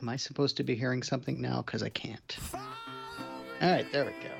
Am 0.00 0.08
I 0.08 0.16
supposed 0.16 0.56
to 0.58 0.64
be 0.64 0.74
hearing 0.74 1.02
something 1.02 1.40
now? 1.40 1.62
Because 1.62 1.82
I 1.82 1.88
can't. 1.88 2.36
All 2.52 3.70
right, 3.70 3.90
there 3.92 4.04
we 4.04 4.12
go. 4.12 4.30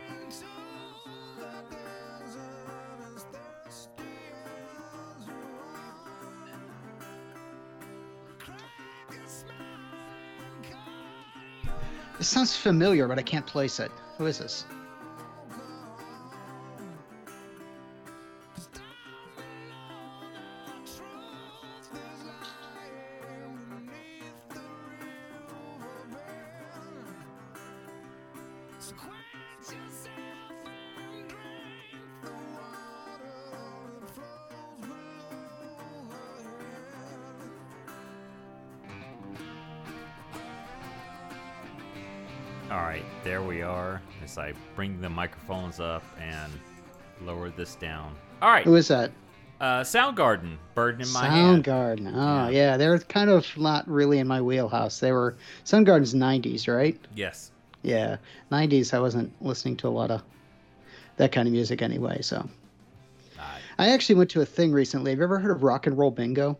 This 12.19 12.29
sounds 12.29 12.57
familiar, 12.57 13.09
but 13.09 13.19
I 13.19 13.23
can't 13.23 13.47
place 13.47 13.81
it. 13.81 13.91
Who 14.19 14.27
is 14.27 14.39
this? 14.39 14.65
As 44.35 44.39
I 44.39 44.53
bring 44.75 45.01
the 45.01 45.09
microphones 45.09 45.79
up 45.79 46.03
and 46.21 46.53
lower 47.23 47.51
this 47.51 47.77
down. 47.77 48.17
All 48.43 48.51
right, 48.51 48.65
Who 48.65 48.75
is 48.75 48.89
that? 48.89 49.13
uh, 49.61 49.83
Soundgarden, 49.83 50.57
Burden 50.75 51.03
in 51.03 51.13
my 51.13 51.25
hand. 51.27 51.65
Soundgarden. 51.65 52.13
Oh, 52.13 52.49
yeah. 52.49 52.77
They're 52.77 52.99
kind 52.99 53.31
of 53.31 53.47
not 53.57 53.87
really 53.89 54.19
in 54.19 54.27
my 54.27 54.43
wheelhouse. 54.43 54.99
They 54.99 55.13
were 55.13 55.37
Soundgarden's 55.65 56.15
90s, 56.15 56.67
right? 56.67 56.99
Yes. 57.15 57.53
Yeah. 57.83 58.17
90s, 58.51 58.93
I 58.93 58.99
wasn't 58.99 59.33
listening 59.41 59.77
to 59.77 59.89
a 59.89 59.91
lot 59.91 60.11
of 60.11 60.21
that 61.17 61.31
kind 61.31 61.47
of 61.47 61.53
music 61.53 61.81
anyway, 61.81 62.21
so. 62.21 62.49
I 63.79 63.91
actually 63.91 64.17
went 64.17 64.31
to 64.31 64.41
a 64.41 64.47
thing 64.47 64.73
recently. 64.73 65.13
Have 65.13 65.19
you 65.19 65.25
ever 65.25 65.39
heard 65.39 65.53
of 65.53 65.63
Rock 65.63 65.87
and 65.87 65.97
Roll 65.97 66.11
Bingo? 66.11 66.59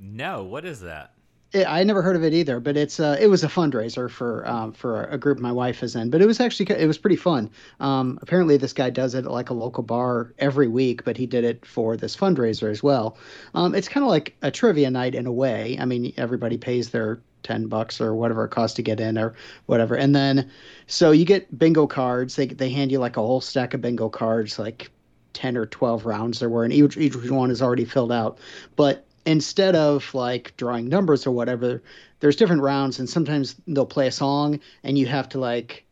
no, 0.00 0.42
what 0.42 0.64
is 0.64 0.80
that? 0.80 1.12
Yeah, 1.54 1.72
I 1.72 1.84
never 1.84 2.02
heard 2.02 2.16
of 2.16 2.24
it 2.24 2.34
either, 2.34 2.58
but 2.58 2.76
it's 2.76 2.98
uh, 2.98 3.16
it 3.20 3.28
was 3.28 3.44
a 3.44 3.48
fundraiser 3.48 4.10
for 4.10 4.46
um, 4.48 4.72
for 4.72 5.04
a 5.04 5.16
group 5.16 5.38
my 5.38 5.52
wife 5.52 5.84
is 5.84 5.94
in. 5.94 6.10
But 6.10 6.20
it 6.20 6.26
was 6.26 6.40
actually 6.40 6.66
it 6.76 6.86
was 6.88 6.98
pretty 6.98 7.14
fun. 7.16 7.48
Um, 7.78 8.18
apparently, 8.22 8.56
this 8.56 8.72
guy 8.72 8.90
does 8.90 9.14
it 9.14 9.24
at 9.24 9.30
like 9.30 9.50
a 9.50 9.54
local 9.54 9.84
bar 9.84 10.34
every 10.40 10.66
week, 10.66 11.04
but 11.04 11.16
he 11.16 11.26
did 11.26 11.44
it 11.44 11.64
for 11.64 11.96
this 11.96 12.16
fundraiser 12.16 12.70
as 12.70 12.82
well. 12.82 13.16
Um, 13.54 13.72
it's 13.72 13.88
kind 13.88 14.02
of 14.02 14.10
like 14.10 14.34
a 14.42 14.50
trivia 14.50 14.90
night 14.90 15.14
in 15.14 15.26
a 15.26 15.32
way. 15.32 15.76
I 15.78 15.84
mean, 15.84 16.12
everybody 16.16 16.58
pays 16.58 16.90
their 16.90 17.20
ten 17.44 17.68
bucks 17.68 18.00
or 18.00 18.16
whatever 18.16 18.46
it 18.46 18.50
costs 18.50 18.74
to 18.76 18.82
get 18.82 18.98
in 18.98 19.16
or 19.16 19.34
whatever, 19.66 19.94
and 19.94 20.12
then 20.14 20.50
so 20.88 21.12
you 21.12 21.24
get 21.24 21.56
bingo 21.56 21.86
cards. 21.86 22.34
They 22.34 22.48
they 22.48 22.70
hand 22.70 22.90
you 22.90 22.98
like 22.98 23.16
a 23.16 23.20
whole 23.20 23.40
stack 23.40 23.74
of 23.74 23.80
bingo 23.80 24.08
cards, 24.08 24.58
like 24.58 24.90
ten 25.34 25.56
or 25.56 25.66
twelve 25.66 26.04
rounds 26.04 26.40
there 26.40 26.48
were, 26.48 26.64
and 26.64 26.72
each 26.72 26.96
each 26.96 27.14
one 27.30 27.52
is 27.52 27.62
already 27.62 27.84
filled 27.84 28.10
out, 28.10 28.38
but 28.74 29.06
instead 29.26 29.74
of 29.74 30.12
like 30.14 30.56
drawing 30.56 30.88
numbers 30.88 31.26
or 31.26 31.30
whatever, 31.30 31.82
there's 32.20 32.36
different 32.36 32.62
rounds, 32.62 32.98
and 32.98 33.08
sometimes 33.08 33.56
they'll 33.66 33.86
play 33.86 34.06
a 34.06 34.12
song, 34.12 34.60
and 34.82 34.98
you 34.98 35.06
have 35.06 35.28
to 35.30 35.38
like 35.38 35.84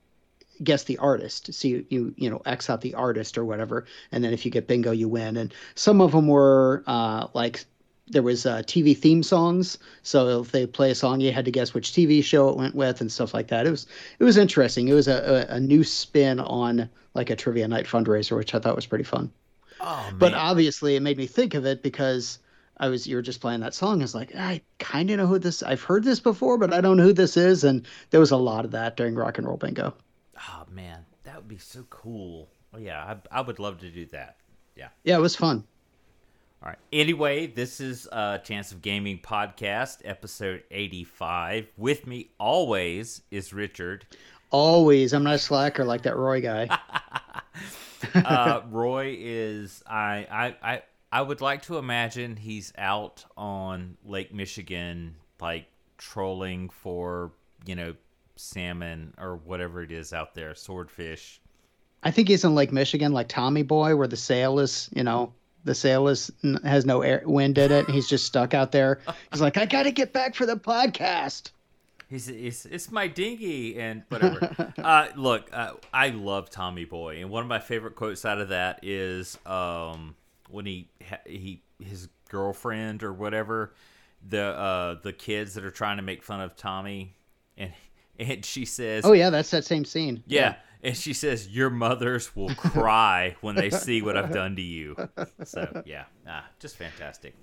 guess 0.62 0.84
the 0.84 0.98
artist. 0.98 1.52
So 1.54 1.68
you 1.68 1.86
you 1.88 2.14
you 2.16 2.30
know 2.30 2.42
X 2.46 2.70
out 2.70 2.80
the 2.80 2.94
artist 2.94 3.38
or 3.38 3.44
whatever, 3.44 3.86
and 4.10 4.22
then 4.22 4.32
if 4.32 4.44
you 4.44 4.50
get 4.50 4.66
bingo, 4.66 4.92
you 4.92 5.08
win. 5.08 5.36
And 5.36 5.52
some 5.74 6.00
of 6.00 6.12
them 6.12 6.28
were 6.28 6.82
uh, 6.86 7.28
like 7.34 7.64
there 8.08 8.22
was 8.22 8.46
uh, 8.46 8.58
TV 8.58 8.96
theme 8.96 9.22
songs. 9.22 9.78
So 10.02 10.40
if 10.40 10.52
they 10.52 10.66
play 10.66 10.90
a 10.90 10.94
song, 10.94 11.20
you 11.20 11.32
had 11.32 11.44
to 11.46 11.50
guess 11.50 11.72
which 11.72 11.92
TV 11.92 12.22
show 12.22 12.48
it 12.50 12.56
went 12.56 12.74
with 12.74 13.00
and 13.00 13.10
stuff 13.10 13.32
like 13.34 13.48
that. 13.48 13.66
It 13.66 13.70
was 13.70 13.86
it 14.18 14.24
was 14.24 14.36
interesting. 14.36 14.88
It 14.88 14.94
was 14.94 15.08
a, 15.08 15.46
a, 15.50 15.56
a 15.56 15.60
new 15.60 15.84
spin 15.84 16.40
on 16.40 16.88
like 17.14 17.30
a 17.30 17.36
trivia 17.36 17.68
night 17.68 17.86
fundraiser, 17.86 18.36
which 18.36 18.54
I 18.54 18.58
thought 18.58 18.76
was 18.76 18.86
pretty 18.86 19.04
fun. 19.04 19.30
Oh. 19.80 20.10
But 20.16 20.34
obviously, 20.34 20.96
it 20.96 21.00
made 21.00 21.18
me 21.18 21.26
think 21.26 21.54
of 21.54 21.66
it 21.66 21.82
because 21.82 22.38
I 22.78 22.88
was 22.88 23.06
you 23.06 23.16
were 23.16 23.22
just 23.22 23.40
playing 23.40 23.60
that 23.60 23.74
song. 23.74 24.00
I 24.00 24.04
was 24.04 24.14
like, 24.14 24.34
I 24.34 24.60
kind 24.78 25.10
of 25.10 25.18
know 25.18 25.26
who 25.26 25.38
this. 25.38 25.62
I've 25.62 25.82
heard 25.82 26.04
this 26.04 26.20
before, 26.20 26.58
but 26.58 26.72
I 26.72 26.80
don't 26.80 26.96
know 26.96 27.04
who 27.04 27.12
this 27.12 27.36
is. 27.36 27.64
And 27.64 27.86
there 28.10 28.20
was 28.20 28.30
a 28.30 28.36
lot 28.36 28.64
of 28.64 28.70
that 28.72 28.96
during 28.96 29.14
Rock 29.14 29.38
and 29.38 29.46
Roll 29.46 29.56
Bingo. 29.56 29.94
oh 30.38 30.64
man, 30.70 31.04
that 31.24 31.36
would 31.36 31.48
be 31.48 31.58
so 31.58 31.84
cool. 31.90 32.48
Oh 32.74 32.78
yeah, 32.78 33.16
I, 33.32 33.38
I 33.38 33.40
would 33.42 33.58
love 33.58 33.78
to 33.80 33.90
do 33.90 34.06
that. 34.06 34.36
Yeah. 34.76 34.88
Yeah, 35.04 35.16
it 35.16 35.20
was 35.20 35.36
fun. 35.36 35.64
All 36.62 36.68
right. 36.68 36.78
Anyway, 36.92 37.48
this 37.48 37.80
is 37.80 38.08
uh, 38.12 38.38
Chance 38.38 38.72
of 38.72 38.82
Gaming 38.82 39.18
podcast, 39.18 39.98
episode 40.04 40.62
85. 40.70 41.66
With 41.76 42.06
me 42.06 42.30
always 42.38 43.20
is 43.30 43.52
Richard. 43.52 44.06
Always, 44.50 45.12
I'm 45.12 45.24
not 45.24 45.34
a 45.34 45.38
slacker 45.38 45.84
like 45.84 46.02
that 46.02 46.16
Roy 46.16 46.40
guy. 46.40 46.68
Uh, 48.14 48.62
Roy 48.68 49.16
is 49.18 49.80
I, 49.86 50.26
I 50.30 50.56
I 50.72 50.82
I 51.12 51.20
would 51.20 51.42
like 51.42 51.62
to 51.64 51.76
imagine 51.76 52.36
he's 52.36 52.72
out 52.78 53.24
on 53.36 53.98
Lake 54.04 54.32
Michigan, 54.32 55.14
like 55.40 55.66
trolling 55.98 56.70
for 56.70 57.32
you 57.66 57.76
know 57.76 57.94
salmon 58.36 59.12
or 59.18 59.36
whatever 59.36 59.82
it 59.82 59.92
is 59.92 60.14
out 60.14 60.34
there, 60.34 60.54
swordfish. 60.54 61.40
I 62.02 62.10
think 62.10 62.28
he's 62.28 62.44
in 62.44 62.54
Lake 62.54 62.72
Michigan, 62.72 63.12
like 63.12 63.28
Tommy 63.28 63.62
Boy, 63.62 63.94
where 63.94 64.08
the 64.08 64.16
sail 64.16 64.58
is, 64.58 64.88
you 64.92 65.04
know, 65.04 65.32
the 65.64 65.74
sail 65.74 66.08
is 66.08 66.32
has 66.64 66.84
no 66.84 67.02
air, 67.02 67.22
wind 67.26 67.58
in 67.58 67.70
it. 67.70 67.86
And 67.86 67.94
he's 67.94 68.08
just 68.08 68.24
stuck 68.24 68.54
out 68.54 68.72
there. 68.72 69.00
He's 69.30 69.40
like, 69.40 69.56
I 69.56 69.66
got 69.66 69.84
to 69.84 69.92
get 69.92 70.12
back 70.12 70.34
for 70.34 70.46
the 70.46 70.56
podcast. 70.56 71.50
He's 72.08 72.28
it's, 72.28 72.66
it's 72.66 72.90
my 72.90 73.06
dinghy 73.06 73.78
and 73.78 74.02
whatever. 74.08 74.72
uh, 74.78 75.08
look, 75.16 75.48
uh, 75.52 75.74
I 75.92 76.08
love 76.08 76.50
Tommy 76.50 76.84
Boy, 76.84 77.20
and 77.20 77.30
one 77.30 77.42
of 77.42 77.48
my 77.48 77.60
favorite 77.60 77.96
quotes 77.96 78.24
out 78.24 78.40
of 78.40 78.48
that 78.48 78.80
is 78.82 79.38
um, 79.46 80.14
when 80.52 80.66
he 80.66 80.88
he 81.26 81.62
his 81.78 82.08
girlfriend 82.28 83.02
or 83.02 83.12
whatever 83.12 83.72
the 84.28 84.42
uh, 84.42 84.96
the 85.02 85.12
kids 85.12 85.54
that 85.54 85.64
are 85.64 85.70
trying 85.70 85.96
to 85.96 86.02
make 86.02 86.22
fun 86.22 86.40
of 86.40 86.56
Tommy, 86.56 87.14
and 87.56 87.72
and 88.18 88.44
she 88.44 88.64
says, 88.64 89.04
Oh 89.04 89.12
yeah, 89.12 89.30
that's 89.30 89.50
that 89.50 89.64
same 89.64 89.84
scene. 89.84 90.22
yeah. 90.26 90.56
And 90.84 90.96
she 90.96 91.12
says, 91.12 91.46
"Your 91.46 91.70
mothers 91.70 92.34
will 92.34 92.52
cry 92.56 93.36
when 93.40 93.54
they 93.54 93.70
see 93.70 94.02
what 94.02 94.16
I've 94.16 94.32
done 94.32 94.56
to 94.56 94.62
you." 94.62 94.96
So 95.44 95.82
yeah, 95.86 96.06
ah, 96.26 96.44
just 96.58 96.76
fantastic. 96.76 97.34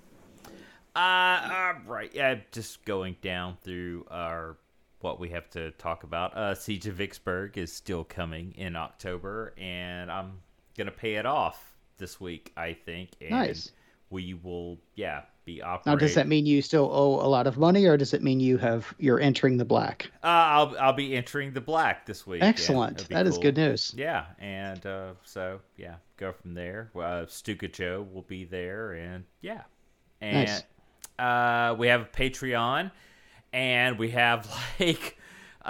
Uh, 0.94 1.48
all 1.50 1.74
right, 1.86 2.10
yeah, 2.12 2.36
just 2.52 2.84
going 2.84 3.16
down 3.22 3.56
through 3.62 4.04
our 4.10 4.58
what 5.00 5.18
we 5.18 5.30
have 5.30 5.48
to 5.50 5.70
talk 5.72 6.02
about. 6.04 6.36
Uh, 6.36 6.54
Siege 6.54 6.86
of 6.86 6.96
Vicksburg 6.96 7.56
is 7.56 7.72
still 7.72 8.04
coming 8.04 8.52
in 8.58 8.76
October, 8.76 9.54
and 9.56 10.12
I'm 10.12 10.40
gonna 10.76 10.90
pay 10.90 11.14
it 11.14 11.24
off 11.24 11.69
this 12.00 12.20
week, 12.20 12.52
I 12.56 12.72
think. 12.72 13.10
And 13.20 13.30
Nice. 13.30 13.70
We 14.10 14.34
will, 14.34 14.76
yeah, 14.96 15.22
be 15.44 15.62
operating. 15.62 15.92
Now, 15.92 15.96
does 15.96 16.14
that 16.16 16.26
mean 16.26 16.46
you 16.46 16.62
still 16.62 16.90
owe 16.92 17.24
a 17.24 17.28
lot 17.28 17.46
of 17.46 17.58
money, 17.58 17.86
or 17.86 17.96
does 17.96 18.12
it 18.12 18.22
mean 18.22 18.40
you 18.40 18.58
have 18.58 18.92
you're 18.98 19.20
entering 19.20 19.56
the 19.56 19.64
black? 19.64 20.10
Uh, 20.24 20.26
I'll 20.26 20.76
I'll 20.80 20.92
be 20.92 21.14
entering 21.16 21.52
the 21.52 21.60
black 21.60 22.06
this 22.06 22.26
week. 22.26 22.42
Excellent. 22.42 23.08
That 23.08 23.28
is 23.28 23.38
good 23.38 23.56
news. 23.56 23.94
Yeah, 23.96 24.24
and 24.40 24.84
uh, 24.84 25.12
so 25.22 25.60
yeah, 25.76 25.94
go 26.16 26.32
from 26.32 26.54
there. 26.54 26.90
Uh, 26.98 27.26
Stuka 27.28 27.68
Joe 27.68 28.06
will 28.12 28.22
be 28.22 28.44
there, 28.44 28.92
and 28.94 29.24
yeah, 29.42 29.62
and 30.20 30.48
Nice. 30.48 30.62
uh, 31.18 31.76
we 31.78 31.86
have 31.86 32.02
a 32.02 32.06
Patreon, 32.06 32.90
and 33.52 33.98
we 33.98 34.10
have 34.10 34.48
like 34.80 35.18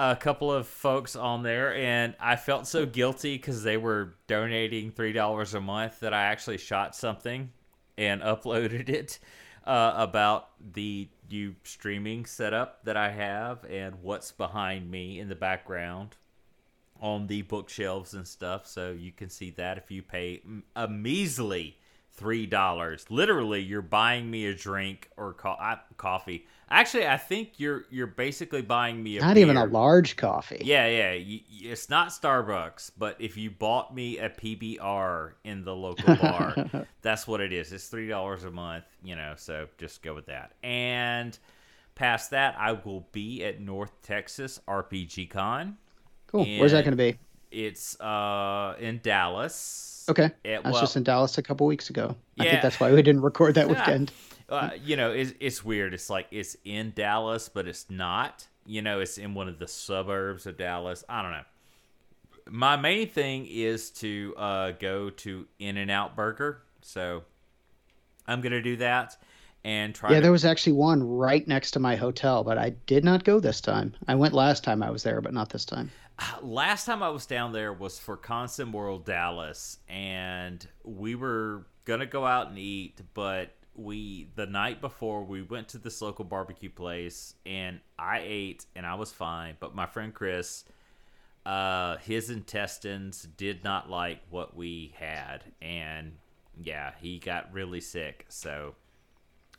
a 0.00 0.16
couple 0.16 0.50
of 0.50 0.66
folks 0.66 1.14
on 1.14 1.42
there, 1.42 1.74
and 1.74 2.14
I 2.18 2.36
felt 2.36 2.66
so 2.66 2.86
guilty 2.86 3.36
because 3.36 3.62
they 3.62 3.76
were 3.76 4.14
donating 4.26 4.90
three 4.90 5.12
dollars 5.12 5.52
a 5.52 5.60
month 5.60 6.00
that 6.00 6.14
I 6.14 6.22
actually 6.22 6.56
shot 6.56 6.96
something 6.96 7.50
and 7.98 8.22
uploaded 8.22 8.88
it 8.88 9.18
uh, 9.66 9.92
about 9.94 10.48
the 10.72 11.08
new 11.30 11.54
streaming 11.64 12.24
setup 12.24 12.82
that 12.84 12.96
I 12.96 13.10
have 13.10 13.64
and 13.68 13.96
what's 14.02 14.32
behind 14.32 14.90
me 14.90 15.20
in 15.20 15.28
the 15.28 15.34
background 15.34 16.16
on 16.98 17.26
the 17.26 17.42
bookshelves 17.42 18.14
and 18.14 18.26
stuff. 18.26 18.66
So 18.66 18.92
you 18.92 19.12
can 19.12 19.28
see 19.28 19.50
that 19.52 19.76
if 19.76 19.90
you 19.90 20.02
pay 20.02 20.40
a 20.74 20.88
measly 20.88 21.76
three 22.20 22.46
dollars. 22.46 23.06
Literally, 23.10 23.60
you're 23.62 23.82
buying 23.82 24.30
me 24.30 24.46
a 24.46 24.54
drink 24.54 25.08
or 25.16 25.32
co- 25.34 25.56
I, 25.58 25.78
coffee. 25.96 26.46
Actually, 26.70 27.06
I 27.08 27.16
think 27.16 27.58
you're 27.58 27.84
you're 27.90 28.06
basically 28.06 28.62
buying 28.62 29.02
me 29.02 29.16
a 29.18 29.20
Not 29.22 29.38
even 29.38 29.56
a 29.56 29.64
large 29.64 30.16
coffee. 30.16 30.62
Yeah, 30.64 30.86
yeah. 30.86 31.10
y- 31.14 31.40
y- 31.50 31.70
It's 31.72 31.88
not 31.90 32.10
Starbucks, 32.10 32.92
but 32.96 33.16
if 33.18 33.36
you 33.36 33.50
bought 33.50 33.92
me 33.94 34.18
a 34.18 34.28
PBR 34.30 35.32
in 35.44 35.64
the 35.64 35.74
local 35.74 36.14
bar, 36.14 36.86
that's 37.02 37.26
what 37.26 37.40
it 37.40 37.52
is. 37.52 37.72
It's 37.72 37.88
three 37.88 38.06
dollars 38.06 38.44
a 38.44 38.50
month, 38.50 38.84
you 39.02 39.16
know. 39.16 39.34
So 39.36 39.66
just 39.78 40.02
go 40.02 40.14
with 40.14 40.26
that. 40.26 40.52
And 40.62 41.36
past 41.96 42.30
that, 42.30 42.54
I 42.58 42.72
will 42.72 43.08
be 43.12 43.44
at 43.44 43.60
North 43.60 44.00
Texas 44.02 44.60
RPG 44.68 45.30
Con. 45.30 45.76
Cool. 46.28 46.44
Where's 46.58 46.70
that 46.72 46.84
going 46.84 46.96
to 46.96 47.12
be? 47.12 47.18
It's 47.50 47.98
uh 48.00 48.76
in 48.78 49.00
Dallas. 49.02 49.99
Okay. 50.10 50.30
It- 50.44 50.54
I 50.64 50.68
was 50.68 50.72
well- 50.74 50.80
just 50.82 50.96
in 50.96 51.02
Dallas 51.04 51.38
a 51.38 51.42
couple 51.42 51.66
weeks 51.66 51.90
ago. 51.90 52.16
I 52.38 52.44
Yeah. 52.44 52.50
think 52.50 52.62
that's 52.62 52.78
why 52.80 52.92
we 52.92 53.02
didn't 53.02 53.22
record 53.22 53.54
that 53.54 53.68
Yeah. 53.68 53.78
weekend. 53.78 54.12
uh, 54.48 54.70
you 54.84 54.96
know, 54.96 55.12
it's, 55.12 55.32
it's 55.40 55.64
weird. 55.64 55.94
It's 55.94 56.10
like 56.10 56.26
it's 56.32 56.56
in 56.64 56.92
Dallas, 56.96 57.48
but 57.48 57.68
it's 57.68 57.88
not. 57.88 58.46
You 58.66 58.82
know, 58.82 58.98
it's 59.00 59.16
in 59.16 59.34
one 59.34 59.48
of 59.48 59.58
the 59.58 59.68
suburbs 59.68 60.44
of 60.46 60.56
Dallas. 60.56 61.04
I 61.08 61.22
don't 61.22 61.30
know. 61.32 61.44
My 62.50 62.76
main 62.76 63.08
thing 63.08 63.46
is 63.46 63.90
to 63.92 64.34
uh, 64.36 64.70
go 64.72 65.10
to 65.10 65.46
In 65.60 65.76
and 65.76 65.90
Out 65.90 66.16
Burger, 66.16 66.62
so 66.82 67.22
I'm 68.26 68.40
gonna 68.40 68.60
do 68.62 68.76
that 68.78 69.16
and 69.62 69.94
try. 69.94 70.10
Yeah, 70.10 70.16
to- 70.16 70.22
there 70.22 70.32
was 70.32 70.44
actually 70.44 70.72
one 70.72 71.02
right 71.06 71.46
next 71.46 71.70
to 71.72 71.78
my 71.80 71.94
hotel, 71.96 72.42
but 72.42 72.58
I 72.58 72.70
did 72.86 73.04
not 73.04 73.22
go 73.24 73.38
this 73.40 73.60
time. 73.60 73.94
I 74.08 74.16
went 74.16 74.34
last 74.34 74.64
time 74.64 74.82
I 74.82 74.90
was 74.90 75.04
there, 75.04 75.20
but 75.20 75.32
not 75.32 75.50
this 75.50 75.64
time. 75.64 75.90
last 76.42 76.84
time 76.86 77.02
I 77.02 77.08
was 77.10 77.26
down 77.26 77.52
there 77.52 77.72
was 77.72 77.98
for 77.98 78.16
Constant 78.16 78.72
World 78.72 79.04
Dallas, 79.04 79.78
and 79.88 80.66
we 80.84 81.14
were 81.14 81.66
gonna 81.84 82.06
go 82.06 82.26
out 82.26 82.48
and 82.48 82.58
eat, 82.58 83.00
but 83.14 83.50
we 83.74 84.28
the 84.34 84.46
night 84.46 84.80
before 84.80 85.24
we 85.24 85.42
went 85.42 85.68
to 85.68 85.78
this 85.78 86.02
local 86.02 86.24
barbecue 86.24 86.70
place, 86.70 87.34
and 87.46 87.80
I 87.98 88.22
ate 88.24 88.66
and 88.74 88.86
I 88.86 88.94
was 88.94 89.12
fine, 89.12 89.56
but 89.60 89.74
my 89.74 89.86
friend 89.86 90.12
Chris, 90.12 90.64
uh, 91.46 91.96
his 91.98 92.30
intestines 92.30 93.26
did 93.36 93.64
not 93.64 93.88
like 93.88 94.20
what 94.30 94.56
we 94.56 94.94
had, 94.98 95.44
and 95.62 96.12
yeah, 96.62 96.92
he 97.00 97.18
got 97.18 97.52
really 97.52 97.80
sick, 97.80 98.26
so. 98.28 98.74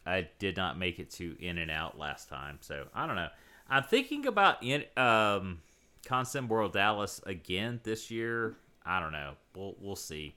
I 0.04 0.28
did 0.40 0.58
not 0.58 0.80
make 0.80 0.98
it 0.98 1.12
to 1.12 1.36
In 1.40 1.60
and 1.60 1.70
Out 1.70 1.96
last 1.96 2.28
time, 2.28 2.58
so 2.62 2.88
I 2.92 3.06
don't 3.06 3.16
know. 3.16 3.30
I'm 3.70 3.84
thinking 3.84 4.26
about 4.26 4.64
in 4.64 4.84
um, 4.98 5.60
Constant 6.06 6.48
World 6.48 6.74
Dallas 6.74 7.22
again 7.26 7.80
this 7.84 8.12
year. 8.12 8.56
I 8.86 9.00
don't 9.00 9.12
know. 9.12 9.34
We'll 9.56 9.76
we'll 9.80 9.96
see. 9.96 10.36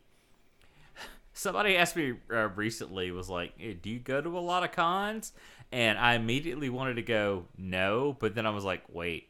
Somebody 1.32 1.76
asked 1.76 1.96
me 1.96 2.14
uh, 2.32 2.48
recently 2.50 3.10
was 3.10 3.28
like, 3.28 3.52
hey, 3.56 3.74
"Do 3.74 3.90
you 3.90 3.98
go 3.98 4.20
to 4.20 4.38
a 4.38 4.40
lot 4.40 4.64
of 4.64 4.72
cons?" 4.72 5.32
And 5.72 5.98
I 5.98 6.14
immediately 6.14 6.68
wanted 6.68 6.94
to 6.96 7.02
go 7.02 7.46
no, 7.56 8.16
but 8.18 8.34
then 8.34 8.46
I 8.46 8.50
was 8.50 8.64
like, 8.64 8.82
"Wait, 8.92 9.28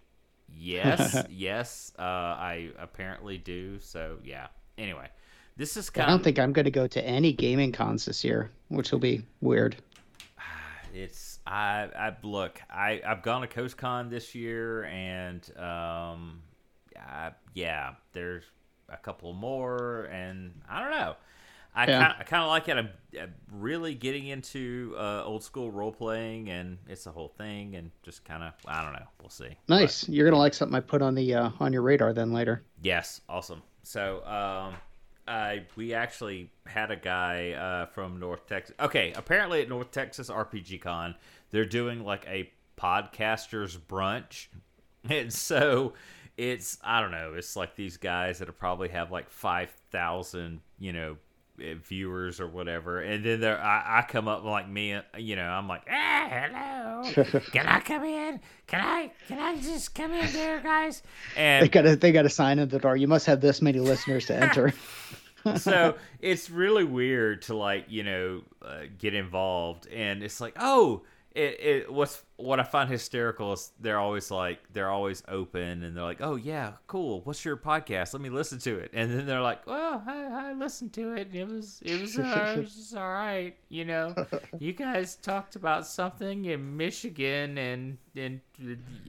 yes, 0.54 1.24
yes, 1.30 1.92
uh, 1.98 2.02
I 2.02 2.70
apparently 2.78 3.38
do." 3.38 3.78
So 3.80 4.18
yeah. 4.24 4.48
Anyway, 4.76 5.08
this 5.56 5.76
is 5.76 5.88
kind 5.88 6.08
I 6.08 6.10
don't 6.10 6.24
think 6.24 6.38
I'm 6.38 6.52
going 6.52 6.64
to 6.64 6.70
go 6.70 6.86
to 6.88 7.04
any 7.04 7.32
gaming 7.32 7.70
cons 7.70 8.06
this 8.06 8.24
year, 8.24 8.50
which 8.68 8.90
will 8.90 8.98
be 8.98 9.22
weird. 9.40 9.76
It's 10.94 11.40
I 11.46 11.88
I 11.98 12.16
look 12.22 12.60
I 12.70 13.02
I've 13.06 13.22
gone 13.22 13.40
to 13.42 13.46
Coast 13.48 13.76
Con 13.76 14.08
this 14.10 14.34
year 14.34 14.84
and 14.84 15.42
um 15.58 16.42
I, 16.96 17.32
yeah 17.52 17.94
there's 18.12 18.44
a 18.88 18.96
couple 18.96 19.32
more 19.32 20.04
and 20.12 20.60
I 20.68 20.80
don't 20.80 20.90
know 20.92 21.16
I 21.74 21.86
Yeah. 21.88 21.98
kind 21.98 22.14
I 22.20 22.22
kind 22.22 22.42
of 22.44 22.48
like 22.48 22.68
it 22.68 22.76
I'm, 22.76 22.90
I'm 23.20 23.34
really 23.50 23.94
getting 23.94 24.28
into 24.28 24.94
uh, 24.96 25.24
old 25.24 25.42
school 25.42 25.70
role 25.72 25.90
playing 25.90 26.48
and 26.48 26.78
it's 26.88 27.06
a 27.06 27.10
whole 27.10 27.32
thing 27.36 27.74
and 27.74 27.90
just 28.04 28.24
kind 28.24 28.44
of 28.44 28.52
I 28.66 28.82
don't 28.84 28.92
know 28.92 29.06
we'll 29.20 29.30
see 29.30 29.56
Nice. 29.68 30.08
You're 30.08 30.26
going 30.26 30.34
to 30.34 30.38
like 30.38 30.54
something 30.54 30.76
I 30.76 30.80
put 30.80 31.02
on 31.02 31.14
the 31.14 31.34
uh, 31.34 31.50
on 31.58 31.72
your 31.72 31.82
radar 31.82 32.12
then 32.12 32.32
later. 32.32 32.62
Yes, 32.82 33.20
awesome. 33.28 33.62
So, 33.82 34.24
um, 34.26 34.74
I 35.26 35.64
we 35.76 35.94
actually 35.94 36.50
had 36.66 36.90
a 36.90 36.96
guy 36.96 37.52
uh, 37.52 37.86
from 37.86 38.20
North 38.20 38.46
Texas. 38.46 38.74
Okay, 38.78 39.12
apparently 39.16 39.62
at 39.62 39.68
North 39.68 39.90
Texas 39.90 40.28
RPG 40.28 40.80
Con, 40.80 41.14
they're 41.50 41.64
doing 41.64 42.04
like 42.04 42.26
a 42.28 42.50
podcasters 42.78 43.78
brunch, 43.78 44.48
and 45.08 45.32
so 45.32 45.94
it's 46.36 46.78
I 46.82 47.00
don't 47.00 47.10
know. 47.10 47.34
It's 47.34 47.56
like 47.56 47.76
these 47.76 47.96
guys 47.96 48.38
that 48.38 48.58
probably 48.58 48.88
have 48.88 49.10
like 49.10 49.30
five 49.30 49.70
thousand, 49.90 50.60
you 50.78 50.92
know. 50.92 51.16
Viewers 51.56 52.40
or 52.40 52.48
whatever, 52.48 53.00
and 53.00 53.24
then 53.24 53.40
there 53.40 53.60
I, 53.60 53.98
I 53.98 54.02
come 54.02 54.26
up 54.26 54.42
like 54.44 54.68
me, 54.68 54.98
you 55.16 55.36
know. 55.36 55.48
I'm 55.48 55.68
like, 55.68 55.82
ah, 55.88 56.28
hello, 56.28 57.40
can 57.52 57.66
I 57.66 57.80
come 57.80 58.04
in? 58.04 58.40
Can 58.66 58.80
I, 58.80 59.10
can 59.28 59.38
I 59.38 59.60
just 59.60 59.94
come 59.94 60.12
in 60.12 60.32
there, 60.32 60.60
guys? 60.60 61.02
And 61.36 61.64
They 61.64 61.68
got 61.68 61.86
a 61.86 61.96
they 61.96 62.12
got 62.12 62.26
a 62.26 62.30
sign 62.30 62.58
in 62.58 62.68
the 62.68 62.78
door. 62.78 62.96
You 62.96 63.08
must 63.08 63.26
have 63.26 63.40
this 63.40 63.62
many 63.62 63.78
listeners 63.78 64.26
to 64.26 64.34
enter. 64.34 64.74
so 65.56 65.94
it's 66.20 66.50
really 66.50 66.84
weird 66.84 67.42
to 67.42 67.54
like 67.54 67.86
you 67.88 68.02
know 68.02 68.42
uh, 68.64 68.82
get 68.98 69.14
involved 69.14 69.86
and 69.88 70.22
it's 70.22 70.40
like 70.40 70.56
oh 70.58 71.02
it, 71.34 71.60
it 71.60 71.92
what's 71.92 72.22
what 72.36 72.58
i 72.58 72.62
find 72.62 72.90
hysterical 72.90 73.52
is 73.52 73.72
they're 73.80 73.98
always 73.98 74.30
like 74.30 74.58
they're 74.72 74.90
always 74.90 75.22
open 75.28 75.82
and 75.82 75.96
they're 75.96 76.04
like 76.04 76.20
oh 76.20 76.34
yeah 76.36 76.72
cool 76.86 77.20
what's 77.24 77.44
your 77.44 77.56
podcast 77.56 78.12
let 78.12 78.20
me 78.20 78.28
listen 78.28 78.58
to 78.58 78.76
it 78.76 78.90
and 78.92 79.10
then 79.10 79.26
they're 79.26 79.40
like 79.40 79.64
well 79.66 80.02
i, 80.06 80.48
I 80.48 80.52
listened 80.52 80.92
to 80.94 81.12
it 81.12 81.28
it 81.32 81.48
was 81.48 81.80
it 81.84 82.00
was, 82.00 82.18
uh, 82.18 82.54
it 82.56 82.60
was 82.60 82.94
all 82.96 83.08
right 83.12 83.54
you 83.68 83.84
know 83.84 84.14
you 84.58 84.72
guys 84.72 85.16
talked 85.16 85.54
about 85.54 85.86
something 85.86 86.44
in 86.44 86.76
michigan 86.76 87.56
and 87.58 87.98
and 88.16 88.40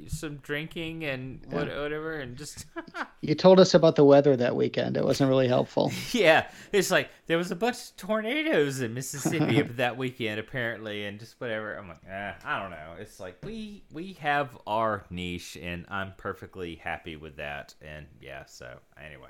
some 0.07 0.37
drinking 0.37 1.05
and 1.05 1.39
what, 1.49 1.67
whatever 1.67 2.19
and 2.19 2.37
just 2.37 2.65
you 3.21 3.35
told 3.35 3.59
us 3.59 3.73
about 3.73 3.95
the 3.95 4.05
weather 4.05 4.35
that 4.35 4.55
weekend. 4.55 4.97
It 4.97 5.03
wasn't 5.03 5.29
really 5.29 5.47
helpful. 5.47 5.91
Yeah, 6.11 6.47
it's 6.71 6.91
like 6.91 7.09
there 7.27 7.37
was 7.37 7.51
a 7.51 7.55
bunch 7.55 7.75
of 7.75 7.97
tornadoes 7.97 8.79
in 8.79 8.93
Mississippi 8.93 9.61
that 9.61 9.97
weekend, 9.97 10.39
apparently, 10.39 11.05
and 11.05 11.19
just 11.19 11.39
whatever. 11.41 11.75
I'm 11.75 11.89
like, 11.89 12.05
eh, 12.09 12.33
I 12.45 12.61
don't 12.61 12.71
know. 12.71 12.93
It's 12.99 13.14
like 13.19 13.37
we 13.43 13.83
we 13.91 14.13
have 14.13 14.57
our 14.67 15.05
niche, 15.09 15.57
and 15.61 15.85
I'm 15.89 16.13
perfectly 16.17 16.75
happy 16.75 17.15
with 17.15 17.37
that. 17.37 17.73
And 17.81 18.05
yeah, 18.21 18.45
so 18.45 18.77
anyway. 19.03 19.29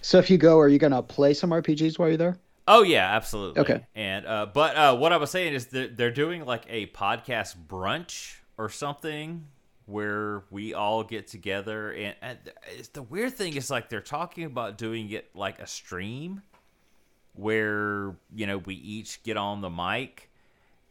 So 0.00 0.18
if 0.18 0.30
you 0.30 0.38
go, 0.38 0.58
are 0.58 0.68
you 0.68 0.78
going 0.78 0.92
to 0.92 1.02
play 1.02 1.34
some 1.34 1.50
RPGs 1.50 1.98
while 1.98 2.08
you're 2.08 2.16
there? 2.16 2.38
Oh 2.68 2.82
yeah, 2.82 3.14
absolutely. 3.14 3.60
Okay. 3.60 3.84
And 3.94 4.26
uh, 4.26 4.46
but 4.46 4.76
uh, 4.76 4.96
what 4.96 5.12
I 5.12 5.16
was 5.16 5.30
saying 5.30 5.54
is 5.54 5.66
that 5.68 5.96
they're 5.96 6.12
doing 6.12 6.44
like 6.44 6.64
a 6.68 6.86
podcast 6.88 7.56
brunch 7.66 8.36
or 8.56 8.68
something 8.68 9.46
where 9.86 10.44
we 10.50 10.74
all 10.74 11.02
get 11.02 11.26
together 11.26 11.92
and, 11.92 12.14
and 12.22 12.38
it's, 12.78 12.88
the 12.88 13.02
weird 13.02 13.32
thing 13.32 13.56
is 13.56 13.68
like 13.68 13.88
they're 13.88 14.00
talking 14.00 14.44
about 14.44 14.78
doing 14.78 15.10
it 15.10 15.28
like 15.34 15.58
a 15.58 15.66
stream 15.66 16.40
where 17.34 18.14
you 18.34 18.46
know 18.46 18.58
we 18.58 18.74
each 18.76 19.22
get 19.24 19.36
on 19.36 19.60
the 19.60 19.68
mic 19.68 20.30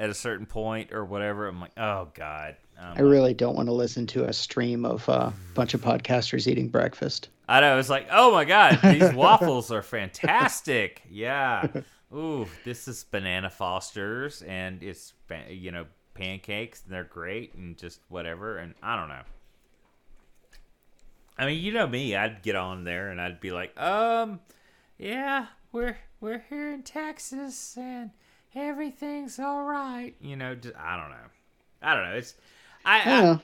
at 0.01 0.09
a 0.09 0.13
certain 0.15 0.47
point 0.47 0.91
or 0.91 1.05
whatever. 1.05 1.47
I'm 1.47 1.61
like, 1.61 1.77
oh 1.77 2.09
god. 2.15 2.55
I'm 2.81 2.97
I 2.97 3.01
really 3.01 3.35
don't 3.35 3.55
want 3.55 3.67
to 3.67 3.73
listen 3.73 4.07
to 4.07 4.25
a 4.25 4.33
stream 4.33 4.83
of 4.83 5.07
a 5.07 5.11
uh, 5.11 5.33
bunch 5.53 5.75
of 5.75 5.81
podcasters 5.81 6.47
eating 6.47 6.67
breakfast. 6.67 7.29
I 7.47 7.61
know. 7.61 7.77
It's 7.77 7.89
like, 7.89 8.07
oh 8.11 8.31
my 8.31 8.43
god, 8.43 8.79
these 8.81 9.13
waffles 9.13 9.71
are 9.71 9.83
fantastic. 9.83 11.03
Yeah. 11.07 11.67
Ooh, 12.13 12.47
this 12.65 12.87
is 12.87 13.03
banana 13.03 13.51
Fosters, 13.51 14.41
and 14.41 14.81
it's 14.81 15.13
you 15.47 15.71
know 15.71 15.85
pancakes, 16.15 16.81
and 16.83 16.91
they're 16.91 17.03
great, 17.03 17.53
and 17.53 17.77
just 17.77 18.01
whatever. 18.09 18.57
And 18.57 18.73
I 18.81 18.95
don't 18.95 19.09
know. 19.09 19.21
I 21.37 21.45
mean, 21.45 21.61
you 21.61 21.73
know 21.73 21.85
me. 21.85 22.15
I'd 22.15 22.41
get 22.41 22.55
on 22.55 22.83
there 22.83 23.09
and 23.09 23.21
I'd 23.21 23.39
be 23.39 23.51
like, 23.51 23.79
um, 23.79 24.39
yeah, 24.97 25.47
we're 25.71 25.97
we're 26.19 26.43
here 26.49 26.71
in 26.71 26.81
Texas, 26.81 27.77
and 27.77 28.09
everything's 28.55 29.39
all 29.39 29.63
right. 29.63 30.13
You 30.21 30.35
know, 30.35 30.55
just, 30.55 30.75
I 30.75 30.97
don't 30.97 31.09
know. 31.09 31.27
I 31.81 31.95
don't 31.95 32.03
know. 32.05 32.15
It's 32.17 32.35
I, 32.85 33.01
I 33.01 33.05
don't 33.05 33.23
know. 33.23 33.39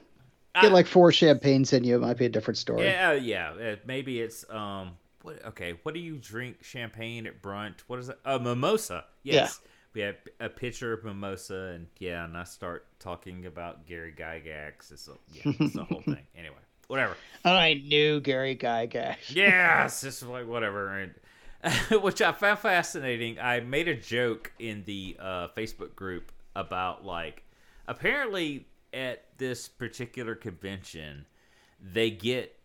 Get 0.61 0.71
like 0.71 0.87
four 0.87 1.11
champagnes 1.11 1.71
in 1.73 1.83
you, 1.83 1.97
it 1.97 1.99
might 1.99 2.17
be 2.17 2.25
a 2.25 2.29
different 2.29 2.57
story. 2.57 2.83
Yeah, 2.85 3.13
yeah. 3.13 3.51
uh, 3.51 3.75
Maybe 3.85 4.19
it's 4.21 4.49
um. 4.49 4.91
What? 5.21 5.43
Okay. 5.45 5.75
What 5.83 5.93
do 5.93 5.99
you 5.99 6.17
drink 6.17 6.63
champagne 6.63 7.27
at 7.27 7.41
brunch? 7.41 7.81
What 7.87 7.99
is 7.99 8.09
it? 8.09 8.17
A 8.25 8.39
mimosa. 8.39 9.05
Yes. 9.23 9.59
We 9.93 10.01
have 10.01 10.15
a 10.39 10.49
pitcher 10.49 10.93
of 10.93 11.03
mimosa, 11.03 11.73
and 11.75 11.87
yeah, 11.99 12.23
and 12.23 12.37
I 12.37 12.43
start 12.43 12.85
talking 12.99 13.45
about 13.45 13.85
Gary 13.87 14.13
Gygax. 14.17 14.91
It's 14.91 15.07
a 15.07 15.13
yeah, 15.33 15.53
it's 15.59 15.73
the 15.73 15.83
whole 15.83 16.01
thing. 16.05 16.25
Anyway, 16.37 16.55
whatever. 16.87 17.15
I 17.43 17.81
knew 17.85 18.19
Gary 18.19 18.55
Gygax. 18.55 19.15
yes, 19.29 20.03
it's 20.03 20.19
just 20.19 20.31
like 20.31 20.47
whatever. 20.47 20.99
And 20.99 21.13
which 22.01 22.21
I 22.21 22.31
found 22.31 22.59
fascinating. 22.59 23.39
I 23.39 23.59
made 23.59 23.87
a 23.87 23.95
joke 23.95 24.51
in 24.59 24.83
the 24.85 25.17
uh, 25.19 25.47
Facebook 25.55 25.95
group 25.95 26.31
about 26.55 27.05
like 27.05 27.43
apparently 27.87 28.67
at 28.93 29.25
this 29.37 29.67
particular 29.67 30.33
convention 30.33 31.25
they 31.79 32.09
get 32.09 32.57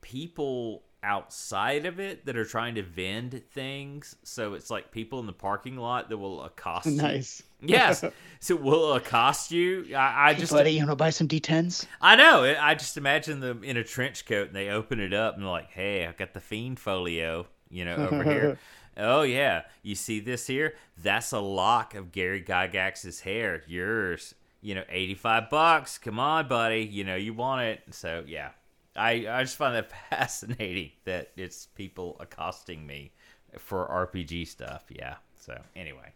people 0.00 0.82
outside 1.02 1.86
of 1.86 2.00
it 2.00 2.26
that 2.26 2.36
are 2.36 2.44
trying 2.44 2.74
to 2.74 2.82
vend 2.82 3.40
things. 3.52 4.16
So 4.24 4.54
it's 4.54 4.70
like 4.70 4.90
people 4.90 5.20
in 5.20 5.26
the 5.26 5.32
parking 5.32 5.76
lot 5.76 6.08
that 6.08 6.18
will 6.18 6.42
accost 6.42 6.86
you. 6.86 6.96
Nice. 6.96 7.42
Yes, 7.62 8.04
so 8.38 8.54
will 8.54 8.92
accost 8.92 9.50
you. 9.50 9.86
I, 9.96 10.28
I 10.28 10.34
just 10.34 10.52
Buddy, 10.52 10.72
you 10.72 10.80
want 10.80 10.90
to 10.90 10.96
buy 10.96 11.08
some 11.08 11.26
D10s? 11.26 11.86
I 12.02 12.14
know. 12.14 12.44
I 12.44 12.74
just 12.74 12.98
imagine 12.98 13.40
them 13.40 13.64
in 13.64 13.78
a 13.78 13.82
trench 13.82 14.26
coat 14.26 14.48
and 14.48 14.54
they 14.54 14.68
open 14.68 15.00
it 15.00 15.14
up 15.14 15.34
and 15.34 15.42
they're 15.42 15.50
like, 15.50 15.70
"Hey, 15.70 16.06
I 16.06 16.12
got 16.12 16.34
the 16.34 16.40
fiend 16.40 16.78
folio, 16.78 17.46
you 17.70 17.84
know, 17.84 17.96
over 17.96 18.22
here." 18.22 18.58
Oh 18.98 19.22
yeah, 19.22 19.64
you 19.82 19.94
see 19.94 20.20
this 20.20 20.46
here? 20.46 20.74
That's 20.96 21.32
a 21.32 21.38
lock 21.38 21.94
of 21.94 22.12
Gary 22.12 22.42
Gygax's 22.42 23.20
hair. 23.20 23.62
Yours. 23.66 24.34
You 24.62 24.74
know, 24.74 24.84
eighty-five 24.88 25.50
bucks. 25.50 25.98
Come 25.98 26.18
on, 26.18 26.48
buddy. 26.48 26.80
You 26.80 27.04
know 27.04 27.14
you 27.16 27.34
want 27.34 27.60
it. 27.62 27.82
So 27.90 28.24
yeah, 28.26 28.50
I 28.96 29.26
I 29.28 29.42
just 29.42 29.56
find 29.56 29.74
that 29.76 29.90
fascinating 30.10 30.92
that 31.04 31.30
it's 31.36 31.66
people 31.66 32.16
accosting 32.20 32.86
me 32.86 33.12
for 33.58 33.86
RPG 33.86 34.48
stuff. 34.48 34.84
Yeah. 34.88 35.16
So 35.38 35.60
anyway. 35.74 36.12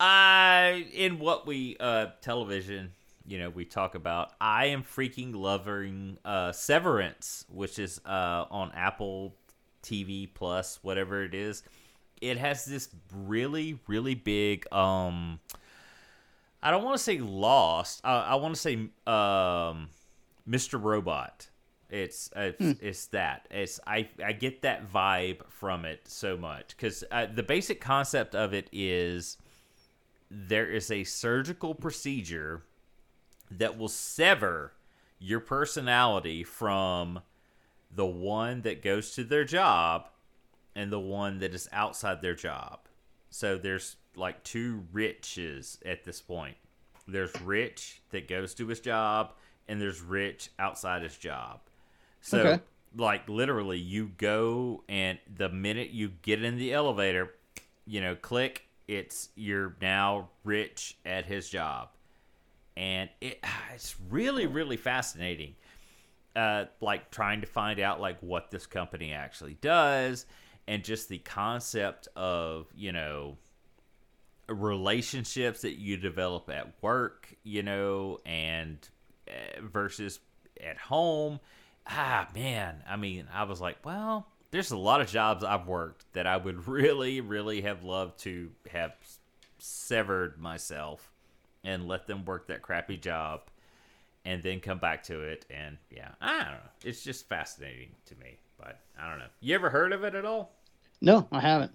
I 0.00 0.86
in 0.92 1.18
what 1.18 1.46
we 1.46 1.76
uh 1.80 2.08
television, 2.20 2.92
you 3.26 3.38
know, 3.38 3.50
we 3.50 3.64
talk 3.64 3.94
about. 3.94 4.32
I 4.40 4.66
am 4.66 4.82
freaking 4.82 5.34
loving 5.34 6.18
uh 6.24 6.52
Severance, 6.52 7.44
which 7.48 7.78
is 7.78 8.00
uh 8.06 8.44
on 8.50 8.70
Apple 8.74 9.34
TV 9.82 10.28
Plus, 10.32 10.78
whatever 10.82 11.22
it 11.24 11.34
is. 11.34 11.62
It 12.20 12.36
has 12.38 12.64
this 12.64 12.88
really, 13.14 13.78
really 13.86 14.14
big 14.14 14.70
um. 14.72 15.40
I 16.60 16.72
don't 16.72 16.82
want 16.82 16.96
to 16.96 17.02
say 17.02 17.18
lost. 17.18 18.00
Uh, 18.04 18.24
I 18.26 18.34
want 18.34 18.54
to 18.56 18.60
say 18.60 18.74
um, 19.06 19.90
Mr. 20.48 20.82
Robot. 20.82 21.48
It's 21.90 22.30
it's, 22.34 22.58
Hmm. 22.58 22.72
it's 22.80 23.06
that. 23.06 23.46
It's 23.50 23.78
I 23.86 24.08
I 24.22 24.32
get 24.32 24.62
that 24.62 24.90
vibe 24.92 25.48
from 25.48 25.84
it 25.84 26.00
so 26.08 26.36
much 26.36 26.68
because 26.76 27.04
uh, 27.10 27.26
the 27.32 27.42
basic 27.44 27.80
concept 27.80 28.34
of 28.34 28.52
it 28.52 28.68
is 28.72 29.38
there 30.30 30.68
is 30.68 30.90
a 30.90 31.04
surgical 31.04 31.74
procedure 31.74 32.62
that 33.50 33.78
will 33.78 33.88
sever 33.88 34.72
your 35.18 35.40
personality 35.40 36.44
from 36.44 37.20
the 37.90 38.06
one 38.06 38.62
that 38.62 38.82
goes 38.82 39.12
to 39.14 39.24
their 39.24 39.44
job 39.44 40.08
and 40.74 40.92
the 40.92 41.00
one 41.00 41.38
that 41.38 41.54
is 41.54 41.68
outside 41.72 42.20
their 42.22 42.34
job. 42.34 42.80
So 43.30 43.56
there's 43.58 43.96
like 44.16 44.42
two 44.44 44.84
riches 44.92 45.78
at 45.84 46.04
this 46.04 46.20
point. 46.20 46.56
There's 47.06 47.34
Rich 47.40 48.02
that 48.10 48.28
goes 48.28 48.54
to 48.54 48.66
his 48.66 48.80
job, 48.80 49.32
and 49.66 49.80
there's 49.80 50.00
Rich 50.02 50.50
outside 50.58 51.02
his 51.02 51.16
job. 51.16 51.60
So, 52.20 52.38
Okay. 52.38 52.62
like, 52.96 53.28
literally, 53.28 53.78
you 53.78 54.08
go, 54.18 54.84
and 54.88 55.18
the 55.34 55.48
minute 55.48 55.90
you 55.90 56.08
get 56.22 56.42
in 56.44 56.56
the 56.58 56.74
elevator, 56.74 57.34
you 57.86 58.00
know, 58.02 58.14
click, 58.14 58.66
it's 58.86 59.30
you're 59.36 59.74
now 59.80 60.28
Rich 60.44 60.98
at 61.06 61.24
his 61.24 61.48
job. 61.48 61.88
And 62.76 63.08
it, 63.20 63.42
it's 63.74 63.96
really, 64.10 64.46
really 64.46 64.76
fascinating 64.76 65.54
uh, 66.36 66.66
like 66.80 67.10
trying 67.10 67.40
to 67.40 67.46
find 67.46 67.80
out 67.80 68.00
like 68.00 68.18
what 68.20 68.50
this 68.50 68.66
company 68.66 69.12
actually 69.12 69.56
does 69.60 70.26
and 70.66 70.84
just 70.84 71.08
the 71.08 71.18
concept 71.18 72.08
of 72.16 72.66
you 72.76 72.92
know 72.92 73.36
relationships 74.48 75.62
that 75.62 75.78
you 75.78 75.96
develop 75.96 76.48
at 76.50 76.72
work 76.82 77.34
you 77.42 77.62
know 77.62 78.18
and 78.24 78.88
uh, 79.28 79.60
versus 79.62 80.20
at 80.64 80.78
home. 80.78 81.40
Ah 81.86 82.28
man. 82.34 82.82
I 82.88 82.96
mean 82.96 83.26
i 83.32 83.44
was 83.44 83.60
like 83.60 83.78
well 83.84 84.26
there's 84.50 84.70
a 84.70 84.76
lot 84.76 85.00
of 85.00 85.08
jobs 85.08 85.44
i've 85.44 85.66
worked 85.66 86.04
that 86.14 86.26
i 86.26 86.36
would 86.36 86.66
really 86.68 87.20
really 87.20 87.62
have 87.62 87.84
loved 87.84 88.18
to 88.20 88.50
have 88.70 88.92
severed 89.58 90.38
myself 90.38 91.12
and 91.64 91.88
let 91.88 92.06
them 92.06 92.24
work 92.24 92.46
that 92.48 92.62
crappy 92.62 92.96
job 92.96 93.42
and 94.28 94.42
then 94.42 94.60
come 94.60 94.78
back 94.78 95.02
to 95.02 95.20
it 95.22 95.46
and 95.50 95.78
yeah 95.90 96.10
i 96.20 96.32
don't 96.44 96.52
know. 96.52 96.70
It's 96.84 97.02
just 97.02 97.28
fascinating 97.28 97.90
to 98.06 98.14
me 98.16 98.38
but 98.58 98.78
i 99.00 99.08
don't 99.08 99.18
know. 99.18 99.30
You 99.40 99.54
ever 99.54 99.70
heard 99.70 99.92
of 99.92 100.04
it 100.04 100.14
at 100.14 100.24
all? 100.24 100.52
No, 101.00 101.26
I 101.32 101.40
haven't. 101.40 101.72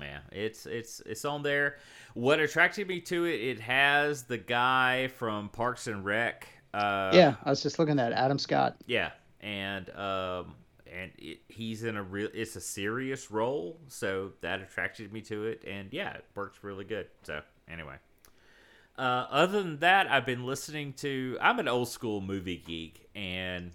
yeah 0.00 0.18
it's 0.30 0.66
it's 0.66 1.00
it's 1.06 1.24
on 1.24 1.42
there. 1.42 1.78
What 2.14 2.38
attracted 2.40 2.86
me 2.88 3.00
to 3.02 3.24
it 3.24 3.40
it 3.40 3.60
has 3.60 4.22
the 4.24 4.38
guy 4.38 5.08
from 5.08 5.48
parks 5.48 5.86
and 5.86 6.04
rec 6.04 6.46
uh 6.74 7.10
yeah, 7.14 7.34
I 7.44 7.50
was 7.50 7.62
just 7.62 7.78
looking 7.78 7.98
at 7.98 8.12
Adam 8.12 8.38
Scott. 8.38 8.76
yeah 8.86 9.10
and 9.40 9.88
um 9.90 10.54
and 10.92 11.10
it, 11.18 11.40
he's 11.48 11.82
in 11.84 11.96
a 11.96 12.02
real 12.02 12.28
it's 12.34 12.54
a 12.56 12.60
serious 12.60 13.30
role 13.30 13.80
so 13.88 14.32
that 14.42 14.60
attracted 14.60 15.12
me 15.12 15.20
to 15.22 15.44
it 15.46 15.64
and 15.66 15.92
yeah 15.92 16.12
it 16.14 16.24
works 16.36 16.58
really 16.62 16.84
good. 16.84 17.08
So 17.24 17.40
anyway 17.68 17.96
uh, 18.98 19.26
other 19.30 19.62
than 19.62 19.78
that 19.78 20.10
i've 20.10 20.26
been 20.26 20.44
listening 20.46 20.92
to 20.92 21.36
i'm 21.40 21.58
an 21.58 21.68
old 21.68 21.88
school 21.88 22.20
movie 22.20 22.62
geek 22.66 23.08
and 23.14 23.72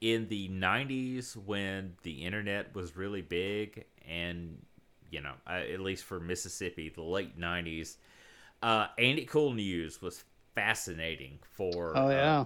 in 0.00 0.28
the 0.28 0.48
90s 0.48 1.36
when 1.36 1.94
the 2.02 2.24
internet 2.24 2.74
was 2.74 2.96
really 2.96 3.22
big 3.22 3.84
and 4.08 4.58
you 5.10 5.20
know 5.20 5.34
at 5.46 5.80
least 5.80 6.04
for 6.04 6.18
mississippi 6.20 6.88
the 6.88 7.02
late 7.02 7.38
90s 7.38 7.96
uh, 8.62 8.86
ain't 8.98 9.18
it 9.18 9.28
cool 9.28 9.52
news 9.54 10.02
was 10.02 10.24
fascinating 10.54 11.38
for 11.42 11.96
Oh 11.96 12.06
uh, 12.06 12.10
yeah. 12.10 12.44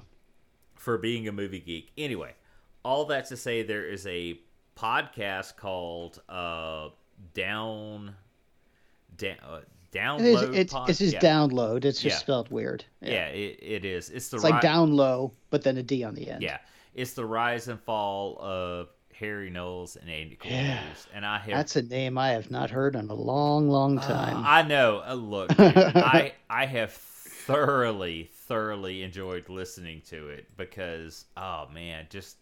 for 0.74 0.98
being 0.98 1.26
a 1.28 1.32
movie 1.32 1.60
geek. 1.60 1.90
Anyway, 1.98 2.34
all 2.84 3.06
that 3.06 3.26
to 3.26 3.36
say, 3.36 3.62
there 3.62 3.86
is 3.86 4.06
a 4.06 4.38
podcast 4.76 5.56
called 5.56 6.20
uh, 6.28 6.90
Down, 7.32 8.14
down, 9.16 9.36
uh, 9.96 10.16
It 10.18 10.24
is, 10.24 10.42
it's 10.42 10.74
it's 10.88 10.98
just 10.98 11.14
yeah. 11.14 11.20
download. 11.20 11.84
It's 11.84 12.00
just 12.00 12.14
Yeah. 12.16 12.18
spelled 12.18 12.50
weird. 12.50 12.84
Yeah, 13.00 13.26
it, 13.28 13.58
it 13.62 13.84
is. 13.84 14.10
It's 14.10 14.28
the 14.28 14.36
It's 14.36 14.44
like 14.44 14.54
ri- 14.54 14.60
down 14.60 14.94
low, 14.94 15.32
but 15.50 15.62
then 15.62 15.76
a 15.76 15.82
D 15.82 16.04
on 16.04 16.14
the 16.14 16.28
end. 16.30 16.42
Yeah, 16.42 16.58
it's 16.94 17.12
the 17.14 17.24
rise 17.24 17.68
and 17.68 17.80
fall 17.80 18.38
of 18.40 18.88
Harry 19.14 19.50
Knowles 19.50 19.96
and 19.96 20.10
Ain't 20.10 20.32
It 20.32 20.40
Cool 20.40 20.50
Yeah. 20.50 20.82
And 21.14 21.24
I 21.24 21.38
have 21.38 21.48
That's 21.54 21.76
a 21.76 21.82
name 21.82 22.18
I 22.18 22.30
have 22.30 22.50
not 22.50 22.70
heard 22.70 22.96
in 22.96 23.08
a 23.10 23.14
long, 23.14 23.68
long 23.68 23.98
Uh, 23.98 24.06
time. 24.08 24.42
I 24.44 24.62
know. 24.62 25.02
Uh, 25.06 25.14
look, 25.14 25.48
dude, 25.56 25.76
I 25.76 26.32
I 26.50 26.66
have 26.66 26.92
thoroughly, 26.92 28.30
thoroughly 28.32 29.02
enjoyed 29.02 29.48
listening 29.48 30.02
to 30.08 30.28
it 30.28 30.56
because 30.56 31.26
oh 31.36 31.68
man, 31.72 32.06
just 32.10 32.36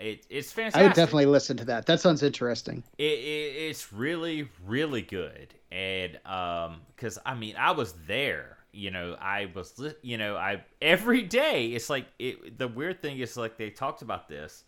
it, 0.00 0.26
it's 0.30 0.52
fantastic. 0.52 0.80
I 0.80 0.84
would 0.84 0.94
definitely 0.94 1.26
listen 1.26 1.56
to 1.58 1.64
that. 1.66 1.86
That 1.86 2.00
sounds 2.00 2.22
interesting. 2.22 2.82
it, 2.98 3.02
it 3.02 3.54
it's 3.68 3.92
really 3.92 4.48
really 4.66 5.02
good 5.02 5.54
and 5.70 6.18
um 6.24 6.80
because 6.94 7.18
i 7.26 7.34
mean 7.34 7.54
i 7.56 7.70
was 7.70 7.92
there 8.06 8.56
you 8.72 8.90
know 8.90 9.16
i 9.20 9.50
was 9.54 9.80
you 10.02 10.16
know 10.16 10.36
i 10.36 10.62
every 10.80 11.22
day 11.22 11.68
it's 11.68 11.90
like 11.90 12.06
it 12.18 12.58
the 12.58 12.68
weird 12.68 13.02
thing 13.02 13.18
is 13.18 13.36
like 13.36 13.56
they 13.56 13.70
talked 13.70 14.02
about 14.02 14.28
this 14.28 14.64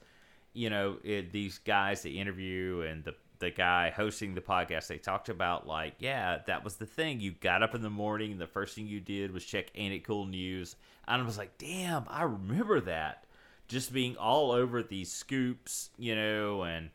you 0.52 0.68
know 0.68 0.96
it, 1.04 1.32
these 1.32 1.58
guys 1.58 2.02
the 2.02 2.18
interview 2.18 2.82
and 2.82 3.04
the 3.04 3.14
the 3.38 3.50
guy 3.50 3.90
hosting 3.90 4.34
the 4.34 4.40
podcast 4.40 4.86
they 4.88 4.98
talked 4.98 5.30
about 5.30 5.66
like 5.66 5.94
yeah 5.98 6.38
that 6.46 6.62
was 6.62 6.76
the 6.76 6.86
thing 6.86 7.20
you 7.20 7.32
got 7.40 7.62
up 7.62 7.74
in 7.74 7.80
the 7.80 7.88
morning 7.90 8.32
and 8.32 8.40
the 8.40 8.46
first 8.46 8.74
thing 8.74 8.86
you 8.86 9.00
did 9.00 9.32
was 9.32 9.44
check 9.44 9.70
ain't 9.74 9.94
it 9.94 10.04
cool 10.04 10.26
news 10.26 10.76
and 11.08 11.22
i 11.22 11.24
was 11.24 11.38
like 11.38 11.56
damn 11.56 12.04
i 12.08 12.22
remember 12.22 12.80
that 12.80 13.24
just 13.70 13.92
being 13.92 14.16
all 14.16 14.52
over 14.52 14.82
these 14.82 15.10
scoops 15.10 15.90
you 15.96 16.14
know 16.14 16.64
and 16.64 16.90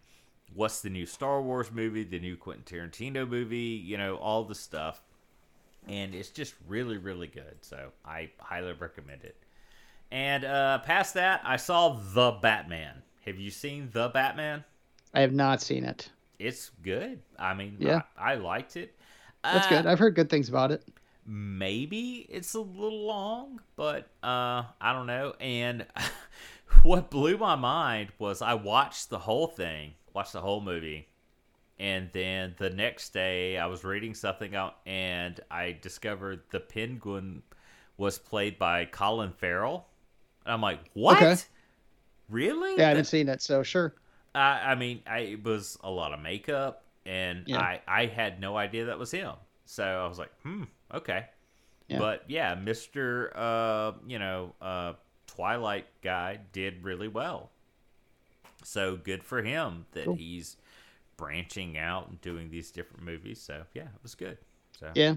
what's 0.53 0.81
the 0.81 0.89
new 0.89 1.05
Star 1.05 1.41
Wars 1.41 1.71
movie, 1.71 2.03
the 2.03 2.19
new 2.19 2.37
Quentin 2.37 2.63
Tarantino 2.63 3.27
movie, 3.27 3.57
you 3.57 3.97
know, 3.97 4.15
all 4.15 4.43
the 4.45 4.55
stuff. 4.55 5.01
And 5.87 6.15
it's 6.15 6.29
just 6.29 6.53
really, 6.67 6.97
really 6.97 7.27
good. 7.27 7.57
So 7.61 7.89
I 8.05 8.29
highly 8.39 8.71
recommend 8.71 9.23
it. 9.25 9.35
And 10.11 10.45
uh, 10.45 10.77
past 10.79 11.13
that, 11.15 11.41
I 11.43 11.57
saw 11.57 11.99
The 12.13 12.31
Batman. 12.41 13.01
Have 13.25 13.37
you 13.37 13.51
seen 13.51 13.89
The 13.91 14.07
Batman? 14.09 14.63
I 15.13 15.19
have 15.21 15.33
not 15.33 15.61
seen 15.61 15.83
it. 15.83 16.09
It's 16.39 16.71
good. 16.83 17.19
I 17.37 17.53
mean, 17.53 17.75
Yeah. 17.79 18.03
I, 18.17 18.33
I 18.33 18.35
liked 18.35 18.77
it. 18.77 18.95
That's 19.43 19.67
Uh, 19.67 19.69
good. 19.71 19.85
I've 19.87 19.99
heard 19.99 20.15
good 20.15 20.29
things 20.29 20.47
about 20.47 20.71
it. 20.71 20.83
maybe 21.25 22.27
it's 22.29 22.53
a 22.53 22.61
little 22.61 23.05
long, 23.05 23.59
but 23.75 24.07
uh, 24.23 24.63
I 24.79 24.93
don't 24.93 25.07
know. 25.07 25.33
And 25.41 25.85
what 26.85 27.09
blew 27.09 27.35
my 27.35 27.55
mind 27.55 28.09
was 28.19 28.43
I 28.43 28.53
watched 28.53 29.09
the 29.09 29.17
whole 29.17 29.47
thing, 29.47 29.93
watched 30.13 30.33
the 30.33 30.41
whole 30.41 30.61
movie, 30.61 31.07
and 31.79 32.09
then 32.13 32.53
the 32.59 32.69
next 32.69 33.09
day 33.09 33.57
I 33.57 33.65
was 33.65 33.83
reading 33.83 34.13
something 34.13 34.55
out 34.55 34.77
and 34.85 35.39
I 35.49 35.77
discovered 35.81 36.41
the 36.51 36.59
Penguin 36.59 37.41
was 37.97 38.19
played 38.19 38.59
by 38.59 38.85
Colin 38.85 39.31
Farrell, 39.31 39.87
and 40.45 40.53
I'm 40.53 40.61
like, 40.61 40.79
what? 40.93 41.17
Okay. 41.17 41.35
Really? 42.29 42.77
Yeah, 42.77 42.85
I 42.85 42.89
haven't 42.89 43.05
seen 43.05 43.29
it, 43.29 43.41
so 43.41 43.63
sure. 43.63 43.95
I, 44.35 44.71
I 44.71 44.75
mean, 44.75 45.01
I, 45.07 45.19
it 45.19 45.43
was 45.43 45.77
a 45.83 45.89
lot 45.89 46.13
of 46.13 46.19
makeup, 46.19 46.83
and 47.05 47.43
Yeah. 47.47 47.59
I, 47.59 47.81
I 47.87 48.05
had 48.05 48.39
no 48.39 48.57
idea 48.57 48.85
that 48.85 48.99
was 48.99 49.09
him. 49.09 49.33
So 49.65 49.83
I 49.83 50.07
was 50.07 50.19
like, 50.19 50.31
hmm, 50.43 50.63
okay. 50.93 51.25
Yeah. 51.87 51.99
But 51.99 52.25
yeah, 52.27 52.53
Mister, 52.55 53.31
uh, 53.35 53.93
you 54.07 54.19
know, 54.19 54.53
uh, 54.61 54.93
Twilight 55.35 55.85
guy 56.01 56.39
did 56.53 56.83
really 56.83 57.07
well. 57.07 57.49
So 58.63 58.95
good 58.95 59.23
for 59.23 59.41
him 59.43 59.85
that 59.91 60.05
Cool. 60.05 60.15
he's 60.15 60.57
branching 61.17 61.77
out 61.77 62.09
and 62.09 62.19
doing 62.21 62.49
these 62.49 62.71
different 62.71 63.03
movies. 63.03 63.39
So 63.41 63.63
yeah, 63.73 63.83
it 63.83 64.03
was 64.03 64.15
good. 64.15 64.37
So 64.79 64.91
Yeah. 64.95 65.15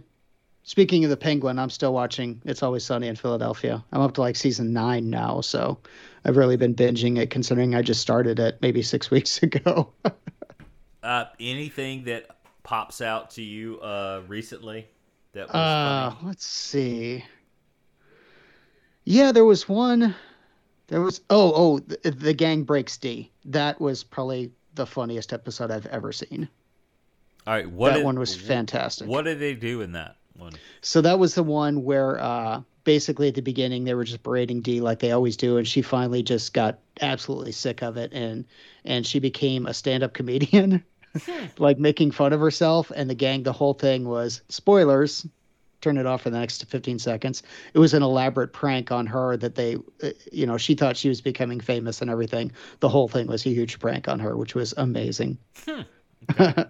Speaking 0.64 1.02
of 1.04 1.08
the 1.10 1.16
Penguin, 1.16 1.58
I'm 1.58 1.70
still 1.70 1.94
watching 1.94 2.42
It's 2.44 2.62
Always 2.62 2.84
Sunny 2.84 3.08
in 3.08 3.16
Philadelphia. 3.16 3.82
I'm 3.92 4.02
up 4.02 4.12
to 4.14 4.20
like 4.20 4.36
season 4.36 4.72
nine 4.72 5.08
now, 5.08 5.40
so 5.40 5.78
I've 6.26 6.36
really 6.36 6.56
been 6.58 6.74
binging 6.74 7.16
it 7.18 7.30
considering 7.30 7.74
I 7.74 7.80
just 7.80 8.02
started 8.02 8.38
it 8.38 8.58
maybe 8.60 8.82
six 8.82 9.10
weeks 9.10 9.42
ago. 9.42 9.90
uh, 11.02 11.24
anything 11.40 12.04
that 12.04 12.36
pops 12.64 13.00
out 13.00 13.30
to 13.30 13.42
you 13.42 13.80
uh, 13.80 14.20
recently 14.28 14.86
that 15.32 15.46
was 15.46 15.54
Uh, 15.54 16.10
funny? 16.10 16.26
let's 16.28 16.44
see. 16.46 17.24
Yeah, 19.08 19.32
there 19.32 19.46
was 19.46 19.66
one. 19.66 20.14
There 20.88 21.00
was 21.00 21.22
oh 21.30 21.52
oh 21.54 21.78
the, 21.78 22.10
the 22.10 22.34
gang 22.34 22.64
breaks 22.64 22.98
Dee. 22.98 23.30
That 23.46 23.80
was 23.80 24.04
probably 24.04 24.50
the 24.74 24.84
funniest 24.84 25.32
episode 25.32 25.70
I've 25.70 25.86
ever 25.86 26.12
seen. 26.12 26.46
All 27.46 27.54
right, 27.54 27.70
what 27.70 27.90
that 27.90 27.96
did- 27.96 28.04
one 28.04 28.18
was 28.18 28.36
fantastic. 28.36 29.08
What 29.08 29.22
did 29.22 29.40
they 29.40 29.54
do 29.54 29.80
in 29.80 29.92
that? 29.92 30.16
one? 30.34 30.52
So 30.82 31.00
that 31.00 31.18
was 31.18 31.34
the 31.34 31.42
one 31.42 31.84
where 31.84 32.20
uh, 32.20 32.60
basically 32.84 33.28
at 33.28 33.34
the 33.34 33.40
beginning 33.40 33.84
they 33.84 33.94
were 33.94 34.04
just 34.04 34.22
berating 34.22 34.60
Dee 34.60 34.82
like 34.82 34.98
they 34.98 35.12
always 35.12 35.38
do, 35.38 35.56
and 35.56 35.66
she 35.66 35.80
finally 35.80 36.22
just 36.22 36.52
got 36.52 36.78
absolutely 37.00 37.52
sick 37.52 37.80
of 37.80 37.96
it, 37.96 38.12
and 38.12 38.44
and 38.84 39.06
she 39.06 39.20
became 39.20 39.66
a 39.66 39.72
stand-up 39.72 40.12
comedian, 40.12 40.84
like 41.58 41.78
making 41.78 42.10
fun 42.10 42.34
of 42.34 42.40
herself. 42.40 42.92
And 42.94 43.08
the 43.08 43.14
gang, 43.14 43.42
the 43.42 43.54
whole 43.54 43.72
thing 43.72 44.06
was 44.06 44.42
spoilers. 44.50 45.26
Turn 45.80 45.96
it 45.96 46.06
off 46.06 46.22
for 46.22 46.30
the 46.30 46.38
next 46.38 46.64
15 46.64 46.98
seconds. 46.98 47.42
It 47.72 47.78
was 47.78 47.94
an 47.94 48.02
elaborate 48.02 48.52
prank 48.52 48.90
on 48.90 49.06
her 49.06 49.36
that 49.36 49.54
they, 49.54 49.76
uh, 50.02 50.10
you 50.32 50.46
know, 50.46 50.56
she 50.56 50.74
thought 50.74 50.96
she 50.96 51.08
was 51.08 51.20
becoming 51.20 51.60
famous 51.60 52.00
and 52.02 52.10
everything. 52.10 52.50
The 52.80 52.88
whole 52.88 53.08
thing 53.08 53.26
was 53.26 53.46
a 53.46 53.50
huge 53.50 53.78
prank 53.78 54.08
on 54.08 54.18
her, 54.18 54.36
which 54.36 54.54
was 54.54 54.74
amazing. 54.76 55.38
Hmm. 55.64 55.82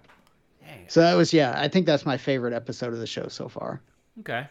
Okay. 0.69 0.85
So 0.87 1.01
that 1.01 1.15
was 1.15 1.33
yeah, 1.33 1.53
I 1.59 1.67
think 1.67 1.85
that's 1.85 2.05
my 2.05 2.17
favorite 2.17 2.53
episode 2.53 2.93
of 2.93 2.99
the 2.99 3.07
show 3.07 3.27
so 3.27 3.47
far. 3.47 3.81
Okay. 4.19 4.47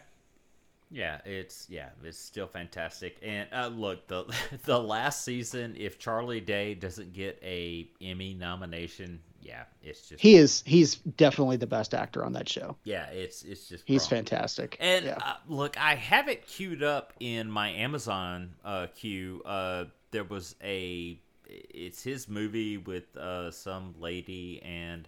Yeah, 0.91 1.19
it's 1.23 1.67
yeah, 1.69 1.89
it's 2.03 2.17
still 2.17 2.47
fantastic. 2.47 3.17
And 3.21 3.47
uh, 3.53 3.67
look, 3.67 4.07
the 4.07 4.25
the 4.65 4.79
last 4.79 5.23
season, 5.23 5.75
if 5.77 5.99
Charlie 5.99 6.41
Day 6.41 6.73
doesn't 6.73 7.13
get 7.13 7.39
a 7.43 7.89
Emmy 8.01 8.33
nomination, 8.33 9.19
yeah, 9.41 9.63
it's 9.83 10.09
just 10.09 10.21
He 10.21 10.35
is 10.35 10.63
he's 10.65 10.95
definitely 10.95 11.57
the 11.57 11.67
best 11.67 11.93
actor 11.93 12.23
on 12.23 12.33
that 12.33 12.47
show. 12.49 12.75
yeah, 12.83 13.05
it's 13.07 13.43
it's 13.43 13.67
just 13.67 13.83
He's 13.87 14.03
wrong. 14.03 14.19
fantastic. 14.19 14.77
And 14.79 15.05
yeah. 15.05 15.17
uh, 15.23 15.33
look, 15.47 15.79
I 15.79 15.95
have 15.95 16.27
it 16.27 16.45
queued 16.47 16.83
up 16.83 17.13
in 17.19 17.49
my 17.49 17.69
Amazon 17.69 18.55
uh, 18.65 18.87
queue. 18.95 19.41
Uh, 19.45 19.85
there 20.11 20.23
was 20.23 20.55
a, 20.63 21.19
it's 21.47 22.01
his 22.03 22.27
movie 22.27 22.77
with 22.77 23.15
uh, 23.15 23.51
some 23.51 23.93
lady, 23.99 24.61
and 24.63 25.07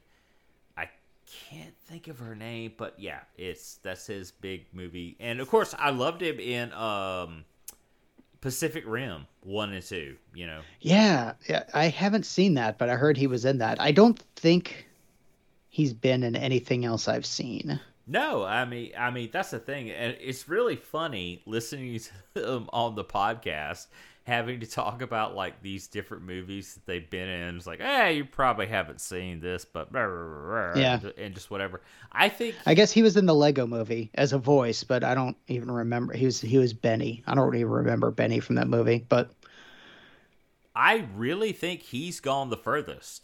I 0.77 0.89
can't 1.49 1.75
think 1.87 2.07
of 2.07 2.19
her 2.19 2.35
name, 2.35 2.73
but 2.77 2.95
yeah, 2.99 3.19
it's 3.37 3.75
that's 3.83 4.07
his 4.07 4.31
big 4.31 4.65
movie. 4.73 5.17
And 5.19 5.39
of 5.39 5.49
course, 5.49 5.73
I 5.77 5.89
loved 5.89 6.21
him 6.21 6.39
in 6.39 6.71
um, 6.73 7.45
Pacific 8.41 8.83
Rim 8.85 9.27
one 9.41 9.73
and 9.73 9.83
two. 9.83 10.17
You 10.33 10.47
know, 10.47 10.61
yeah, 10.79 11.33
yeah, 11.47 11.63
I 11.73 11.87
haven't 11.87 12.25
seen 12.25 12.55
that, 12.55 12.77
but 12.77 12.89
I 12.89 12.95
heard 12.95 13.17
he 13.17 13.27
was 13.27 13.45
in 13.45 13.59
that. 13.59 13.79
I 13.79 13.91
don't 13.91 14.19
think 14.35 14.87
he's 15.69 15.93
been 15.93 16.23
in 16.23 16.35
anything 16.35 16.83
else 16.85 17.07
I've 17.07 17.25
seen. 17.25 17.79
No, 18.07 18.43
I 18.43 18.65
mean, 18.65 18.91
I 18.97 19.11
mean 19.11 19.29
that's 19.31 19.51
the 19.51 19.59
thing, 19.59 19.89
and 19.91 20.17
it's 20.19 20.49
really 20.49 20.75
funny 20.75 21.41
listening 21.45 21.99
to 22.35 22.53
him 22.53 22.69
on 22.73 22.95
the 22.95 23.05
podcast, 23.05 23.87
having 24.25 24.59
to 24.59 24.67
talk 24.67 25.01
about 25.01 25.35
like 25.35 25.61
these 25.61 25.87
different 25.87 26.23
movies 26.23 26.75
that 26.75 26.85
they've 26.85 27.09
been 27.09 27.27
in. 27.27 27.57
It's 27.57 27.67
like, 27.67 27.79
hey, 27.81 28.13
you 28.17 28.25
probably 28.25 28.67
haven't 28.67 29.01
seen 29.01 29.39
this, 29.39 29.65
but 29.65 29.89
Yeah. 29.93 30.99
and 31.17 31.33
just 31.33 31.49
whatever. 31.49 31.81
I 32.11 32.29
think 32.29 32.55
I 32.65 32.73
guess 32.73 32.91
he 32.91 33.01
was 33.01 33.17
in 33.17 33.25
the 33.25 33.35
Lego 33.35 33.65
movie 33.67 34.11
as 34.15 34.33
a 34.33 34.37
voice, 34.37 34.83
but 34.83 35.03
I 35.03 35.15
don't 35.15 35.37
even 35.47 35.71
remember. 35.71 36.13
He 36.13 36.25
was 36.25 36.39
he 36.39 36.57
was 36.57 36.73
Benny. 36.73 37.23
I 37.27 37.35
don't 37.35 37.55
even 37.55 37.69
remember 37.71 38.11
Benny 38.11 38.39
from 38.39 38.55
that 38.55 38.67
movie, 38.67 39.05
but 39.09 39.31
I 40.75 41.07
really 41.15 41.51
think 41.53 41.81
he's 41.81 42.19
gone 42.19 42.49
the 42.49 42.57
furthest. 42.57 43.23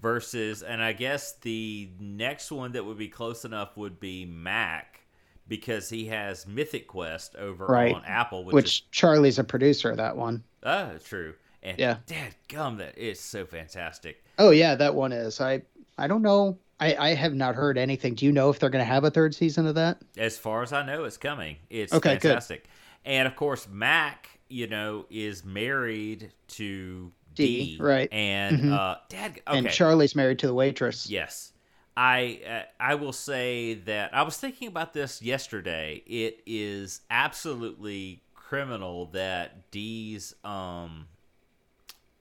Versus, 0.00 0.62
and 0.62 0.82
I 0.82 0.92
guess 0.92 1.32
the 1.38 1.88
next 1.98 2.50
one 2.50 2.72
that 2.72 2.84
would 2.84 2.98
be 2.98 3.08
close 3.08 3.44
enough 3.44 3.76
would 3.76 4.00
be 4.00 4.26
Mac, 4.26 5.03
because 5.48 5.88
he 5.90 6.06
has 6.06 6.46
Mythic 6.46 6.86
Quest 6.88 7.36
over 7.36 7.66
Right. 7.66 7.94
on 7.94 8.04
Apple, 8.04 8.44
which, 8.44 8.54
which, 8.54 8.64
is 8.66 8.82
Charlie's 8.90 9.38
a 9.38 9.44
producer 9.44 9.90
of 9.90 9.96
that 9.98 10.16
one. 10.16 10.42
uh, 10.62 10.94
true. 11.04 11.34
And 11.62 11.78
Yeah. 11.78 11.96
dad 12.06 12.34
gum, 12.48 12.76
that 12.78 12.98
is 12.98 13.18
so 13.20 13.46
fantastic. 13.46 14.22
Oh 14.38 14.50
yeah, 14.50 14.74
that 14.74 14.94
one 14.94 15.12
is. 15.12 15.40
I 15.40 15.62
I 15.96 16.06
don't 16.06 16.22
know. 16.22 16.58
I 16.80 16.94
I 16.96 17.14
have 17.14 17.34
not 17.34 17.54
heard 17.54 17.78
anything. 17.78 18.14
Do 18.14 18.26
you 18.26 18.32
know 18.32 18.50
if 18.50 18.58
they're 18.58 18.68
going 18.70 18.84
to 18.84 18.90
have 18.92 19.04
a 19.04 19.10
third 19.10 19.34
season 19.34 19.66
of 19.66 19.74
that? 19.76 19.98
As 20.18 20.36
far 20.36 20.62
as 20.62 20.72
I 20.74 20.84
know, 20.84 21.04
it's 21.04 21.16
coming. 21.16 21.56
It's 21.70 21.92
Okay, 21.94 22.14
good. 22.14 22.22
fantastic. 22.22 22.66
And 23.06 23.26
of 23.26 23.34
course, 23.36 23.66
Mac, 23.70 24.28
you 24.48 24.66
know, 24.66 25.06
is 25.08 25.42
married 25.44 26.32
to 26.48 27.12
Dee, 27.34 27.76
D, 27.76 27.82
right. 27.82 28.12
And 28.12 28.60
Mhm. 28.64 28.72
uh, 28.72 28.96
Dad, 29.08 29.40
okay, 29.48 29.58
And 29.58 29.70
Charlie's 29.70 30.14
married 30.14 30.38
to 30.40 30.46
the 30.46 30.54
waitress. 30.54 31.08
yes, 31.08 31.52
I 31.96 32.40
uh, 32.48 32.62
I 32.80 32.94
will 32.96 33.12
say 33.12 33.74
that 33.74 34.14
I 34.14 34.22
was 34.22 34.36
thinking 34.36 34.68
about 34.68 34.92
this 34.94 35.22
yesterday. 35.22 36.02
It 36.06 36.40
is 36.46 37.00
absolutely 37.10 38.22
criminal 38.34 39.06
that 39.06 39.70
Dee's 39.70 40.34
um 40.44 41.06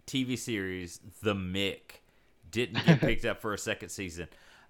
TV 0.06 0.38
series, 0.38 1.00
The 1.22 1.34
Mick, 1.34 2.02
didn't 2.52 2.86
get 2.86 3.00
picked 3.02 3.26
up 3.26 3.42
for 3.42 3.54
a 3.54 3.58
second 3.58 3.90
season. 3.90 4.28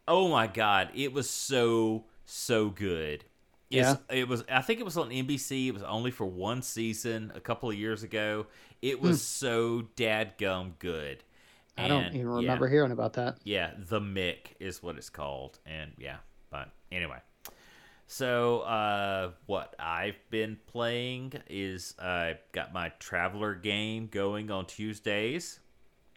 Oh 0.08 0.30
my 0.30 0.48
god, 0.48 0.90
it 0.94 1.12
was 1.14 1.30
so 1.30 2.06
so 2.26 2.70
good. 2.70 3.26
It's- 3.70 3.98
it 4.10 4.28
was. 4.28 4.44
I 4.52 4.62
think 4.62 4.80
it 4.80 4.84
was 4.84 4.98
on 4.98 5.10
NBC. 5.10 5.68
It 5.68 5.74
was 5.74 5.84
only 5.84 6.12
for 6.12 6.26
one 6.26 6.62
season 6.62 7.32
a 7.36 7.40
couple 7.40 7.70
of 7.70 7.76
years 7.76 8.04
ago. 8.04 8.46
It 8.82 9.02
was 9.02 9.22
so 9.22 9.84
dadgum 9.96 10.74
good. 10.80 11.24
I 11.78 11.88
don't 11.88 12.04
And, 12.06 12.16
even 12.16 12.28
yeah. 12.30 12.36
remember 12.36 12.68
hearing 12.68 12.92
about 12.92 13.14
that. 13.14 13.38
Yeah, 13.44 13.72
the 13.78 14.00
Mick 14.00 14.56
is 14.60 14.84
what 14.84 14.96
it's 14.98 15.10
called, 15.10 15.60
and 15.66 15.92
yeah, 15.98 16.18
but 16.50 16.70
anyway. 16.92 17.18
So, 18.08 18.60
uh, 18.62 19.32
what 19.48 19.74
I've 19.80 20.18
been 20.30 20.60
playing 20.68 21.34
is 21.50 21.96
I 22.00 22.38
got 22.52 22.72
my 22.74 22.90
Traveller 23.00 23.56
game 23.56 24.08
going 24.12 24.52
on 24.52 24.68
Tuesdays, 24.68 25.60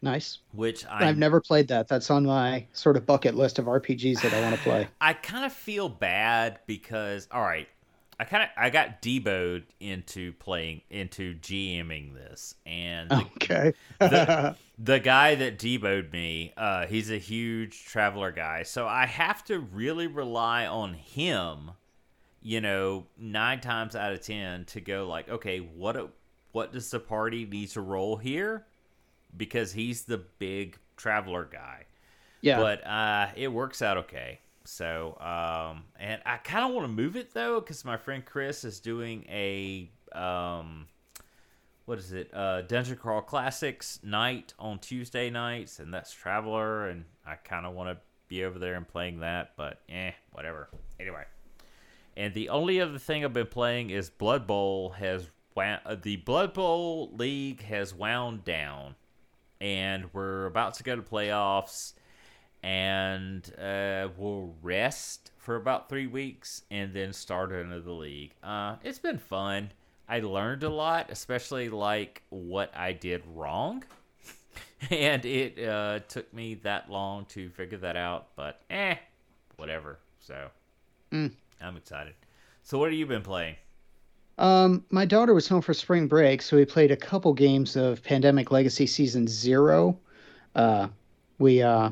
Nice. 0.03 0.39
which 0.51 0.85
i 0.85 1.03
have 1.05 1.17
never 1.17 1.41
played 1.41 1.69
that. 1.69 1.87
That's 1.87 2.11
on 2.11 2.23
my 2.25 2.67
sort 2.73 2.97
of 2.97 3.07
bucket 3.07 3.33
list 3.35 3.57
of 3.57 3.65
RPGs 3.65 4.21
that 4.21 4.33
I 4.33 4.41
want 4.41 4.55
to 4.55 4.61
play. 4.61 4.87
I 5.01 5.13
kind 5.13 5.43
of 5.43 5.51
feel 5.53 5.89
bad 5.89 6.59
because 6.67 7.27
all 7.31 7.41
right, 7.41 7.67
I 8.19 8.23
kind 8.23 8.43
of 8.43 8.49
I 8.57 8.69
got 8.69 9.01
deboed 9.01 9.63
into 9.79 10.33
playing 10.33 10.81
into 10.89 11.35
GMing 11.35 12.13
this, 12.15 12.55
and 12.65 13.09
the, 13.09 13.15
Okay. 13.35 13.73
the, 13.99 14.55
the 14.79 14.99
guy 14.99 15.35
that 15.35 15.59
deboed 15.59 16.11
me, 16.11 16.53
uh, 16.57 16.87
he's 16.87 17.11
a 17.11 17.17
huge 17.17 17.85
traveler 17.85 18.31
guy, 18.31 18.63
so 18.63 18.87
I 18.87 19.05
have 19.05 19.43
to 19.45 19.59
really 19.59 20.07
rely 20.07 20.65
on 20.65 20.93
him. 20.93 21.71
You 22.41 22.61
know, 22.61 23.07
nine 23.17 23.59
times 23.59 23.95
out 23.95 24.13
of 24.13 24.21
ten 24.21 24.65
to 24.65 24.81
go 24.81 25.07
like, 25.07 25.27
okay, 25.29 25.59
what 25.59 25.97
a, 25.97 26.07
what 26.53 26.71
does 26.71 26.89
the 26.89 26.99
party 26.99 27.45
need 27.45 27.69
to 27.69 27.81
roll 27.81 28.15
here? 28.15 28.65
Because 29.35 29.73
he's 29.73 30.03
the 30.03 30.17
big 30.39 30.77
traveler 30.95 31.47
guy 31.51 31.85
yeah. 32.41 32.59
but 32.59 32.85
uh, 32.85 33.27
it 33.35 33.49
works 33.49 33.81
out 33.81 33.97
okay. 33.97 34.39
So, 34.67 35.17
um, 35.21 35.85
and 35.97 36.21
I 36.25 36.35
kind 36.37 36.65
of 36.65 36.73
want 36.73 36.83
to 36.83 36.93
move 36.93 37.15
it 37.15 37.33
though, 37.33 37.61
because 37.61 37.85
my 37.85 37.95
friend 37.95 38.25
Chris 38.25 38.65
is 38.65 38.81
doing 38.81 39.25
a 39.29 39.89
um, 40.11 40.87
what 41.85 41.97
is 41.99 42.11
it? 42.11 42.29
Uh, 42.33 42.63
Dungeon 42.63 42.97
Crawl 42.97 43.21
Classics 43.21 44.01
night 44.03 44.53
on 44.59 44.79
Tuesday 44.79 45.29
nights, 45.29 45.79
and 45.79 45.93
that's 45.93 46.11
Traveller, 46.11 46.89
and 46.89 47.05
I 47.25 47.35
kind 47.35 47.65
of 47.65 47.75
want 47.75 47.91
to 47.91 47.97
be 48.27 48.43
over 48.43 48.59
there 48.59 48.75
and 48.75 48.85
playing 48.85 49.21
that, 49.21 49.53
but 49.55 49.79
eh, 49.87 50.11
whatever. 50.33 50.67
Anyway, 50.99 51.23
and 52.17 52.33
the 52.33 52.49
only 52.49 52.81
other 52.81 52.99
thing 52.99 53.23
I've 53.23 53.31
been 53.31 53.47
playing 53.47 53.91
is 53.91 54.09
Blood 54.09 54.45
Bowl 54.45 54.89
has 54.89 55.29
wound, 55.55 55.79
uh, 55.85 55.95
the 55.95 56.17
Blood 56.17 56.53
Bowl 56.53 57.09
League 57.15 57.63
has 57.63 57.93
wound 57.93 58.43
down, 58.43 58.95
and 59.61 60.13
we're 60.13 60.45
about 60.45 60.73
to 60.73 60.83
go 60.83 60.97
to 60.97 61.01
playoffs 61.01 61.93
and 62.63 63.53
uh, 63.59 64.09
we'll 64.17 64.53
rest 64.61 65.31
for 65.37 65.55
about 65.55 65.89
three 65.89 66.07
weeks 66.07 66.63
and 66.71 66.93
then 66.93 67.13
start 67.13 67.51
another 67.51 67.91
league. 67.91 68.33
Uh, 68.43 68.75
it's 68.83 68.99
been 68.99 69.17
fun. 69.17 69.71
I 70.09 70.19
learned 70.19 70.63
a 70.63 70.69
lot, 70.69 71.07
especially 71.09 71.69
like 71.69 72.23
what 72.29 72.71
I 72.75 72.93
did 72.93 73.23
wrong, 73.33 73.83
and 74.89 75.25
it 75.25 75.63
uh, 75.67 75.99
took 76.07 76.33
me 76.33 76.55
that 76.63 76.89
long 76.89 77.25
to 77.25 77.49
figure 77.49 77.77
that 77.79 77.95
out. 77.97 78.27
But 78.35 78.61
eh, 78.69 78.95
whatever. 79.57 79.99
So 80.19 80.49
Mm. 81.11 81.31
I'm 81.61 81.77
excited. 81.77 82.13
So 82.63 82.77
what 82.77 82.89
have 82.91 82.99
you 82.99 83.05
been 83.05 83.21
playing? 83.21 83.55
Um, 84.37 84.83
my 84.91 85.05
daughter 85.05 85.33
was 85.33 85.47
home 85.47 85.61
for 85.61 85.73
spring 85.73 86.07
break, 86.07 86.41
so 86.41 86.57
we 86.57 86.65
played 86.65 86.91
a 86.91 86.97
couple 86.97 87.33
games 87.33 87.75
of 87.75 88.03
Pandemic 88.03 88.51
Legacy 88.51 88.85
Season 88.85 89.25
Zero. 89.27 89.97
Uh, 90.53 90.89
we 91.39 91.61
uh, 91.61 91.89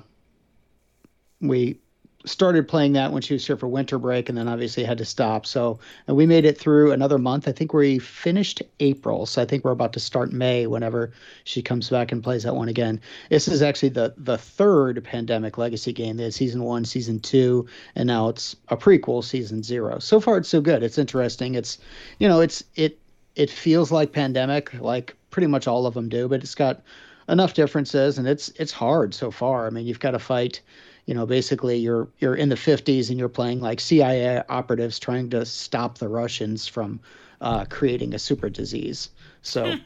we 1.47 1.79
started 2.25 2.67
playing 2.67 2.93
that 2.93 3.11
when 3.11 3.21
she 3.21 3.33
was 3.33 3.45
here 3.45 3.55
for 3.55 3.67
winter 3.67 3.99
break, 3.99 4.29
and 4.29 4.37
then 4.37 4.47
obviously 4.47 4.83
had 4.83 4.97
to 4.97 5.05
stop. 5.05 5.45
So 5.45 5.79
and 6.07 6.17
we 6.17 6.25
made 6.25 6.45
it 6.45 6.57
through 6.57 6.91
another 6.91 7.17
month. 7.17 7.47
I 7.47 7.51
think 7.51 7.73
we 7.73 7.99
finished 7.99 8.61
April, 8.79 9.25
so 9.25 9.41
I 9.41 9.45
think 9.45 9.63
we're 9.63 9.71
about 9.71 9.93
to 9.93 9.99
start 9.99 10.31
May 10.31 10.67
whenever 10.67 11.11
she 11.43 11.61
comes 11.61 11.89
back 11.89 12.11
and 12.11 12.23
plays 12.23 12.43
that 12.43 12.55
one 12.55 12.67
again. 12.67 12.99
This 13.29 13.47
is 13.47 13.61
actually 13.61 13.89
the 13.89 14.13
the 14.17 14.37
third 14.37 15.03
Pandemic 15.03 15.57
Legacy 15.57 15.93
game. 15.93 16.17
They 16.17 16.23
had 16.23 16.33
Season 16.33 16.63
One, 16.63 16.85
Season 16.85 17.19
Two, 17.19 17.67
and 17.95 18.07
now 18.07 18.29
it's 18.29 18.55
a 18.69 18.77
prequel, 18.77 19.23
Season 19.23 19.63
Zero. 19.63 19.99
So 19.99 20.19
far, 20.19 20.37
it's 20.37 20.49
so 20.49 20.61
good. 20.61 20.83
It's 20.83 20.97
interesting. 20.97 21.55
It's 21.55 21.77
you 22.19 22.27
know, 22.27 22.41
it's 22.41 22.63
it 22.75 22.99
it 23.35 23.49
feels 23.49 23.91
like 23.91 24.11
Pandemic, 24.11 24.73
like 24.79 25.15
pretty 25.29 25.47
much 25.47 25.67
all 25.67 25.85
of 25.85 25.93
them 25.93 26.09
do, 26.09 26.27
but 26.27 26.41
it's 26.41 26.55
got 26.55 26.81
enough 27.27 27.53
differences, 27.53 28.17
and 28.17 28.27
it's 28.27 28.49
it's 28.55 28.71
hard 28.71 29.13
so 29.13 29.31
far. 29.31 29.67
I 29.67 29.69
mean, 29.69 29.85
you've 29.85 29.99
got 29.99 30.11
to 30.11 30.19
fight 30.19 30.61
you 31.05 31.13
know, 31.13 31.25
basically 31.25 31.77
you're 31.77 32.07
you're 32.19 32.35
in 32.35 32.49
the 32.49 32.55
50s 32.55 33.09
and 33.09 33.19
you're 33.19 33.29
playing 33.29 33.61
like 33.61 33.79
CIA 33.79 34.43
operatives 34.49 34.99
trying 34.99 35.29
to 35.31 35.45
stop 35.45 35.97
the 35.97 36.09
Russians 36.09 36.67
from 36.67 36.99
uh, 37.41 37.65
creating 37.65 38.13
a 38.13 38.19
super 38.19 38.49
disease. 38.49 39.09
So 39.41 39.71
hmm. 39.73 39.77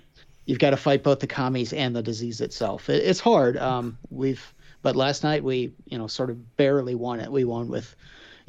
you've 0.45 0.59
got 0.59 0.69
to 0.71 0.77
fight 0.77 1.03
both 1.03 1.19
the 1.19 1.27
commies 1.27 1.73
and 1.73 1.95
the 1.95 2.01
disease 2.03 2.41
itself. 2.41 2.89
It, 2.89 3.03
it's 3.03 3.19
hard. 3.19 3.57
Um, 3.57 3.97
we've 4.09 4.53
but 4.81 4.95
last 4.95 5.23
night 5.23 5.43
we 5.43 5.73
you 5.85 5.97
know 5.97 6.07
sort 6.07 6.29
of 6.29 6.57
barely 6.57 6.95
won 6.95 7.19
it. 7.19 7.31
We 7.31 7.43
won 7.43 7.67
with 7.67 7.95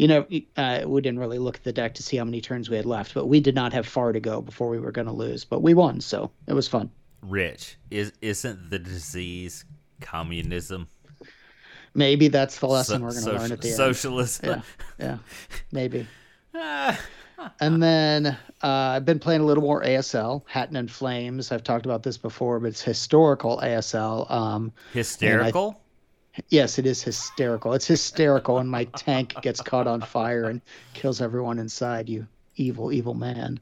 you 0.00 0.08
know, 0.08 0.26
uh, 0.56 0.84
we 0.86 1.02
didn't 1.02 1.18
really 1.18 1.38
look 1.38 1.56
at 1.56 1.64
the 1.64 1.74
deck 1.74 1.92
to 1.96 2.02
see 2.02 2.16
how 2.16 2.24
many 2.24 2.40
turns 2.40 2.70
we 2.70 2.76
had 2.76 2.86
left, 2.86 3.12
but 3.12 3.26
we 3.26 3.38
did 3.38 3.54
not 3.54 3.74
have 3.74 3.86
far 3.86 4.12
to 4.12 4.20
go 4.20 4.40
before 4.40 4.70
we 4.70 4.78
were 4.78 4.92
going 4.92 5.06
to 5.06 5.12
lose. 5.12 5.44
But 5.44 5.60
we 5.60 5.74
won, 5.74 6.00
so 6.00 6.30
it 6.46 6.54
was 6.54 6.66
fun. 6.66 6.90
Rich, 7.20 7.76
is 7.90 8.10
isn't 8.22 8.70
the 8.70 8.78
disease 8.78 9.66
communism? 10.00 10.88
Maybe 11.94 12.28
that's 12.28 12.58
the 12.58 12.66
lesson 12.66 13.00
so, 13.00 13.04
we're 13.04 13.12
going 13.12 13.24
to 13.24 13.42
learn 13.42 13.52
at 13.52 13.60
the 13.60 13.68
end. 13.68 13.76
Socialism. 13.76 14.48
Yeah, 14.48 14.62
yeah, 14.98 15.18
maybe. 15.72 16.06
and 17.60 17.82
then 17.82 18.26
uh, 18.26 18.36
I've 18.66 19.04
been 19.04 19.18
playing 19.18 19.40
a 19.40 19.44
little 19.44 19.62
more 19.62 19.82
ASL, 19.82 20.42
Hatten 20.46 20.76
and 20.76 20.90
Flames. 20.90 21.52
I've 21.52 21.64
talked 21.64 21.86
about 21.86 22.02
this 22.02 22.16
before, 22.16 22.60
but 22.60 22.68
it's 22.68 22.82
historical 22.82 23.58
ASL. 23.62 24.30
Um, 24.30 24.72
Hysterical? 24.92 25.80
Yes, 26.48 26.78
it 26.78 26.86
is 26.86 27.02
hysterical. 27.02 27.74
It's 27.74 27.86
hysterical 27.86 28.56
when 28.56 28.68
my 28.68 28.84
tank 28.84 29.34
gets 29.42 29.60
caught 29.60 29.86
on 29.86 30.00
fire 30.00 30.44
and 30.44 30.60
kills 30.94 31.20
everyone 31.20 31.58
inside. 31.58 32.08
You 32.08 32.26
evil, 32.56 32.92
evil 32.92 33.14
man. 33.14 33.58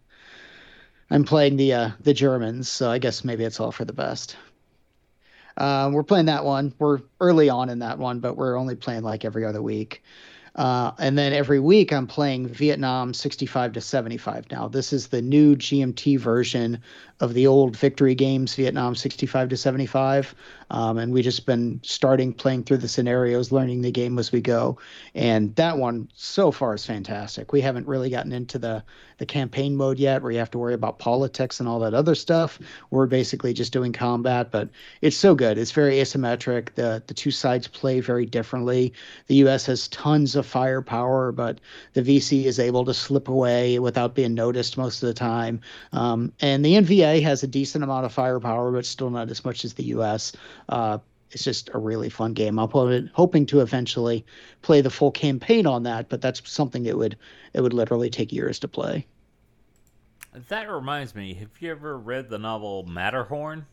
I'm 1.10 1.24
playing 1.24 1.56
the 1.56 1.72
uh, 1.72 1.90
the 2.00 2.12
Germans, 2.12 2.68
so 2.68 2.90
I 2.90 2.98
guess 2.98 3.24
maybe 3.24 3.44
it's 3.44 3.58
all 3.58 3.72
for 3.72 3.86
the 3.86 3.94
best. 3.94 4.36
Uh, 5.59 5.90
we're 5.92 6.05
playing 6.05 6.27
that 6.27 6.44
one. 6.44 6.73
We're 6.79 7.01
early 7.21 7.51
on 7.51 7.68
in 7.68 7.81
that 7.81 7.99
one, 7.99 8.21
but 8.21 8.37
we're 8.37 8.57
only 8.57 8.77
playing 8.77 9.03
like 9.03 9.25
every 9.25 9.44
other 9.44 9.61
week. 9.61 10.03
Uh, 10.55 10.90
and 10.99 11.16
then 11.16 11.33
every 11.33 11.61
week 11.61 11.92
I'm 11.92 12.09
playing 12.09 12.49
Vietnam 12.49 13.14
65 13.14 13.75
to 13.75 13.81
75 13.81 14.51
now. 14.51 14.66
This 14.66 14.92
is 14.92 15.07
the 15.07 15.23
new 15.23 15.55
GMT 15.55 16.18
version 16.18 16.81
of 17.21 17.35
the 17.35 17.47
old 17.47 17.77
victory 17.77 18.16
games, 18.16 18.57
Vietnam 18.57 18.97
65 18.97 19.51
to 19.51 19.57
75. 19.57 20.35
Um, 20.70 20.98
and 20.98 21.12
we 21.12 21.22
just 21.22 21.46
been 21.46 21.81
starting 21.83 22.33
playing 22.33 22.64
through 22.64 22.78
the 22.78 22.88
scenarios, 22.88 23.52
learning 23.52 23.83
the 23.83 23.90
game 23.90 24.18
as 24.18 24.33
we 24.33 24.40
go. 24.40 24.78
And 25.14 25.54
that 25.57 25.78
one 25.78 26.09
so 26.14 26.50
far 26.50 26.74
is 26.74 26.85
fantastic. 26.85 27.52
We 27.52 27.61
haven't 27.61 27.87
really 27.87 28.11
gotten 28.11 28.33
into 28.33 28.59
the 28.59 28.83
the 29.18 29.26
campaign 29.26 29.74
mode 29.74 29.98
yet, 29.98 30.22
where 30.22 30.31
you 30.31 30.38
have 30.38 30.50
to 30.52 30.59
worry 30.59 30.74
about 30.74 31.00
politics 31.00 31.59
and 31.59 31.68
all 31.68 31.81
that 31.81 31.92
other 31.92 32.14
stuff. 32.14 32.61
We're 32.90 33.07
basically 33.07 33.52
just 33.52 33.72
doing 33.72 33.92
combat, 33.92 34.52
but 34.52 34.68
it's 35.02 35.16
so 35.16 35.35
good. 35.35 35.59
It's 35.59 35.72
very 35.72 35.96
asymmetric. 35.96 36.74
The 36.74 37.02
the 37.07 37.14
two 37.14 37.33
sides 37.33 37.66
play 37.66 38.00
very 38.00 38.26
differently. 38.26 38.92
The 39.26 39.37
U.S. 39.37 39.66
has 39.66 39.88
tons 39.88 40.37
of 40.37 40.46
firepower, 40.46 41.33
but 41.33 41.59
the 41.94 42.02
VC 42.02 42.44
is 42.44 42.59
able 42.61 42.85
to 42.85 42.94
slip 42.94 43.28
away 43.28 43.78
without 43.78 44.14
being 44.14 44.35
noticed 44.35 44.78
most 44.78 45.02
of 45.02 45.09
the 45.09 45.14
time. 45.14 45.61
Um, 45.92 46.33
and 46.40 46.64
the 46.64 46.74
NVA 46.74 47.22
has 47.22 47.42
a 47.42 47.48
decent 47.48 47.83
amount 47.83 48.07
of 48.07 48.12
firepower, 48.12 48.70
but 48.70 48.87
still 48.87 49.11
not 49.11 49.31
as 49.31 49.44
much 49.44 49.64
as 49.64 49.74
the 49.74 49.85
U.S. 49.85 50.33
Uh, 50.68 50.98
it's 51.31 51.44
just 51.44 51.70
a 51.74 51.78
really 51.78 52.09
fun 52.09 52.33
game. 52.33 52.59
I'm 52.59 53.11
hoping 53.12 53.46
to 53.46 53.61
eventually 53.61 54.24
play 54.62 54.81
the 54.81 54.90
full 54.90 55.11
campaign 55.11 55.66
on 55.66 55.83
that, 55.83 56.09
but 56.09 56.20
that's 56.20 56.48
something 56.50 56.85
that 56.85 56.96
would 56.96 57.16
it 57.52 57.61
would 57.61 57.74
literally 57.74 58.11
take 58.11 58.33
years 58.33 58.59
to 58.61 58.68
play. 58.68 59.07
That 60.48 60.70
reminds 60.70 61.14
me. 61.14 61.35
Have 61.35 61.50
you 61.61 61.70
ever 61.70 61.98
read 61.98 62.31
the 62.31 62.38
novel 62.38 62.85
Matterhorn? 62.85 63.66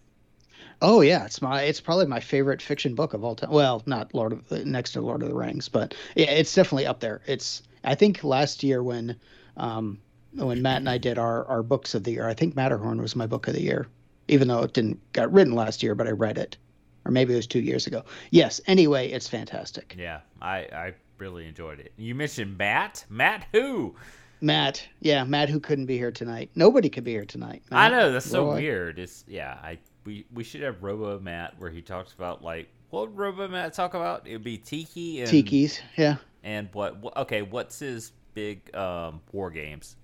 Oh 0.82 1.02
yeah, 1.02 1.26
it's 1.26 1.42
my 1.42 1.62
it's 1.64 1.80
probably 1.80 2.08
my 2.08 2.20
favorite 2.20 2.62
fiction 2.62 2.96
book 2.96 3.14
of 3.14 3.24
all 3.24 3.36
time. 3.36 3.52
Well, 3.52 3.84
not 3.86 4.14
Lord 4.14 4.34
of 4.34 4.66
next 4.66 4.92
to 4.94 5.02
Lord 5.02 5.22
of 5.22 5.30
the 5.30 5.36
Rings, 5.36 5.70
but 5.70 5.96
yeah, 6.16 6.32
it's 6.32 6.54
definitely 6.54 6.88
up 6.88 7.00
there. 7.00 7.22
It's 7.26 7.64
I 7.84 7.96
think 7.96 8.24
last 8.24 8.64
year 8.64 8.84
when 8.84 9.16
um, 9.56 10.00
when 10.34 10.62
Matt 10.62 10.78
and 10.78 10.90
I 10.90 10.98
did 10.98 11.18
our 11.18 11.46
our 11.46 11.64
books 11.64 11.96
of 11.96 12.04
the 12.04 12.12
year, 12.12 12.28
I 12.28 12.34
think 12.34 12.56
Matterhorn 12.56 13.02
was 13.02 13.16
my 13.16 13.28
book 13.28 13.48
of 13.48 13.54
the 13.54 13.62
year, 13.62 13.88
even 14.28 14.50
though 14.50 14.64
it 14.64 14.74
didn't 14.74 15.00
got 15.14 15.32
written 15.32 15.54
last 15.54 15.84
year, 15.84 15.96
but 15.96 16.08
I 16.08 16.12
read 16.12 16.38
it 16.38 16.58
or 17.06 17.12
maybe 17.12 17.34
it 17.34 17.38
was 17.38 17.48
two 17.48 17.60
years 17.60 17.88
ago. 17.88 18.04
Yes. 18.32 18.60
Anyway, 18.68 19.10
it's 19.10 19.28
fantastic. 19.28 19.96
Yeah, 19.98 20.22
I 20.42 20.58
I 20.58 20.94
really 21.18 21.48
enjoyed 21.48 21.80
it. 21.80 21.94
You 21.98 22.16
mentioned 22.16 22.58
Matt. 22.58 23.06
Matt 23.10 23.46
who? 23.52 23.96
Matt. 24.42 24.86
Yeah, 25.00 25.24
Matt 25.24 25.50
who 25.50 25.60
couldn't 25.60 25.86
be 25.86 25.98
here 25.98 26.12
tonight. 26.12 26.50
Nobody 26.56 26.90
could 26.90 27.04
be 27.04 27.12
here 27.12 27.26
tonight. 27.26 27.64
Matt, 27.72 27.94
I 27.94 27.96
know 27.96 28.12
that's 28.12 28.30
so 28.30 28.48
Roy. 28.48 28.56
weird. 28.56 29.00
It's 29.00 29.24
yeah. 29.28 29.58
I 29.64 29.78
we 30.04 30.26
we 30.34 30.44
should 30.44 30.62
have 30.62 30.82
Robo 30.84 31.20
Matt 31.20 31.56
where 31.60 31.70
he 31.70 31.82
talks 31.82 32.14
about 32.14 32.44
like 32.44 32.70
what 32.90 33.10
would 33.10 33.18
Robo 33.18 33.48
Matt 33.48 33.74
talk 33.74 33.94
about? 33.94 34.28
It'd 34.28 34.44
be 34.44 34.58
Tiki 34.58 35.22
and 35.22 35.30
Tiki's. 35.30 35.80
Yeah. 35.96 36.18
And 36.44 36.70
what? 36.74 36.98
Okay, 37.18 37.42
what's 37.42 37.80
his 37.80 38.12
big 38.34 38.76
um, 38.76 39.22
war 39.32 39.50
games? 39.50 39.96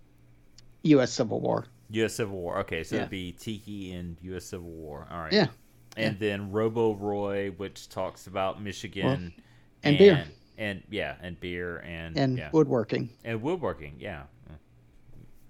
U.S. 0.83 1.11
Civil 1.11 1.39
War. 1.39 1.67
U.S. 1.91 2.15
Civil 2.15 2.37
War. 2.37 2.59
Okay, 2.59 2.83
so 2.83 2.95
yeah. 2.95 3.01
it'd 3.01 3.11
be 3.11 3.31
Tiki 3.33 3.93
and 3.93 4.17
U.S. 4.21 4.45
Civil 4.45 4.71
War. 4.71 5.07
All 5.11 5.19
right. 5.19 5.31
Yeah 5.31 5.47
and 5.97 6.17
yeah. 6.19 6.29
then 6.29 6.51
Robo 6.51 6.93
Roy, 6.93 7.51
which 7.51 7.89
talks 7.89 8.27
about 8.27 8.61
Michigan 8.61 9.05
well, 9.05 9.13
and, 9.13 9.33
and, 9.83 9.97
beer, 9.97 10.25
and 10.57 10.83
yeah, 10.89 11.15
and 11.21 11.39
beer 11.39 11.77
and 11.79 12.17
and 12.17 12.37
yeah. 12.37 12.49
woodworking 12.51 13.09
and 13.23 13.41
woodworking. 13.41 13.95
Yeah, 13.99 14.23
mm. 14.49 14.55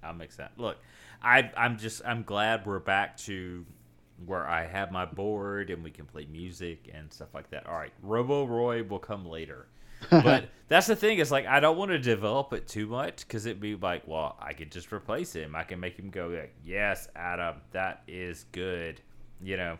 I'll 0.03 0.13
mix 0.13 0.37
that. 0.37 0.53
Look, 0.57 0.77
I 1.21 1.51
I'm 1.55 1.77
just 1.77 2.01
I'm 2.05 2.23
glad 2.23 2.65
we're 2.65 2.79
back 2.79 3.17
to 3.17 3.65
where 4.25 4.47
I 4.47 4.65
have 4.67 4.91
my 4.91 5.05
board 5.05 5.69
and 5.69 5.83
we 5.83 5.91
can 5.91 6.05
play 6.05 6.27
music 6.31 6.89
and 6.93 7.11
stuff 7.11 7.33
like 7.33 7.49
that. 7.51 7.67
All 7.67 7.75
right, 7.75 7.93
Robo 8.01 8.45
Roy 8.45 8.83
will 8.83 8.99
come 8.99 9.25
later. 9.25 9.67
but 10.09 10.45
that's 10.67 10.87
the 10.87 10.95
thing 10.95 11.19
is 11.19 11.31
like 11.31 11.45
I 11.45 11.59
don't 11.59 11.77
want 11.77 11.91
to 11.91 11.99
develop 11.99 12.53
it 12.53 12.67
too 12.67 12.87
much 12.87 13.27
because 13.27 13.45
it'd 13.45 13.61
be 13.61 13.75
like, 13.75 14.07
well, 14.07 14.35
I 14.39 14.53
could 14.53 14.71
just 14.71 14.91
replace 14.91 15.33
him. 15.33 15.55
I 15.55 15.63
can 15.63 15.79
make 15.79 15.97
him 15.97 16.09
go 16.09 16.27
like, 16.27 16.55
yes, 16.65 17.07
Adam, 17.15 17.57
that 17.71 18.01
is 18.07 18.45
good. 18.51 18.99
You 19.43 19.57
know, 19.57 19.77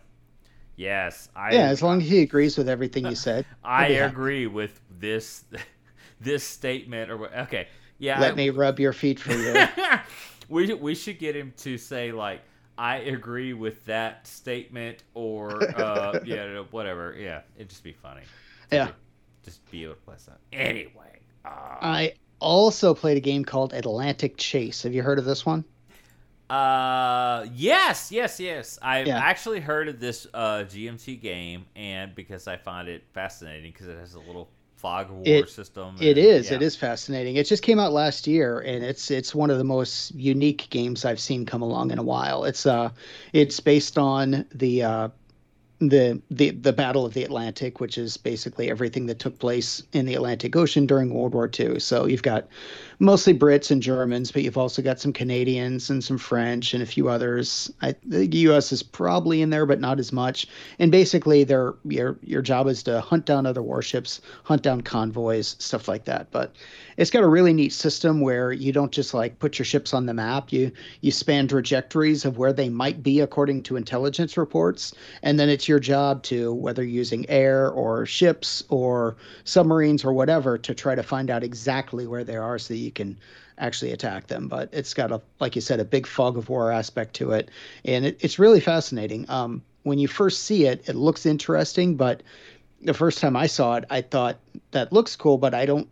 Yes, 0.75 1.29
I. 1.35 1.53
Yeah, 1.53 1.67
as 1.67 1.81
long 1.81 2.01
as 2.01 2.07
he 2.07 2.21
agrees 2.21 2.57
with 2.57 2.69
everything 2.69 3.05
you 3.05 3.15
said. 3.15 3.45
I 3.63 3.87
agree 3.87 4.47
with 4.47 4.79
this 4.99 5.43
this 6.19 6.43
statement. 6.43 7.11
Or 7.11 7.33
okay, 7.41 7.67
yeah. 7.99 8.19
Let 8.19 8.33
I, 8.33 8.35
me 8.35 8.49
rub 8.49 8.79
your 8.79 8.93
feet 8.93 9.19
for 9.19 9.33
you. 9.33 9.67
we 10.49 10.73
we 10.73 10.95
should 10.95 11.19
get 11.19 11.35
him 11.35 11.53
to 11.57 11.77
say 11.77 12.11
like, 12.11 12.41
I 12.77 12.97
agree 12.97 13.53
with 13.53 13.83
that 13.85 14.25
statement, 14.25 15.03
or 15.13 15.61
uh, 15.79 16.19
yeah, 16.25 16.63
whatever. 16.71 17.15
Yeah, 17.17 17.41
it'd 17.55 17.69
just 17.69 17.83
be 17.83 17.93
funny. 17.93 18.21
Yeah, 18.71 18.89
just 19.43 19.69
be 19.69 19.83
able 19.83 19.95
to 19.95 19.99
play. 19.99 20.15
Anyway, 20.53 21.19
uh, 21.45 21.49
I 21.81 22.13
also 22.39 22.93
played 22.93 23.17
a 23.17 23.21
game 23.21 23.45
called 23.45 23.73
Atlantic 23.73 24.37
Chase. 24.37 24.83
Have 24.83 24.93
you 24.93 25.03
heard 25.03 25.19
of 25.19 25.25
this 25.25 25.45
one? 25.45 25.63
Uh, 26.51 27.45
yes, 27.53 28.11
yes, 28.11 28.37
yes. 28.37 28.77
I've 28.81 29.07
yeah. 29.07 29.19
actually 29.19 29.61
heard 29.61 29.87
of 29.87 30.01
this 30.01 30.27
uh, 30.33 30.65
GMT 30.67 31.21
game, 31.21 31.65
and 31.77 32.13
because 32.13 32.45
I 32.45 32.57
find 32.57 32.89
it 32.89 33.03
fascinating 33.13 33.71
because 33.71 33.87
it 33.87 33.97
has 33.97 34.15
a 34.15 34.19
little 34.19 34.49
fog 34.75 35.09
war 35.11 35.21
it, 35.23 35.49
system. 35.49 35.95
And, 35.95 36.01
it 36.01 36.17
is. 36.17 36.49
Yeah. 36.49 36.57
It 36.57 36.61
is 36.61 36.75
fascinating. 36.75 37.37
It 37.37 37.45
just 37.45 37.63
came 37.63 37.79
out 37.79 37.93
last 37.93 38.27
year, 38.27 38.59
and 38.59 38.83
it's 38.83 39.09
it's 39.09 39.33
one 39.33 39.49
of 39.49 39.59
the 39.59 39.63
most 39.63 40.13
unique 40.13 40.67
games 40.69 41.05
I've 41.05 41.21
seen 41.21 41.45
come 41.45 41.61
along 41.61 41.91
in 41.91 41.99
a 41.99 42.03
while. 42.03 42.43
It's 42.43 42.65
uh, 42.65 42.89
it's 43.31 43.61
based 43.61 43.97
on 43.97 44.45
the 44.53 44.83
uh, 44.83 45.09
the, 45.81 46.21
the 46.29 46.51
the 46.51 46.71
Battle 46.71 47.05
of 47.07 47.13
the 47.13 47.23
Atlantic, 47.23 47.79
which 47.79 47.97
is 47.97 48.15
basically 48.15 48.69
everything 48.69 49.07
that 49.07 49.17
took 49.17 49.39
place 49.39 49.81
in 49.93 50.05
the 50.05 50.13
Atlantic 50.13 50.55
Ocean 50.55 50.85
during 50.85 51.11
World 51.11 51.33
War 51.33 51.49
II. 51.59 51.79
So 51.79 52.05
you've 52.05 52.21
got 52.21 52.47
mostly 52.99 53.33
Brits 53.33 53.71
and 53.71 53.81
Germans, 53.81 54.31
but 54.31 54.43
you've 54.43 54.59
also 54.59 54.83
got 54.83 54.99
some 54.99 55.11
Canadians 55.11 55.89
and 55.89 56.03
some 56.03 56.19
French 56.19 56.75
and 56.75 56.83
a 56.83 56.85
few 56.85 57.09
others. 57.09 57.71
I, 57.81 57.95
the 58.05 58.27
U.S. 58.27 58.71
is 58.71 58.83
probably 58.83 59.41
in 59.41 59.49
there, 59.49 59.65
but 59.65 59.79
not 59.79 59.99
as 59.99 60.11
much. 60.11 60.45
And 60.77 60.91
basically, 60.91 61.43
their 61.43 61.73
your 61.83 62.15
your 62.21 62.43
job 62.43 62.67
is 62.67 62.83
to 62.83 63.01
hunt 63.01 63.25
down 63.25 63.47
other 63.47 63.63
warships, 63.63 64.21
hunt 64.43 64.61
down 64.61 64.81
convoys, 64.81 65.55
stuff 65.57 65.87
like 65.87 66.05
that. 66.05 66.29
But 66.29 66.55
it's 66.97 67.09
got 67.09 67.23
a 67.23 67.27
really 67.27 67.53
neat 67.53 67.73
system 67.73 68.21
where 68.21 68.51
you 68.51 68.71
don't 68.71 68.91
just 68.91 69.15
like 69.15 69.39
put 69.39 69.57
your 69.57 69.65
ships 69.65 69.95
on 69.95 70.05
the 70.05 70.13
map. 70.13 70.53
You 70.53 70.71
you 71.01 71.09
span 71.09 71.47
trajectories 71.47 72.23
of 72.23 72.37
where 72.37 72.53
they 72.53 72.69
might 72.69 73.01
be 73.01 73.19
according 73.19 73.63
to 73.63 73.77
intelligence 73.77 74.37
reports, 74.37 74.93
and 75.23 75.39
then 75.39 75.49
it's 75.49 75.70
your 75.71 75.79
job 75.79 76.21
to 76.23 76.53
whether 76.53 76.83
using 76.83 77.27
air 77.29 77.69
or 77.71 78.05
ships 78.05 78.63
or 78.69 79.15
submarines 79.45 80.03
or 80.03 80.13
whatever 80.13 80.57
to 80.57 80.75
try 80.75 80.93
to 80.93 81.01
find 81.01 81.29
out 81.29 81.43
exactly 81.43 82.05
where 82.05 82.25
they 82.25 82.35
are 82.35 82.59
so 82.59 82.73
that 82.73 82.79
you 82.79 82.91
can 82.91 83.17
actually 83.57 83.91
attack 83.91 84.27
them. 84.27 84.47
But 84.49 84.69
it's 84.73 84.93
got 84.93 85.11
a, 85.11 85.21
like 85.39 85.55
you 85.55 85.61
said, 85.61 85.79
a 85.79 85.85
big 85.85 86.05
fog 86.05 86.37
of 86.37 86.49
war 86.49 86.71
aspect 86.71 87.15
to 87.15 87.31
it, 87.31 87.49
and 87.85 88.05
it, 88.05 88.17
it's 88.19 88.37
really 88.37 88.59
fascinating. 88.59 89.25
Um, 89.29 89.63
when 89.83 89.97
you 89.97 90.07
first 90.07 90.43
see 90.43 90.65
it, 90.65 90.87
it 90.89 90.95
looks 90.95 91.25
interesting, 91.25 91.95
but 91.95 92.21
the 92.81 92.93
first 92.93 93.19
time 93.19 93.35
I 93.35 93.47
saw 93.47 93.77
it, 93.77 93.85
I 93.89 94.01
thought 94.01 94.37
that 94.71 94.91
looks 94.91 95.15
cool, 95.15 95.37
but 95.37 95.53
I 95.53 95.65
don't 95.65 95.87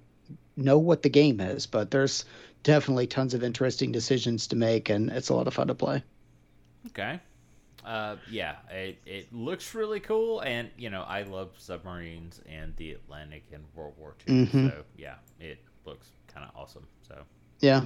know 0.58 0.78
what 0.78 1.04
the 1.04 1.10
game 1.10 1.40
is. 1.40 1.66
But 1.66 1.92
there's 1.92 2.26
definitely 2.64 3.08
tons 3.08 3.34
of 3.34 3.44
interesting 3.44 3.92
decisions 3.92 4.48
to 4.48 4.56
make, 4.56 4.90
and 4.90 5.10
it's 5.10 5.30
a 5.30 5.34
lot 5.34 5.48
of 5.48 5.54
fun 5.54 5.68
to 5.68 5.76
play. 5.76 6.04
Okay. 6.88 7.20
Uh, 7.90 8.18
yeah, 8.30 8.58
it, 8.70 9.00
it 9.04 9.34
looks 9.34 9.74
really 9.74 10.00
cool, 10.00 10.42
and 10.42 10.70
you 10.78 10.92
know 10.92 11.02
I 11.08 11.24
love 11.24 11.50
submarines 11.58 12.40
and 12.48 12.72
the 12.76 12.92
Atlantic 12.92 13.46
and 13.52 13.64
World 13.74 13.96
War 13.98 14.14
II. 14.28 14.46
Mm-hmm. 14.46 14.68
So 14.68 14.84
yeah, 14.96 15.16
it 15.40 15.58
looks 15.86 16.10
kind 16.32 16.48
of 16.48 16.56
awesome. 16.56 16.86
So 17.08 17.16
yeah, 17.62 17.86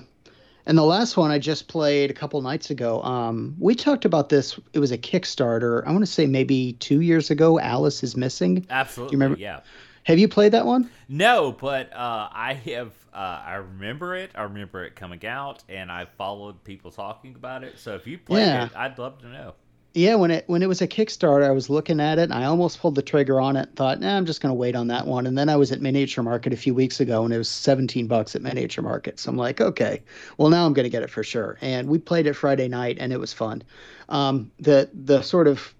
and 0.65 0.77
the 0.77 0.83
last 0.83 1.15
one 1.15 1.31
I 1.31 1.39
just 1.39 1.69
played 1.69 2.11
a 2.11 2.13
couple 2.13 2.41
nights 2.41 2.69
ago. 2.69 3.01
Um, 3.01 3.55
we 3.57 3.75
talked 3.75 4.03
about 4.03 4.27
this. 4.27 4.59
It 4.73 4.79
was 4.79 4.91
a 4.91 4.97
Kickstarter. 4.97 5.87
I 5.87 5.91
want 5.93 6.05
to 6.05 6.11
say 6.11 6.27
maybe 6.27 6.73
two 6.73 6.99
years 6.99 7.31
ago. 7.31 7.57
Alice 7.57 8.03
is 8.03 8.17
missing. 8.17 8.67
Absolutely. 8.69 9.13
You 9.13 9.19
remember? 9.19 9.39
Yeah. 9.39 9.61
Have 10.03 10.19
you 10.19 10.27
played 10.27 10.51
that 10.51 10.65
one? 10.65 10.89
No, 11.07 11.53
but 11.53 11.93
uh, 11.93 12.27
I 12.29 12.59
have. 12.65 12.91
Uh, 13.13 13.41
I 13.45 13.53
remember 13.53 14.15
it. 14.15 14.31
I 14.35 14.43
remember 14.43 14.83
it 14.83 14.97
coming 14.97 15.25
out, 15.25 15.63
and 15.69 15.89
I 15.89 16.07
followed 16.17 16.61
people 16.65 16.91
talking 16.91 17.35
about 17.35 17.63
it. 17.63 17.79
So 17.79 17.95
if 17.95 18.05
you 18.05 18.17
played 18.17 18.41
yeah. 18.41 18.65
it, 18.65 18.75
I'd 18.75 18.97
love 18.97 19.19
to 19.19 19.29
know 19.29 19.53
yeah, 19.95 20.15
when 20.15 20.31
it 20.31 20.43
when 20.47 20.63
it 20.63 20.67
was 20.67 20.81
a 20.81 20.87
Kickstarter, 20.87 21.45
I 21.45 21.51
was 21.51 21.69
looking 21.69 21.99
at 21.99 22.17
it 22.17 22.23
and 22.23 22.33
I 22.33 22.45
almost 22.45 22.79
pulled 22.79 22.95
the 22.95 23.03
trigger 23.03 23.39
on 23.39 23.55
it. 23.55 23.69
Thought, 23.75 23.99
nah, 23.99 24.17
I'm 24.17 24.25
just 24.25 24.41
going 24.41 24.49
to 24.49 24.55
wait 24.55 24.75
on 24.75 24.87
that 24.87 25.05
one. 25.05 25.27
And 25.27 25.37
then 25.37 25.49
I 25.49 25.55
was 25.55 25.71
at 25.71 25.81
Miniature 25.81 26.23
Market 26.23 26.51
a 26.51 26.57
few 26.57 26.73
weeks 26.73 26.99
ago, 26.99 27.23
and 27.23 27.31
it 27.31 27.37
was 27.37 27.47
17 27.49 28.07
bucks 28.07 28.35
at 28.35 28.41
Miniature 28.41 28.83
Market. 28.83 29.19
So 29.19 29.29
I'm 29.29 29.37
like, 29.37 29.61
okay, 29.61 30.01
well 30.37 30.49
now 30.49 30.65
I'm 30.65 30.73
going 30.73 30.85
to 30.85 30.89
get 30.89 31.03
it 31.03 31.11
for 31.11 31.23
sure. 31.23 31.59
And 31.61 31.87
we 31.87 31.99
played 31.99 32.25
it 32.25 32.33
Friday 32.33 32.67
night, 32.67 32.97
and 32.99 33.13
it 33.13 33.19
was 33.19 33.33
fun. 33.33 33.61
Um, 34.09 34.51
the 34.59 34.89
the 34.93 35.21
sort 35.21 35.47
of 35.47 35.73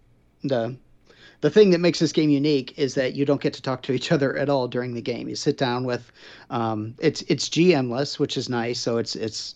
the 0.43 0.76
the 1.41 1.49
thing 1.49 1.71
that 1.71 1.80
makes 1.80 1.97
this 1.97 2.12
game 2.12 2.30
unique 2.30 2.78
is 2.78 2.93
that 2.93 3.15
you 3.15 3.26
don't 3.26 3.41
get 3.41 3.54
to 3.54 3.62
talk 3.63 3.82
to 3.84 3.93
each 3.93 4.12
other 4.12 4.38
at 4.38 4.47
all 4.47 4.67
during 4.67 4.93
the 4.93 5.02
game. 5.02 5.28
You 5.28 5.36
sit 5.36 5.58
down 5.58 5.86
with 5.86 6.12
um, 6.52 6.93
it's 6.99 7.23
it's 7.23 7.49
GMless, 7.49 8.19
which 8.19 8.38
is 8.38 8.47
nice. 8.47 8.80
So 8.80 8.97
it's 8.97 9.15
it's 9.15 9.56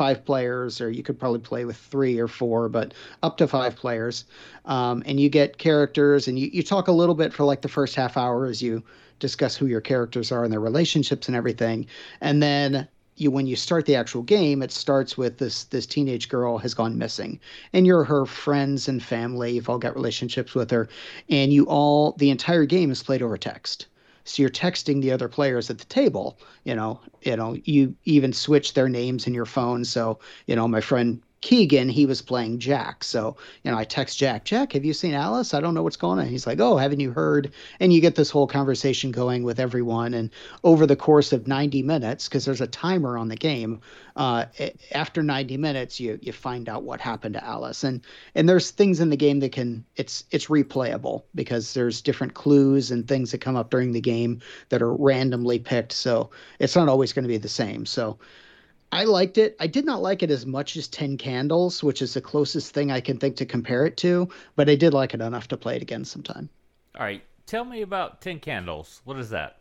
five 0.00 0.24
players, 0.24 0.80
or 0.80 0.90
you 0.90 1.02
could 1.02 1.18
probably 1.18 1.40
play 1.40 1.66
with 1.66 1.76
three 1.76 2.18
or 2.18 2.26
four, 2.26 2.70
but 2.70 2.94
up 3.22 3.36
to 3.36 3.46
five 3.46 3.76
players. 3.76 4.24
Um, 4.64 5.02
and 5.04 5.20
you 5.20 5.28
get 5.28 5.58
characters, 5.58 6.26
and 6.26 6.38
you, 6.38 6.48
you 6.50 6.62
talk 6.62 6.88
a 6.88 6.92
little 6.92 7.14
bit 7.14 7.34
for 7.34 7.44
like 7.44 7.60
the 7.60 7.68
first 7.68 7.94
half 7.94 8.16
hour 8.16 8.46
as 8.46 8.62
you 8.62 8.82
discuss 9.18 9.54
who 9.54 9.66
your 9.66 9.82
characters 9.82 10.32
are 10.32 10.42
and 10.42 10.50
their 10.50 10.58
relationships 10.58 11.28
and 11.28 11.36
everything. 11.36 11.86
And 12.22 12.42
then 12.42 12.88
you 13.16 13.30
when 13.30 13.46
you 13.46 13.56
start 13.56 13.84
the 13.84 13.94
actual 13.94 14.22
game, 14.22 14.62
it 14.62 14.72
starts 14.72 15.18
with 15.18 15.36
this 15.36 15.64
this 15.64 15.84
teenage 15.84 16.30
girl 16.30 16.56
has 16.56 16.72
gone 16.72 16.96
missing, 16.96 17.38
and 17.74 17.86
you're 17.86 18.04
her 18.04 18.24
friends 18.24 18.88
and 18.88 19.02
family. 19.02 19.52
You've 19.52 19.68
all 19.68 19.76
got 19.76 19.94
relationships 19.94 20.54
with 20.54 20.70
her, 20.70 20.88
and 21.28 21.52
you 21.52 21.66
all 21.66 22.12
the 22.12 22.30
entire 22.30 22.64
game 22.64 22.90
is 22.90 23.02
played 23.02 23.20
over 23.20 23.36
text. 23.36 23.86
So 24.24 24.42
you're 24.42 24.50
texting 24.50 25.00
the 25.00 25.12
other 25.12 25.28
players 25.28 25.70
at 25.70 25.78
the 25.78 25.84
table. 25.86 26.38
You 26.64 26.74
know, 26.74 27.00
you 27.22 27.36
know, 27.36 27.56
you 27.64 27.94
even 28.04 28.32
switch 28.32 28.74
their 28.74 28.88
names 28.88 29.26
in 29.26 29.34
your 29.34 29.46
phone. 29.46 29.84
So 29.84 30.18
you 30.46 30.56
know, 30.56 30.68
my 30.68 30.80
friend 30.80 31.22
Keegan, 31.42 31.88
he 31.88 32.04
was 32.04 32.20
playing 32.20 32.58
Jack. 32.58 33.02
So, 33.02 33.36
you 33.64 33.70
know, 33.70 33.78
I 33.78 33.84
text 33.84 34.18
Jack, 34.18 34.44
Jack, 34.44 34.74
have 34.74 34.84
you 34.84 34.92
seen 34.92 35.14
Alice? 35.14 35.54
I 35.54 35.60
don't 35.60 35.72
know 35.72 35.82
what's 35.82 35.96
going 35.96 36.18
on. 36.18 36.26
He's 36.26 36.46
like, 36.46 36.60
Oh, 36.60 36.76
haven't 36.76 37.00
you 37.00 37.12
heard? 37.12 37.52
And 37.80 37.92
you 37.92 38.00
get 38.02 38.14
this 38.14 38.28
whole 38.30 38.46
conversation 38.46 39.10
going 39.10 39.42
with 39.42 39.58
everyone. 39.58 40.12
And 40.12 40.30
over 40.64 40.86
the 40.86 40.96
course 40.96 41.32
of 41.32 41.48
90 41.48 41.82
minutes, 41.82 42.28
because 42.28 42.44
there's 42.44 42.60
a 42.60 42.66
timer 42.66 43.16
on 43.16 43.28
the 43.28 43.36
game, 43.36 43.80
uh, 44.16 44.46
after 44.92 45.22
90 45.22 45.56
minutes, 45.56 45.98
you 45.98 46.18
you 46.20 46.32
find 46.32 46.68
out 46.68 46.82
what 46.82 47.00
happened 47.00 47.34
to 47.34 47.44
Alice. 47.44 47.84
And 47.84 48.02
and 48.34 48.46
there's 48.46 48.70
things 48.70 49.00
in 49.00 49.08
the 49.08 49.16
game 49.16 49.40
that 49.40 49.52
can 49.52 49.84
it's 49.96 50.24
it's 50.30 50.46
replayable 50.48 51.22
because 51.34 51.72
there's 51.72 52.02
different 52.02 52.34
clues 52.34 52.90
and 52.90 53.08
things 53.08 53.30
that 53.30 53.40
come 53.40 53.56
up 53.56 53.70
during 53.70 53.92
the 53.92 54.00
game 54.02 54.40
that 54.68 54.82
are 54.82 54.92
randomly 54.94 55.58
picked. 55.58 55.92
So 55.92 56.30
it's 56.58 56.76
not 56.76 56.88
always 56.90 57.14
going 57.14 57.24
to 57.24 57.28
be 57.28 57.38
the 57.38 57.48
same. 57.48 57.86
So 57.86 58.18
I 58.92 59.04
liked 59.04 59.38
it. 59.38 59.56
I 59.60 59.66
did 59.66 59.84
not 59.84 60.02
like 60.02 60.22
it 60.22 60.30
as 60.30 60.46
much 60.46 60.76
as 60.76 60.88
Ten 60.88 61.16
Candles, 61.16 61.82
which 61.82 62.02
is 62.02 62.14
the 62.14 62.20
closest 62.20 62.74
thing 62.74 62.90
I 62.90 63.00
can 63.00 63.18
think 63.18 63.36
to 63.36 63.46
compare 63.46 63.86
it 63.86 63.96
to, 63.98 64.28
but 64.56 64.68
I 64.68 64.74
did 64.74 64.92
like 64.92 65.14
it 65.14 65.20
enough 65.20 65.48
to 65.48 65.56
play 65.56 65.76
it 65.76 65.82
again 65.82 66.04
sometime. 66.04 66.48
All 66.98 67.04
right. 67.04 67.22
Tell 67.46 67.64
me 67.64 67.82
about 67.82 68.20
Ten 68.20 68.40
Candles. 68.40 69.00
What 69.04 69.18
is 69.18 69.30
that? 69.30 69.58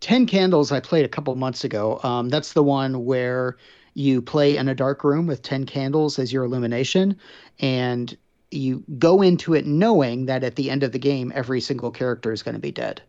Ten 0.00 0.26
Candles, 0.26 0.72
I 0.72 0.80
played 0.80 1.04
a 1.04 1.08
couple 1.08 1.34
months 1.36 1.64
ago. 1.64 2.00
Um, 2.02 2.28
that's 2.28 2.52
the 2.52 2.62
one 2.62 3.04
where 3.04 3.56
you 3.94 4.20
play 4.20 4.56
in 4.56 4.68
a 4.68 4.74
dark 4.74 5.04
room 5.04 5.26
with 5.26 5.42
10 5.42 5.64
candles 5.64 6.18
as 6.18 6.32
your 6.32 6.44
illumination, 6.44 7.18
and 7.60 8.14
you 8.50 8.84
go 8.98 9.22
into 9.22 9.54
it 9.54 9.66
knowing 9.66 10.26
that 10.26 10.44
at 10.44 10.56
the 10.56 10.70
end 10.70 10.82
of 10.82 10.92
the 10.92 10.98
game, 10.98 11.32
every 11.34 11.60
single 11.60 11.90
character 11.90 12.30
is 12.30 12.42
going 12.42 12.54
to 12.54 12.60
be 12.60 12.70
dead 12.70 13.00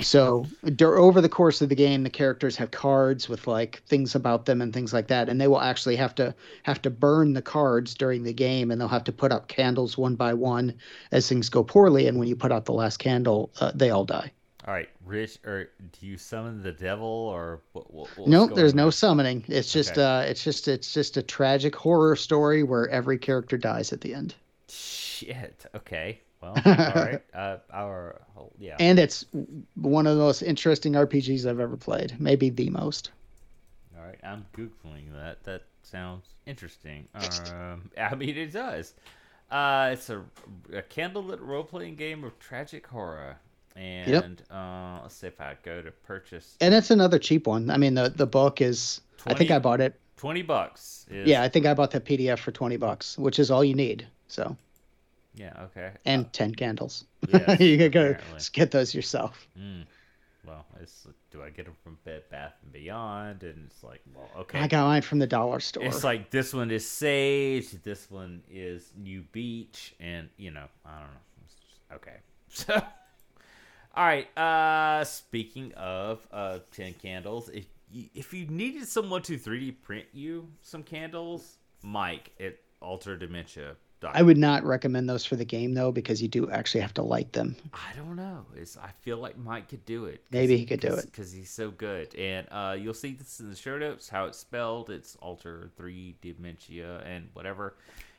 so 0.00 0.46
over 0.80 1.20
the 1.20 1.28
course 1.28 1.60
of 1.60 1.68
the 1.68 1.74
game 1.74 2.02
the 2.02 2.10
characters 2.10 2.56
have 2.56 2.70
cards 2.70 3.28
with 3.28 3.46
like 3.46 3.82
things 3.86 4.14
about 4.14 4.46
them 4.46 4.60
and 4.60 4.72
things 4.72 4.92
like 4.92 5.08
that 5.08 5.28
and 5.28 5.40
they 5.40 5.48
will 5.48 5.60
actually 5.60 5.96
have 5.96 6.14
to 6.14 6.34
have 6.62 6.80
to 6.80 6.90
burn 6.90 7.32
the 7.32 7.42
cards 7.42 7.94
during 7.94 8.22
the 8.22 8.32
game 8.32 8.70
and 8.70 8.80
they'll 8.80 8.88
have 8.88 9.04
to 9.04 9.12
put 9.12 9.32
up 9.32 9.48
candles 9.48 9.96
one 9.96 10.14
by 10.14 10.32
one 10.34 10.74
as 11.12 11.28
things 11.28 11.48
go 11.48 11.62
poorly 11.62 12.06
and 12.06 12.18
when 12.18 12.28
you 12.28 12.36
put 12.36 12.52
out 12.52 12.64
the 12.64 12.72
last 12.72 12.98
candle 12.98 13.50
uh, 13.60 13.72
they 13.74 13.90
all 13.90 14.04
die 14.04 14.30
all 14.66 14.74
right 14.74 14.88
rich 15.04 15.38
or 15.44 15.70
do 16.00 16.06
you 16.06 16.16
summon 16.16 16.62
the 16.62 16.72
devil 16.72 17.06
or 17.06 17.60
what, 17.72 17.92
what, 17.92 18.26
no 18.26 18.46
there's 18.46 18.72
on? 18.72 18.76
no 18.76 18.90
summoning 18.90 19.44
it's 19.48 19.72
just 19.72 19.92
okay. 19.92 20.02
uh 20.02 20.20
it's 20.20 20.44
just 20.44 20.68
it's 20.68 20.92
just 20.92 21.16
a 21.16 21.22
tragic 21.22 21.74
horror 21.74 22.16
story 22.16 22.62
where 22.62 22.88
every 22.88 23.18
character 23.18 23.56
dies 23.56 23.92
at 23.92 24.00
the 24.00 24.14
end 24.14 24.34
shit 24.68 25.66
okay 25.74 26.20
well, 26.40 26.54
all 26.64 26.72
right. 26.74 27.22
Uh, 27.34 27.58
our 27.72 28.20
yeah. 28.58 28.76
And 28.78 28.98
it's 28.98 29.24
one 29.74 30.06
of 30.06 30.16
the 30.16 30.22
most 30.22 30.42
interesting 30.42 30.92
RPGs 30.92 31.46
I've 31.46 31.60
ever 31.60 31.76
played. 31.76 32.20
Maybe 32.20 32.50
the 32.50 32.70
most. 32.70 33.10
All 33.96 34.04
right, 34.04 34.18
I'm 34.22 34.44
googling 34.56 35.12
that. 35.14 35.42
That 35.44 35.62
sounds 35.82 36.26
interesting. 36.46 37.08
Um, 37.14 37.90
I 37.98 38.14
mean, 38.14 38.36
it 38.36 38.52
does. 38.52 38.94
Uh, 39.50 39.90
it's 39.92 40.10
a, 40.10 40.22
a 40.72 40.82
candlelit 40.82 41.40
role 41.40 41.64
playing 41.64 41.96
game 41.96 42.24
of 42.24 42.38
tragic 42.38 42.86
horror. 42.86 43.36
And 43.76 44.10
yep. 44.10 44.24
uh, 44.50 45.00
let's 45.02 45.16
see 45.16 45.28
if 45.28 45.40
I 45.40 45.56
go 45.62 45.80
to 45.80 45.90
purchase. 45.90 46.56
And 46.60 46.74
it's 46.74 46.90
another 46.90 47.18
cheap 47.18 47.46
one. 47.46 47.70
I 47.70 47.76
mean, 47.76 47.94
the 47.94 48.10
the 48.10 48.26
book 48.26 48.60
is. 48.60 49.00
20, 49.18 49.34
I 49.34 49.38
think 49.38 49.50
I 49.50 49.58
bought 49.58 49.80
it. 49.80 49.98
Twenty 50.16 50.42
bucks. 50.42 51.06
Is... 51.10 51.28
Yeah, 51.28 51.42
I 51.42 51.48
think 51.48 51.66
I 51.66 51.74
bought 51.74 51.90
the 51.92 52.00
PDF 52.00 52.38
for 52.38 52.50
twenty 52.52 52.76
bucks, 52.76 53.16
which 53.16 53.38
is 53.38 53.50
all 53.50 53.64
you 53.64 53.74
need. 53.74 54.06
So. 54.28 54.56
Yeah. 55.34 55.52
Okay. 55.64 55.92
And 56.04 56.26
uh, 56.26 56.28
ten 56.32 56.54
candles. 56.54 57.04
Yes, 57.32 57.60
you 57.60 57.76
can 57.76 57.90
go 57.90 58.16
get 58.52 58.70
those 58.70 58.94
yourself. 58.94 59.46
Mm. 59.58 59.84
Well, 60.46 60.64
it's 60.80 61.06
do 61.30 61.42
I 61.42 61.50
get 61.50 61.66
them 61.66 61.76
from 61.84 61.98
Bed 62.04 62.22
Bath 62.30 62.54
and 62.62 62.72
Beyond? 62.72 63.42
And 63.42 63.66
it's 63.66 63.84
like, 63.84 64.00
well, 64.14 64.28
okay. 64.38 64.58
I 64.58 64.66
got 64.66 64.86
mine 64.86 65.02
from 65.02 65.18
the 65.18 65.26
dollar 65.26 65.60
store. 65.60 65.84
It's 65.84 66.02
like 66.02 66.30
this 66.30 66.54
one 66.54 66.70
is 66.70 66.88
Sage, 66.88 67.70
this 67.82 68.10
one 68.10 68.42
is 68.50 68.90
New 68.96 69.22
Beach, 69.32 69.94
and 70.00 70.28
you 70.38 70.50
know, 70.50 70.66
I 70.84 70.98
don't 70.98 71.08
know. 71.08 71.46
Just, 71.46 71.78
okay, 71.94 72.16
so. 72.48 72.82
All 73.94 74.04
right. 74.04 74.38
Uh, 74.38 75.04
speaking 75.04 75.72
of 75.74 76.26
uh, 76.32 76.60
ten 76.72 76.94
candles, 76.94 77.48
if 77.50 77.66
you, 77.90 78.06
if 78.14 78.32
you 78.32 78.46
needed 78.46 78.88
someone 78.88 79.22
to 79.22 79.36
3D 79.36 79.74
print 79.82 80.06
you 80.12 80.48
some 80.62 80.82
candles, 80.82 81.58
Mike 81.82 82.30
at 82.40 82.56
Alter 82.80 83.16
Dementia 83.16 83.76
I 84.08 84.22
would 84.22 84.38
not 84.38 84.64
recommend 84.64 85.08
those 85.08 85.24
for 85.26 85.36
the 85.36 85.44
game 85.44 85.74
though, 85.74 85.92
because 85.92 86.22
you 86.22 86.28
do 86.28 86.50
actually 86.50 86.80
have 86.80 86.94
to 86.94 87.02
light 87.02 87.32
them. 87.32 87.56
I 87.72 87.94
don't 87.96 88.16
know. 88.16 88.46
It's, 88.56 88.76
I 88.76 88.90
feel 89.00 89.18
like 89.18 89.36
Mike 89.36 89.68
could 89.68 89.84
do 89.84 90.06
it. 90.06 90.22
Maybe 90.30 90.56
he 90.56 90.64
could 90.64 90.80
do 90.80 90.94
it 90.94 91.06
because 91.06 91.32
he's 91.32 91.50
so 91.50 91.70
good. 91.70 92.14
And 92.14 92.46
uh, 92.50 92.76
you'll 92.78 92.94
see 92.94 93.12
this 93.12 93.40
in 93.40 93.50
the 93.50 93.56
show 93.56 93.76
notes 93.78 94.08
how 94.08 94.24
it's 94.24 94.38
spelled. 94.38 94.90
It's 94.90 95.16
Alter 95.16 95.70
Three 95.76 96.16
Dementia 96.22 97.02
and 97.04 97.28
whatever. 97.34 97.74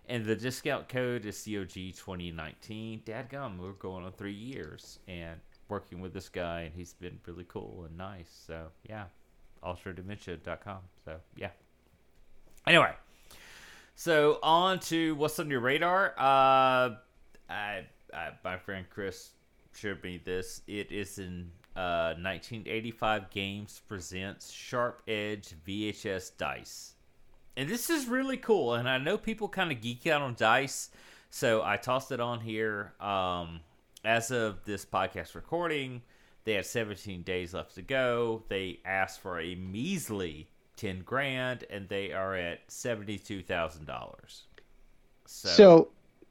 And 0.07 0.25
the 0.25 0.35
discount 0.35 0.87
code 0.89 1.25
is 1.25 1.43
COG 1.43 1.95
twenty 1.97 2.31
nineteen. 2.31 3.01
Dadgum, 3.05 3.57
we're 3.57 3.71
going 3.73 4.05
on 4.05 4.11
three 4.11 4.33
years 4.33 4.99
and 5.07 5.39
working 5.69 6.01
with 6.01 6.13
this 6.13 6.29
guy, 6.29 6.61
and 6.61 6.75
he's 6.75 6.93
been 6.93 7.19
really 7.25 7.45
cool 7.47 7.85
and 7.87 7.97
nice. 7.97 8.43
So 8.45 8.67
yeah, 8.87 9.05
alterdementia.com. 9.63 10.79
So 11.05 11.15
yeah. 11.35 11.49
Anyway. 12.67 12.93
So 14.03 14.39
on 14.41 14.79
to 14.79 15.13
what's 15.13 15.37
on 15.37 15.51
your 15.51 15.59
radar. 15.59 16.15
Uh, 16.17 16.95
I, 17.47 17.85
I, 18.11 18.29
my 18.43 18.57
friend 18.57 18.83
Chris 18.89 19.29
showed 19.75 20.03
me 20.03 20.19
this. 20.25 20.63
It 20.65 20.91
is 20.91 21.19
in 21.19 21.51
uh, 21.75 22.15
1985 22.17 23.29
Games 23.29 23.79
presents 23.87 24.49
Sharp 24.49 25.03
Edge 25.07 25.53
VHS 25.67 26.35
dice, 26.35 26.95
and 27.55 27.69
this 27.69 27.91
is 27.91 28.07
really 28.07 28.37
cool. 28.37 28.73
And 28.73 28.89
I 28.89 28.97
know 28.97 29.19
people 29.19 29.47
kind 29.47 29.71
of 29.71 29.81
geek 29.81 30.07
out 30.07 30.23
on 30.23 30.33
dice, 30.33 30.89
so 31.29 31.61
I 31.61 31.77
tossed 31.77 32.11
it 32.11 32.19
on 32.19 32.39
here. 32.39 32.93
Um, 32.99 33.59
as 34.03 34.31
of 34.31 34.65
this 34.65 34.83
podcast 34.83 35.35
recording, 35.35 36.01
they 36.43 36.53
had 36.53 36.65
17 36.65 37.21
days 37.21 37.53
left 37.53 37.75
to 37.75 37.83
go. 37.83 38.41
They 38.49 38.79
asked 38.83 39.19
for 39.19 39.39
a 39.39 39.53
measly 39.53 40.47
ten 40.75 41.01
grand, 41.01 41.65
and 41.69 41.87
they 41.89 42.11
are 42.11 42.35
at 42.35 42.59
seventy 42.67 43.17
two 43.17 43.41
thousand 43.41 43.85
dollars. 43.85 44.43
So, 45.25 45.49
so 45.49 45.87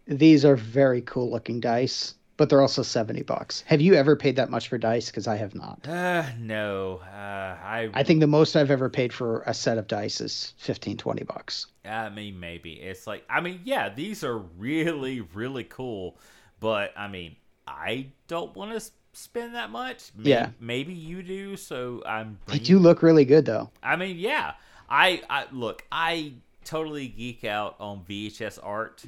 these 0.07 0.45
are 0.45 0.57
very 0.57 1.01
cool 1.03 1.31
looking 1.31 1.61
dice, 1.61 2.15
but 2.37 2.49
they're 2.49 2.63
also 2.63 2.83
70 2.83 3.23
bucks. 3.23 3.63
Have 3.67 3.81
you 3.81 3.95
ever 3.95 4.17
paid 4.17 4.37
that 4.37 4.51
much 4.51 4.69
for 4.69 4.79
dice? 4.79 5.07
Because 5.09 5.29
I 5.29 5.37
have 5.37 5.55
not. 5.55 5.87
Uh, 5.87 6.25
no. 6.39 7.01
Uh, 7.05 7.57
I 7.63 7.91
I 7.93 8.03
think 8.03 8.21
the 8.21 8.27
most 8.27 8.57
I've 8.57 8.71
ever 8.71 8.89
paid 8.89 9.13
for 9.13 9.43
a 9.43 9.55
set 9.55 9.79
of 9.79 9.87
dice 9.87 10.21
is 10.21 10.55
15, 10.59 10.97
20 10.97 11.25
bucks. 11.25 11.67
I 11.85 12.09
mean, 12.09 12.41
maybe 12.41 12.73
it's 12.73 13.07
like 13.07 13.25
I 13.29 13.41
mean, 13.41 13.61
yeah, 13.65 13.89
these 13.89 14.25
are 14.25 14.39
really, 14.39 15.21
really 15.21 15.65
cool, 15.65 16.19
but 16.61 16.93
I 16.97 17.09
mean, 17.09 17.37
I 17.67 18.07
don't 18.29 18.55
want 18.57 18.79
to 18.79 18.91
spend 19.13 19.55
that 19.55 19.71
much. 19.71 20.11
Maybe, 20.17 20.31
Yeah. 20.31 20.51
maybe 20.61 20.93
you 20.95 21.23
do. 21.23 21.57
So 21.57 22.03
I'm. 22.07 22.39
They 22.47 22.59
do 22.59 22.79
look 22.79 23.03
really 23.03 23.25
good 23.25 23.45
though. 23.47 23.71
I 23.83 23.97
mean, 23.97 24.17
yeah. 24.19 24.55
I, 24.89 25.23
I 25.31 25.47
look. 25.53 25.85
I 25.93 26.33
totally 26.65 27.09
geek 27.09 27.45
out 27.45 27.77
on 27.79 28.05
VHS 28.09 28.59
art, 28.63 29.05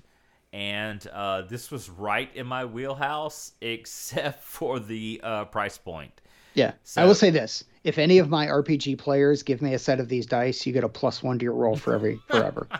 and 0.53 1.05
uh, 1.13 1.43
this 1.43 1.71
was 1.71 1.91
right 1.91 2.31
in 2.35 2.47
my 2.47 2.65
wheelhouse, 2.65 3.53
except 3.61 4.43
for 4.45 4.79
the 4.79 5.21
uh, 5.23 5.45
price 5.47 5.79
point. 5.79 6.21
Yeah. 6.55 6.73
So- 6.85 7.03
I 7.03 7.05
will 7.07 7.15
say 7.15 7.31
this. 7.31 7.65
If 7.85 7.99
any 7.99 8.19
of 8.19 8.29
my 8.31 8.47
RPG 8.47 8.99
players 8.99 9.43
give 9.43 9.61
me 9.61 9.75
a 9.75 9.79
set 9.79 9.99
of 9.99 10.09
these 10.09 10.25
dice, 10.25 10.65
you 10.65 10.73
get 10.73 10.85
a 10.85 10.89
plus 10.89 11.21
one 11.21 11.37
to 11.41 11.43
your 11.45 11.55
roll 11.55 11.75
for 11.75 11.95
every 11.95 12.21
forever. 12.29 12.69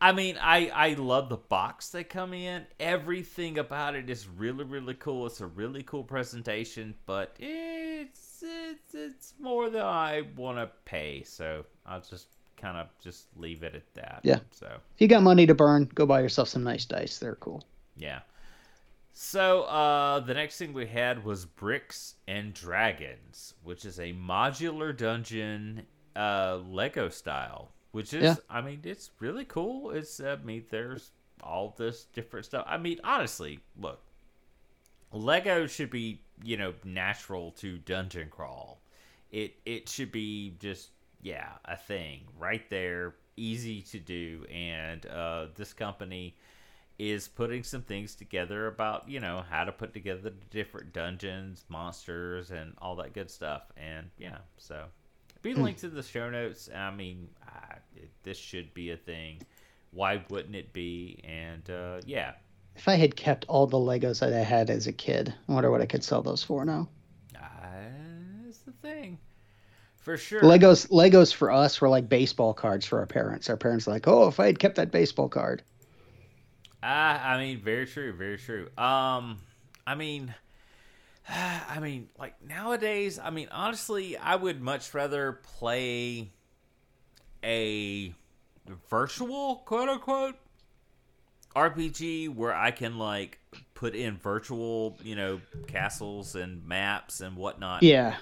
I 0.00 0.12
mean, 0.12 0.38
I 0.40 0.68
I 0.68 0.94
love 0.94 1.28
the 1.28 1.36
box 1.36 1.88
they 1.90 2.04
come 2.04 2.34
in. 2.34 2.66
Everything 2.80 3.58
about 3.58 3.94
it 3.94 4.10
is 4.10 4.28
really 4.28 4.64
really 4.64 4.94
cool. 4.94 5.26
It's 5.26 5.40
a 5.40 5.46
really 5.46 5.82
cool 5.82 6.04
presentation, 6.04 6.94
but 7.06 7.34
it's 7.38 8.42
it's, 8.42 8.94
it's 8.94 9.34
more 9.40 9.70
than 9.70 9.82
I 9.82 10.22
want 10.36 10.58
to 10.58 10.70
pay. 10.84 11.22
So 11.22 11.64
I'll 11.86 12.00
just 12.02 12.28
kind 12.56 12.76
of 12.76 12.88
just 13.02 13.26
leave 13.36 13.62
it 13.62 13.74
at 13.74 13.94
that. 13.94 14.20
Yeah. 14.22 14.40
So 14.50 14.66
if 14.66 15.00
you 15.00 15.08
got 15.08 15.22
money 15.22 15.46
to 15.46 15.54
burn, 15.54 15.90
go 15.94 16.06
buy 16.06 16.20
yourself 16.20 16.48
some 16.48 16.64
nice 16.64 16.84
dice. 16.84 17.18
They're 17.18 17.36
cool. 17.36 17.64
yeah. 17.96 18.20
So 19.16 19.62
uh, 19.62 20.20
the 20.20 20.34
next 20.34 20.58
thing 20.58 20.72
we 20.72 20.86
had 20.86 21.24
was 21.24 21.44
Bricks 21.44 22.14
and 22.26 22.52
Dragons, 22.52 23.54
which 23.62 23.84
is 23.84 24.00
a 24.00 24.12
modular 24.12 24.96
dungeon 24.96 25.86
uh, 26.16 26.58
Lego 26.68 27.08
style, 27.08 27.70
which 27.94 28.12
is 28.12 28.22
Yeah. 28.22 28.34
I 28.50 28.60
mean 28.60 28.80
it's 28.84 29.10
really 29.20 29.44
cool. 29.44 29.90
It's 29.92 30.20
I 30.20 30.36
mean 30.36 30.64
there's 30.70 31.12
all 31.42 31.74
this 31.78 32.04
different 32.06 32.46
stuff. 32.46 32.64
I 32.68 32.76
mean 32.76 33.00
honestly, 33.04 33.60
look, 33.80 34.00
Lego 35.12 35.66
should 35.66 35.90
be 35.90 36.20
you 36.42 36.56
know 36.56 36.74
natural 36.84 37.52
to 37.52 37.78
dungeon 37.78 38.28
crawl. 38.30 38.80
It 39.30 39.54
it 39.64 39.88
should 39.88 40.12
be 40.12 40.56
just 40.58 40.90
yeah 41.22 41.52
a 41.64 41.76
thing 41.76 42.22
right 42.38 42.68
there, 42.70 43.14
easy 43.36 43.82
to 43.82 43.98
do, 44.00 44.44
and 44.50 45.06
uh, 45.06 45.46
this 45.54 45.72
company 45.72 46.36
is 46.98 47.28
putting 47.28 47.62
some 47.64 47.82
things 47.82 48.14
together 48.14 48.66
about 48.68 49.08
you 49.08 49.20
know 49.20 49.44
how 49.50 49.64
to 49.64 49.72
put 49.72 49.92
together 49.92 50.20
the 50.22 50.30
different 50.50 50.92
dungeons, 50.92 51.64
monsters, 51.68 52.50
and 52.50 52.74
all 52.78 52.96
that 52.96 53.12
good 53.14 53.30
stuff. 53.30 53.62
And 53.76 54.10
yeah, 54.18 54.38
so 54.58 54.86
be 55.44 55.54
linked 55.54 55.84
in 55.84 55.94
the 55.94 56.02
show 56.02 56.30
notes. 56.30 56.70
I 56.74 56.90
mean, 56.90 57.30
uh, 57.46 57.76
it, 57.96 58.10
this 58.24 58.38
should 58.38 58.74
be 58.74 58.90
a 58.92 58.96
thing. 58.98 59.46
Why 59.92 60.24
wouldn't 60.30 60.56
it 60.56 60.72
be? 60.74 61.20
And 61.24 61.70
uh, 61.70 62.02
yeah, 62.06 62.34
If 62.76 62.88
I 62.88 62.96
had 62.96 63.16
kept 63.16 63.44
all 63.48 63.66
the 63.66 63.78
Legos 63.78 64.20
that 64.20 64.32
I 64.34 64.40
had 64.40 64.70
as 64.70 64.86
a 64.88 64.92
kid, 64.92 65.34
I 65.48 65.52
wonder 65.52 65.70
what 65.70 65.82
I 65.82 65.86
could 65.86 66.04
sell 66.04 66.22
those 66.22 66.42
for 66.44 66.64
now. 66.64 66.90
uh, 67.36 67.90
that's 68.44 68.58
the 68.60 68.72
thing 68.72 69.18
for 69.96 70.16
sure. 70.18 70.42
Legos 70.42 70.88
Legos 70.90 71.32
for 71.34 71.50
us 71.50 71.80
were 71.80 71.88
like 71.88 72.08
baseball 72.08 72.54
cards 72.54 72.86
for 72.86 73.00
our 73.00 73.06
parents. 73.06 73.48
Our 73.50 73.56
parents 73.56 73.86
were 73.86 73.94
like, 73.94 74.08
oh, 74.08 74.28
if 74.28 74.40
I 74.40 74.46
had 74.46 74.58
kept 74.58 74.76
that 74.76 74.92
baseball 74.92 75.28
card. 75.28 75.62
Ah, 76.82 77.32
I 77.32 77.38
mean, 77.38 77.60
very 77.62 77.86
true, 77.86 78.12
very 78.12 78.38
true. 78.38 78.68
Um, 78.76 79.38
I 79.86 79.94
mean, 79.96 80.34
I 81.28 81.78
mean, 81.80 82.08
like 82.18 82.34
nowadays, 82.42 83.18
I 83.18 83.30
mean, 83.30 83.48
honestly, 83.50 84.16
I 84.16 84.36
would 84.36 84.60
much 84.60 84.92
rather 84.94 85.40
play 85.58 86.30
a 87.42 88.14
virtual 88.90 89.56
quote 89.66 89.88
unquote 89.88 90.36
RPG 91.54 92.34
where 92.34 92.54
I 92.54 92.70
can 92.70 92.98
like 92.98 93.38
put 93.74 93.94
in 93.94 94.16
virtual, 94.16 94.98
you 95.02 95.16
know, 95.16 95.40
castles 95.66 96.34
and 96.34 96.66
maps 96.66 97.20
and 97.20 97.36
whatnot. 97.36 97.82
Yeah. 97.82 98.16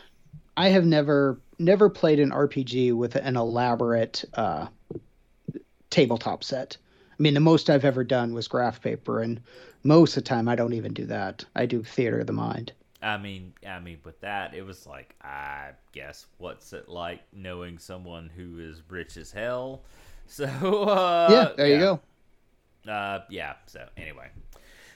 I 0.57 0.69
have 0.69 0.85
never 0.85 1.41
never 1.59 1.89
played 1.89 2.21
an 2.21 2.31
RPG 2.31 2.93
with 2.95 3.17
an 3.17 3.37
elaborate 3.37 4.25
uh, 4.35 4.67
tabletop 5.91 6.45
set. 6.45 6.77
I 7.11 7.23
mean, 7.23 7.35
the 7.35 7.41
most 7.41 7.71
I've 7.71 7.85
ever 7.85 8.05
done 8.05 8.35
was 8.35 8.49
graph 8.49 8.83
paper, 8.83 9.21
and 9.21 9.41
most 9.83 10.17
of 10.17 10.25
the 10.25 10.29
time 10.29 10.49
I 10.49 10.57
don't 10.57 10.73
even 10.73 10.93
do 10.93 11.07
that. 11.07 11.45
I 11.55 11.67
do 11.67 11.83
theater 11.83 12.21
of 12.21 12.27
the 12.27 12.33
mind. 12.33 12.73
I 13.03 13.19
mean, 13.19 13.53
I 13.67 13.81
mean, 13.81 13.99
with 14.05 14.21
that, 14.21 14.55
it 14.55 14.63
was 14.63 14.87
like, 14.87 15.15
I 15.23 15.71
guess, 15.93 16.27
what's 16.39 16.73
it 16.73 16.89
like 16.89 17.21
knowing 17.33 17.79
someone 17.79 18.31
who 18.35 18.61
is 18.61 18.83
rich 18.89 19.17
as 19.17 19.33
hell? 19.33 19.83
So, 20.25 20.47
uh, 20.47 21.29
yeah, 21.31 21.49
there 21.57 21.67
you 21.67 21.79
go. 21.79 22.01
Uh, 22.91 23.19
yeah. 23.29 23.55
So 23.67 23.87
anyway, 23.99 24.29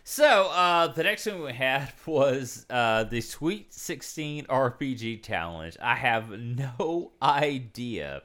so 0.04 0.46
uh, 0.52 0.86
the 0.86 1.02
next 1.02 1.24
thing 1.24 1.42
we 1.42 1.52
had 1.52 1.92
was 2.06 2.64
uh, 2.70 3.04
the 3.04 3.20
Sweet 3.20 3.74
Sixteen 3.74 4.44
RPG 4.46 5.24
Challenge. 5.24 5.76
I 5.82 5.96
have 5.96 6.30
no 6.38 7.10
idea 7.20 8.22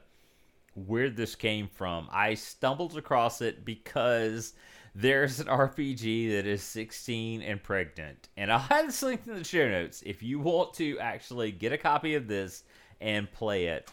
where 0.74 1.10
this 1.10 1.34
came 1.34 1.68
from. 1.68 2.08
I 2.10 2.34
stumbled 2.34 2.96
across 2.96 3.42
it 3.42 3.64
because 3.64 4.54
there's 4.94 5.40
an 5.40 5.46
RPG 5.46 6.32
that 6.32 6.46
is 6.46 6.62
16 6.62 7.42
and 7.42 7.62
pregnant, 7.62 8.28
and 8.36 8.52
I'll 8.52 8.58
have 8.58 8.86
this 8.86 9.02
linked 9.02 9.26
in 9.26 9.34
the 9.34 9.44
show 9.44 9.68
notes 9.68 10.02
if 10.04 10.22
you 10.22 10.38
want 10.38 10.74
to 10.74 10.98
actually 10.98 11.50
get 11.50 11.72
a 11.72 11.78
copy 11.78 12.14
of 12.14 12.28
this 12.28 12.64
and 13.00 13.30
play 13.32 13.66
it. 13.66 13.90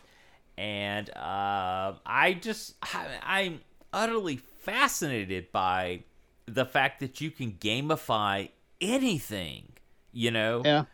And 0.58 1.10
uh, 1.12 1.94
I 2.06 2.38
just 2.42 2.76
I, 2.82 3.06
I'm 3.24 3.62
utterly 3.94 4.38
fascinated 4.38 5.52
by 5.52 6.04
the 6.46 6.66
fact 6.66 7.00
that 7.00 7.22
you 7.22 7.32
can 7.32 7.54
gamify 7.54 8.50
anything, 8.82 9.72
you 10.12 10.32
know. 10.32 10.62
Yeah. 10.66 10.86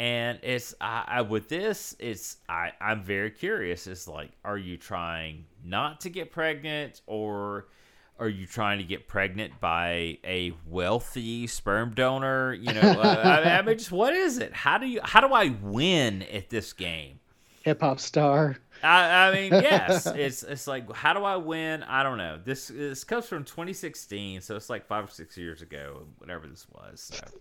And 0.00 0.38
it's 0.44 0.74
I, 0.80 1.04
I 1.08 1.22
with 1.22 1.48
this, 1.48 1.96
it's 1.98 2.36
I 2.48 2.72
I'm 2.80 3.02
very 3.02 3.32
curious. 3.32 3.88
It's 3.88 4.06
like, 4.06 4.30
are 4.44 4.58
you 4.58 4.76
trying 4.76 5.46
not 5.64 6.02
to 6.02 6.10
get 6.10 6.30
pregnant, 6.30 7.00
or 7.06 7.66
are 8.18 8.28
you 8.28 8.46
trying 8.46 8.78
to 8.78 8.84
get 8.84 9.06
pregnant 9.06 9.60
by 9.60 10.18
a 10.24 10.52
wealthy 10.66 11.46
sperm 11.46 11.92
donor? 11.94 12.52
You 12.52 12.72
know, 12.72 12.80
uh, 12.80 13.42
I, 13.44 13.58
I 13.58 13.62
mean, 13.62 13.78
just 13.78 13.92
what 13.92 14.14
is 14.14 14.38
it? 14.38 14.52
How 14.52 14.78
do 14.78 14.86
you 14.86 15.00
how 15.02 15.20
do 15.20 15.32
I 15.32 15.54
win 15.62 16.22
at 16.22 16.50
this 16.50 16.72
game? 16.72 17.20
Hip 17.62 17.80
hop 17.80 18.00
star. 18.00 18.56
I, 18.82 19.28
I 19.28 19.34
mean, 19.34 19.52
yes, 19.62 20.06
it's 20.14 20.42
it's 20.42 20.66
like 20.66 20.92
how 20.92 21.12
do 21.12 21.24
I 21.24 21.36
win? 21.36 21.82
I 21.82 22.02
don't 22.02 22.18
know. 22.18 22.38
This 22.42 22.68
this 22.68 23.04
comes 23.04 23.26
from 23.26 23.44
2016, 23.44 24.40
so 24.40 24.56
it's 24.56 24.70
like 24.70 24.86
five 24.86 25.04
or 25.04 25.10
six 25.10 25.36
years 25.36 25.62
ago, 25.62 26.06
whatever 26.18 26.46
this 26.46 26.66
was. 26.70 27.00
So 27.12 27.38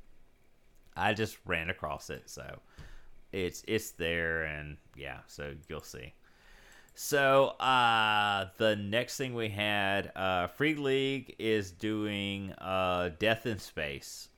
I 0.96 1.14
just 1.14 1.38
ran 1.46 1.70
across 1.70 2.10
it, 2.10 2.24
so 2.26 2.60
it's 3.32 3.64
it's 3.68 3.92
there, 3.92 4.44
and 4.44 4.78
yeah, 4.96 5.20
so 5.28 5.54
you'll 5.70 5.82
see. 5.82 6.14
So 7.00 7.50
uh, 7.60 8.48
the 8.58 8.76
next 8.76 9.18
thing 9.18 9.36
we 9.36 9.50
had, 9.50 10.12
uh, 10.16 10.48
Free 10.48 10.74
League 10.74 11.36
is 11.38 11.70
doing 11.70 12.54
uh, 12.54 13.12
Death 13.20 13.46
in 13.46 13.60
Space, 13.60 14.30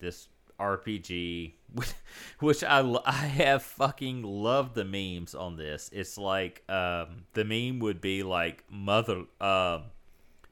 this 0.00 0.28
RPG, 0.60 1.54
which 2.40 2.62
I 2.62 2.80
I 3.06 3.12
have 3.12 3.62
fucking 3.62 4.22
loved 4.22 4.74
the 4.74 4.84
memes 4.84 5.34
on 5.34 5.56
this. 5.56 5.88
It's 5.94 6.18
like 6.18 6.62
um, 6.68 7.24
the 7.32 7.42
meme 7.42 7.78
would 7.78 8.02
be 8.02 8.22
like 8.22 8.64
mother, 8.70 9.24
um, 9.40 9.84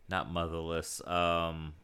not 0.08 0.32
motherless. 0.32 1.06
Um, 1.06 1.74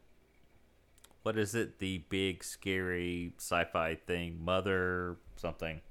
what 1.24 1.36
is 1.36 1.54
it? 1.54 1.78
The 1.78 1.98
big 2.08 2.42
scary 2.42 3.34
sci-fi 3.36 3.96
thing, 3.96 4.42
mother 4.42 5.16
something. 5.36 5.82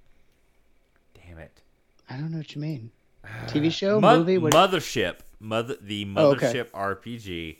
Damn 1.14 1.38
it. 1.38 1.62
I 2.10 2.18
don't 2.18 2.32
know 2.32 2.40
what 2.40 2.56
you 2.56 2.62
mean. 2.62 2.90
TV 3.48 3.72
show, 3.72 4.00
Mo- 4.00 4.20
movie. 4.20 4.38
What? 4.38 4.54
Mothership, 4.54 5.18
mother 5.40 5.76
the 5.82 6.08
Oh, 6.16 6.32
okay. 6.32 6.48
Mothership 6.54 6.72
RPG. 6.72 7.58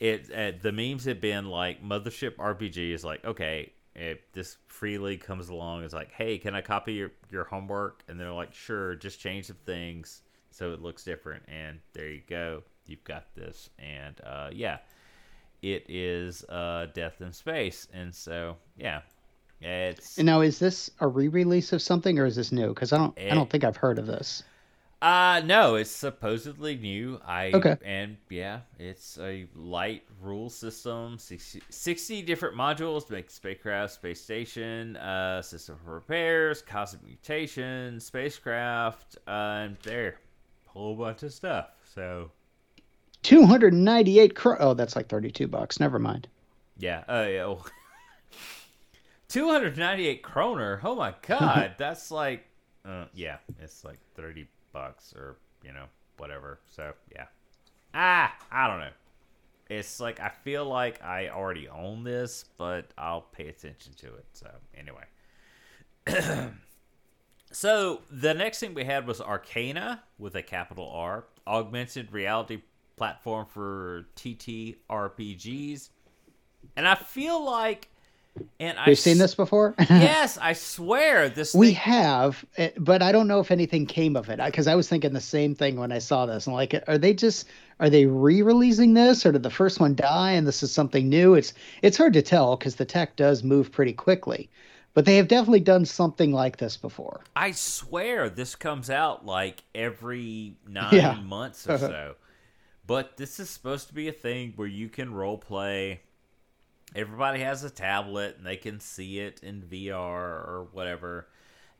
It 0.00 0.30
uh, 0.34 0.52
the 0.60 0.72
memes 0.72 1.04
have 1.04 1.20
been 1.20 1.46
like 1.46 1.82
Mothership 1.82 2.36
RPG 2.36 2.92
is 2.92 3.04
like 3.04 3.24
okay, 3.24 3.72
if 3.94 4.18
this 4.32 4.56
free 4.66 4.98
league 4.98 5.22
comes 5.22 5.48
along, 5.48 5.84
it's 5.84 5.94
like 5.94 6.10
hey, 6.12 6.38
can 6.38 6.54
I 6.54 6.60
copy 6.60 6.94
your 6.94 7.12
your 7.30 7.44
homework? 7.44 8.02
And 8.08 8.18
they're 8.18 8.32
like 8.32 8.52
sure, 8.52 8.94
just 8.96 9.20
change 9.20 9.46
some 9.46 9.56
things 9.64 10.22
so 10.50 10.72
it 10.72 10.82
looks 10.82 11.04
different. 11.04 11.42
And 11.48 11.78
there 11.94 12.08
you 12.10 12.22
go, 12.28 12.62
you've 12.86 13.04
got 13.04 13.34
this. 13.34 13.70
And 13.78 14.20
uh, 14.24 14.50
yeah, 14.52 14.78
it 15.62 15.86
is 15.88 16.44
uh, 16.44 16.86
Death 16.92 17.20
in 17.22 17.32
Space, 17.32 17.86
and 17.94 18.14
so 18.14 18.56
yeah, 18.76 19.00
it's 19.60 20.18
and 20.18 20.26
now, 20.26 20.40
is 20.42 20.58
this 20.58 20.90
a 21.00 21.06
re-release 21.08 21.72
of 21.72 21.80
something, 21.80 22.18
or 22.18 22.26
is 22.26 22.36
this 22.36 22.52
new? 22.52 22.68
Because 22.68 22.92
I 22.92 22.98
don't, 22.98 23.16
I 23.18 23.22
Eh. 23.22 23.34
don't 23.34 23.48
think 23.48 23.64
I've 23.64 23.76
heard 23.76 23.98
of 23.98 24.06
this. 24.06 24.42
Uh 25.02 25.42
no, 25.44 25.74
it's 25.74 25.90
supposedly 25.90 26.76
new. 26.76 27.20
I 27.26 27.50
Okay. 27.52 27.76
and 27.84 28.16
yeah, 28.30 28.60
it's 28.78 29.18
a 29.18 29.46
light 29.54 30.02
rule 30.22 30.48
system. 30.48 31.18
60, 31.18 31.62
60 31.68 32.22
different 32.22 32.56
modules 32.56 33.10
make 33.10 33.30
spacecraft, 33.30 33.92
space 33.94 34.22
station, 34.22 34.96
uh, 34.96 35.42
system 35.42 35.76
for 35.84 35.94
repairs, 35.94 36.62
cosmic 36.62 37.04
mutation, 37.04 38.00
spacecraft, 38.00 39.18
uh, 39.28 39.30
and 39.66 39.76
there, 39.82 40.20
whole 40.66 40.94
bunch 40.94 41.22
of 41.22 41.32
stuff. 41.34 41.68
So 41.94 42.30
298 43.24 44.34
cro- 44.34 44.56
Oh, 44.58 44.72
that's 44.74 44.96
like 44.96 45.08
32 45.08 45.46
bucks. 45.48 45.80
Never 45.80 45.98
mind. 45.98 46.28
yeah, 46.78 47.04
uh, 47.08 47.26
yeah. 47.28 47.44
well, 47.46 47.66
298 49.28 50.22
kroner. 50.22 50.80
Oh 50.82 50.94
my 50.94 51.14
god, 51.26 51.74
that's 51.78 52.10
like, 52.10 52.46
uh, 52.86 53.04
yeah, 53.14 53.36
it's 53.60 53.84
like 53.84 53.98
30 54.14 54.46
bucks 54.74 55.14
or 55.16 55.36
you 55.64 55.72
know 55.72 55.86
whatever. 56.18 56.60
So 56.70 56.92
yeah, 57.10 57.26
ah, 57.94 58.34
I 58.52 58.68
don't 58.68 58.80
know. 58.80 58.92
It's 59.70 59.98
like 60.00 60.20
I 60.20 60.28
feel 60.28 60.66
like 60.66 61.02
I 61.02 61.30
already 61.30 61.68
own 61.68 62.04
this, 62.04 62.44
but 62.58 62.90
I'll 62.98 63.22
pay 63.22 63.48
attention 63.48 63.94
to 63.94 64.08
it. 64.08 64.26
So 64.34 64.50
anyway. 64.76 65.04
So 67.54 68.00
the 68.10 68.34
next 68.34 68.58
thing 68.58 68.74
we 68.74 68.82
had 68.82 69.06
was 69.06 69.20
Arcana 69.20 70.02
with 70.18 70.34
a 70.34 70.42
capital 70.42 70.90
R, 70.90 71.24
augmented 71.46 72.12
reality 72.12 72.62
platform 72.96 73.46
for 73.46 74.06
TTRPGs, 74.16 75.90
and 76.74 76.88
I 76.88 76.96
feel 76.96 77.44
like, 77.44 77.90
and 78.58 78.78
I've 78.78 78.88
We've 78.88 78.98
seen 78.98 79.18
this 79.18 79.34
before. 79.34 79.74
yes, 79.90 80.38
I 80.38 80.52
swear 80.54 81.28
this. 81.28 81.54
we 81.54 81.68
thing- 81.68 81.74
have, 81.76 82.44
eh, 82.56 82.70
but 82.78 83.02
I 83.02 83.12
don't 83.12 83.28
know 83.28 83.40
if 83.40 83.50
anything 83.50 83.86
came 83.86 84.16
of 84.16 84.28
it 84.28 84.40
because 84.44 84.66
I 84.66 84.74
was 84.74 84.88
thinking 84.88 85.12
the 85.12 85.20
same 85.20 85.54
thing 85.54 85.76
when 85.76 85.92
I 85.92 85.98
saw 85.98 86.26
this. 86.26 86.46
I'm 86.46 86.52
like, 86.54 86.74
are 86.88 86.98
they 86.98 87.14
just 87.14 87.46
are 87.80 87.90
they 87.90 88.06
re-releasing 88.06 88.94
this, 88.94 89.24
or 89.26 89.32
did 89.32 89.42
the 89.42 89.50
first 89.50 89.80
one 89.80 89.94
die 89.94 90.32
and 90.32 90.46
this 90.46 90.62
is 90.62 90.72
something 90.72 91.08
new? 91.08 91.34
It's 91.34 91.52
it's 91.82 91.96
hard 91.96 92.12
to 92.14 92.22
tell 92.22 92.56
because 92.56 92.76
the 92.76 92.84
tech 92.84 93.16
does 93.16 93.42
move 93.44 93.70
pretty 93.70 93.92
quickly, 93.92 94.48
but 94.94 95.04
they 95.04 95.16
have 95.16 95.28
definitely 95.28 95.60
done 95.60 95.84
something 95.84 96.32
like 96.32 96.56
this 96.56 96.76
before. 96.76 97.20
I 97.36 97.52
swear 97.52 98.28
this 98.28 98.54
comes 98.56 98.90
out 98.90 99.24
like 99.26 99.62
every 99.74 100.56
nine 100.68 100.94
Yeah. 100.94 101.14
months 101.20 101.68
or 101.68 101.78
so. 101.78 102.14
But 102.86 103.16
this 103.16 103.40
is 103.40 103.48
supposed 103.48 103.88
to 103.88 103.94
be 103.94 104.08
a 104.08 104.12
thing 104.12 104.52
where 104.56 104.68
you 104.68 104.88
can 104.88 105.14
role 105.14 105.38
play. 105.38 106.00
Everybody 106.94 107.40
has 107.40 107.64
a 107.64 107.70
tablet 107.70 108.36
and 108.38 108.46
they 108.46 108.56
can 108.56 108.80
see 108.80 109.18
it 109.18 109.42
in 109.42 109.62
VR 109.62 109.90
or 109.90 110.68
whatever. 110.72 111.26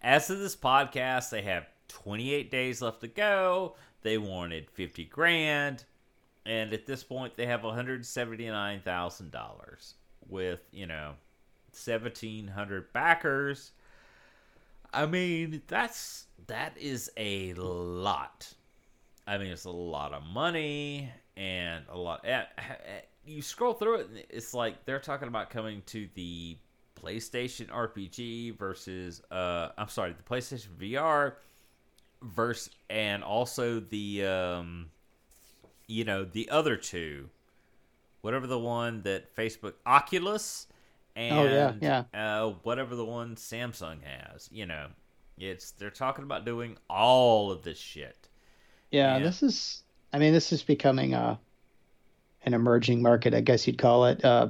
As 0.02 0.28
of 0.28 0.40
this 0.40 0.56
podcast, 0.56 1.30
they 1.30 1.42
have 1.42 1.68
28 1.88 2.50
days 2.50 2.82
left 2.82 3.00
to 3.02 3.08
go. 3.08 3.76
They 4.02 4.18
wanted 4.18 4.68
50 4.70 5.04
grand. 5.04 5.84
And 6.44 6.72
at 6.72 6.86
this 6.86 7.04
point, 7.04 7.36
they 7.36 7.46
have 7.46 7.62
$179,000 7.62 9.94
with, 10.28 10.60
you 10.72 10.86
know, 10.86 11.12
1,700 11.72 12.92
backers. 12.92 13.70
I 14.92 15.06
mean, 15.06 15.62
that's 15.66 16.26
that 16.46 16.76
is 16.78 17.10
a 17.16 17.54
lot. 17.54 18.52
I 19.26 19.38
mean, 19.38 19.48
it's 19.48 19.64
a 19.64 19.70
lot 19.70 20.12
of 20.12 20.22
money 20.22 21.10
and 21.36 21.84
a 21.88 21.96
lot. 21.96 22.20
Eh, 22.24 22.42
eh, 22.58 23.00
You 23.26 23.42
scroll 23.42 23.74
through 23.74 23.96
it, 24.00 24.08
and 24.08 24.22
it's 24.28 24.52
like 24.54 24.84
they're 24.84 24.98
talking 25.00 25.28
about 25.28 25.50
coming 25.50 25.82
to 25.86 26.08
the 26.14 26.56
PlayStation 27.00 27.68
RPG 27.68 28.58
versus, 28.58 29.22
uh, 29.30 29.68
I'm 29.78 29.88
sorry, 29.88 30.12
the 30.12 30.22
PlayStation 30.22 30.68
VR 30.78 31.34
versus, 32.22 32.70
and 32.90 33.22
also 33.22 33.80
the, 33.80 34.24
um, 34.26 34.90
you 35.86 36.04
know, 36.04 36.24
the 36.24 36.48
other 36.50 36.76
two, 36.76 37.28
whatever 38.22 38.46
the 38.46 38.58
one 38.58 39.02
that 39.02 39.34
Facebook 39.34 39.74
Oculus. 39.86 40.66
And 41.16 41.38
Oh, 41.38 41.44
yeah, 41.80 42.04
yeah. 42.12 42.38
uh, 42.42 42.54
whatever 42.64 42.96
the 42.96 43.04
one 43.04 43.36
Samsung 43.36 43.98
has. 44.02 44.48
You 44.50 44.66
know, 44.66 44.88
it's 45.38 45.70
they're 45.72 45.90
talking 45.90 46.24
about 46.24 46.44
doing 46.44 46.76
all 46.90 47.52
of 47.52 47.62
this 47.62 47.78
shit. 47.78 48.28
Yeah, 48.90 49.18
Yeah. 49.18 49.22
this 49.24 49.42
is. 49.42 49.82
I 50.12 50.18
mean, 50.18 50.32
this 50.32 50.52
is 50.52 50.62
becoming 50.62 51.14
a 51.14 51.38
an 52.44 52.54
emerging 52.54 53.02
market, 53.02 53.34
I 53.34 53.40
guess 53.40 53.66
you'd 53.66 53.78
call 53.78 54.06
it. 54.06 54.24
Uh, 54.24 54.48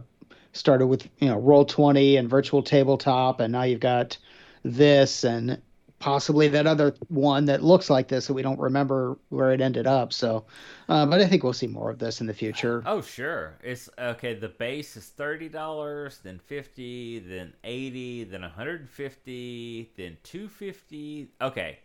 started 0.52 0.86
with 0.86 1.08
you 1.18 1.28
know 1.28 1.38
Roll 1.38 1.64
Twenty 1.64 2.16
and 2.16 2.28
Virtual 2.28 2.62
Tabletop, 2.62 3.40
and 3.40 3.52
now 3.52 3.62
you've 3.62 3.80
got 3.80 4.16
this 4.62 5.24
and 5.24 5.60
possibly 5.98 6.48
that 6.48 6.66
other 6.66 6.94
one 7.08 7.46
that 7.46 7.62
looks 7.62 7.88
like 7.88 8.08
this 8.08 8.26
that 8.26 8.34
we 8.34 8.42
don't 8.42 8.58
remember 8.60 9.16
where 9.30 9.52
it 9.52 9.60
ended 9.62 9.86
up. 9.86 10.12
So, 10.12 10.44
uh, 10.88 11.06
but 11.06 11.20
I 11.20 11.26
think 11.26 11.42
we'll 11.42 11.54
see 11.54 11.66
more 11.66 11.90
of 11.90 11.98
this 11.98 12.20
in 12.20 12.26
the 12.26 12.34
future. 12.34 12.82
Oh 12.84 13.00
sure, 13.00 13.54
it's 13.62 13.88
okay. 13.98 14.34
The 14.34 14.48
base 14.48 14.96
is 14.96 15.06
thirty 15.06 15.48
dollars, 15.48 16.20
then 16.22 16.38
fifty, 16.38 17.20
then 17.20 17.54
eighty, 17.64 18.24
then 18.24 18.42
one 18.42 18.50
hundred 18.50 18.80
and 18.80 18.90
fifty, 18.90 19.90
then 19.96 20.16
two 20.22 20.48
fifty. 20.48 21.28
Okay, 21.40 21.78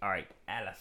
all 0.00 0.08
right, 0.08 0.28
at 0.48 0.64
a 0.64 0.74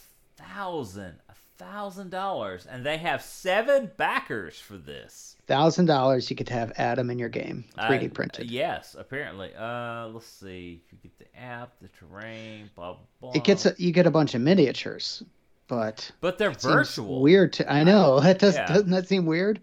thousand, 0.48 1.16
a 1.30 1.34
thousand 1.58 2.10
dollars, 2.12 2.66
and 2.70 2.86
they 2.86 2.98
have 2.98 3.22
seven 3.22 3.92
backers 3.98 4.60
for 4.60 4.78
this. 4.78 5.36
Thousand 5.48 5.86
dollars, 5.86 6.30
you 6.30 6.36
could 6.36 6.50
have 6.50 6.72
Adam 6.78 7.10
in 7.10 7.20
your 7.20 7.30
game, 7.30 7.66
3D 7.78 8.10
Uh, 8.10 8.14
printed. 8.14 8.50
Yes, 8.52 8.96
apparently. 8.98 9.52
Uh, 9.58 10.08
let's 10.08 10.26
see. 10.28 10.82
You 10.92 10.98
get 11.04 11.18
the 11.20 11.40
app, 11.40 11.74
the 11.82 11.90
terrain, 11.90 12.70
blah 12.76 12.96
blah. 13.20 13.32
It 13.34 13.44
gets 13.44 13.66
a, 13.66 13.76
you 13.78 13.92
get 13.92 14.08
a 14.08 14.12
bunch 14.12 14.34
of 14.34 14.42
miniatures, 14.42 15.24
but 15.68 16.12
but 16.22 16.38
they're 16.38 16.52
virtual. 16.52 17.22
Weird. 17.22 17.54
To, 17.54 17.72
I 17.72 17.84
know. 17.84 18.20
That 18.24 18.40
does 18.40 18.56
Yeah. 18.56 18.68
doesn't 18.68 18.92
that 18.92 19.08
seem 19.08 19.26
weird? 19.26 19.60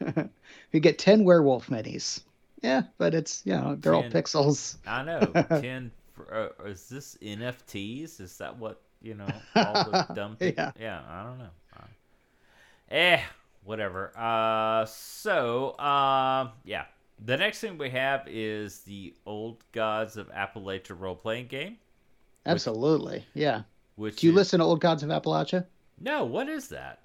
you 0.72 0.80
get 0.80 0.98
ten 0.98 1.24
werewolf 1.24 1.68
minis. 1.68 2.20
Yeah, 2.62 2.82
but 2.98 3.14
it's 3.14 3.42
you 3.44 3.54
know 3.54 3.76
they're 3.76 3.94
all 3.94 4.04
pixels. 4.04 4.76
I 4.86 5.02
know. 5.02 5.20
Ten. 5.60 5.90
Uh, 6.30 6.48
is 6.66 6.88
this 6.88 7.16
NFTs? 7.22 8.20
Is 8.20 8.36
that 8.38 8.58
what 8.58 8.82
you 9.02 9.14
know? 9.14 9.28
All 9.54 9.72
the 9.84 10.06
dumb 10.14 10.36
things. 10.36 10.54
Yeah. 10.56 10.72
Yeah. 10.78 11.00
I 11.08 11.22
don't 11.24 11.38
know. 11.38 11.50
Uh, 11.76 11.84
eh. 12.94 13.20
Whatever. 13.64 14.12
Uh. 14.16 14.84
So. 14.86 15.78
Um. 15.78 16.50
yeah. 16.64 16.84
The 17.24 17.36
next 17.36 17.60
thing 17.60 17.76
we 17.76 17.90
have 17.90 18.22
is 18.26 18.80
the 18.80 19.12
Old 19.26 19.62
Gods 19.72 20.16
of 20.16 20.28
Appalachia 20.32 20.98
role 20.98 21.14
playing 21.14 21.48
game. 21.48 21.76
Absolutely. 22.46 23.24
Yeah. 23.34 23.62
Which 23.96 24.16
Do 24.16 24.26
you 24.26 24.32
is- 24.32 24.36
listen 24.36 24.60
to 24.60 24.64
Old 24.64 24.80
Gods 24.80 25.02
of 25.02 25.10
Appalachia? 25.10 25.66
No. 26.00 26.24
What 26.24 26.48
is 26.48 26.68
that? 26.68 27.00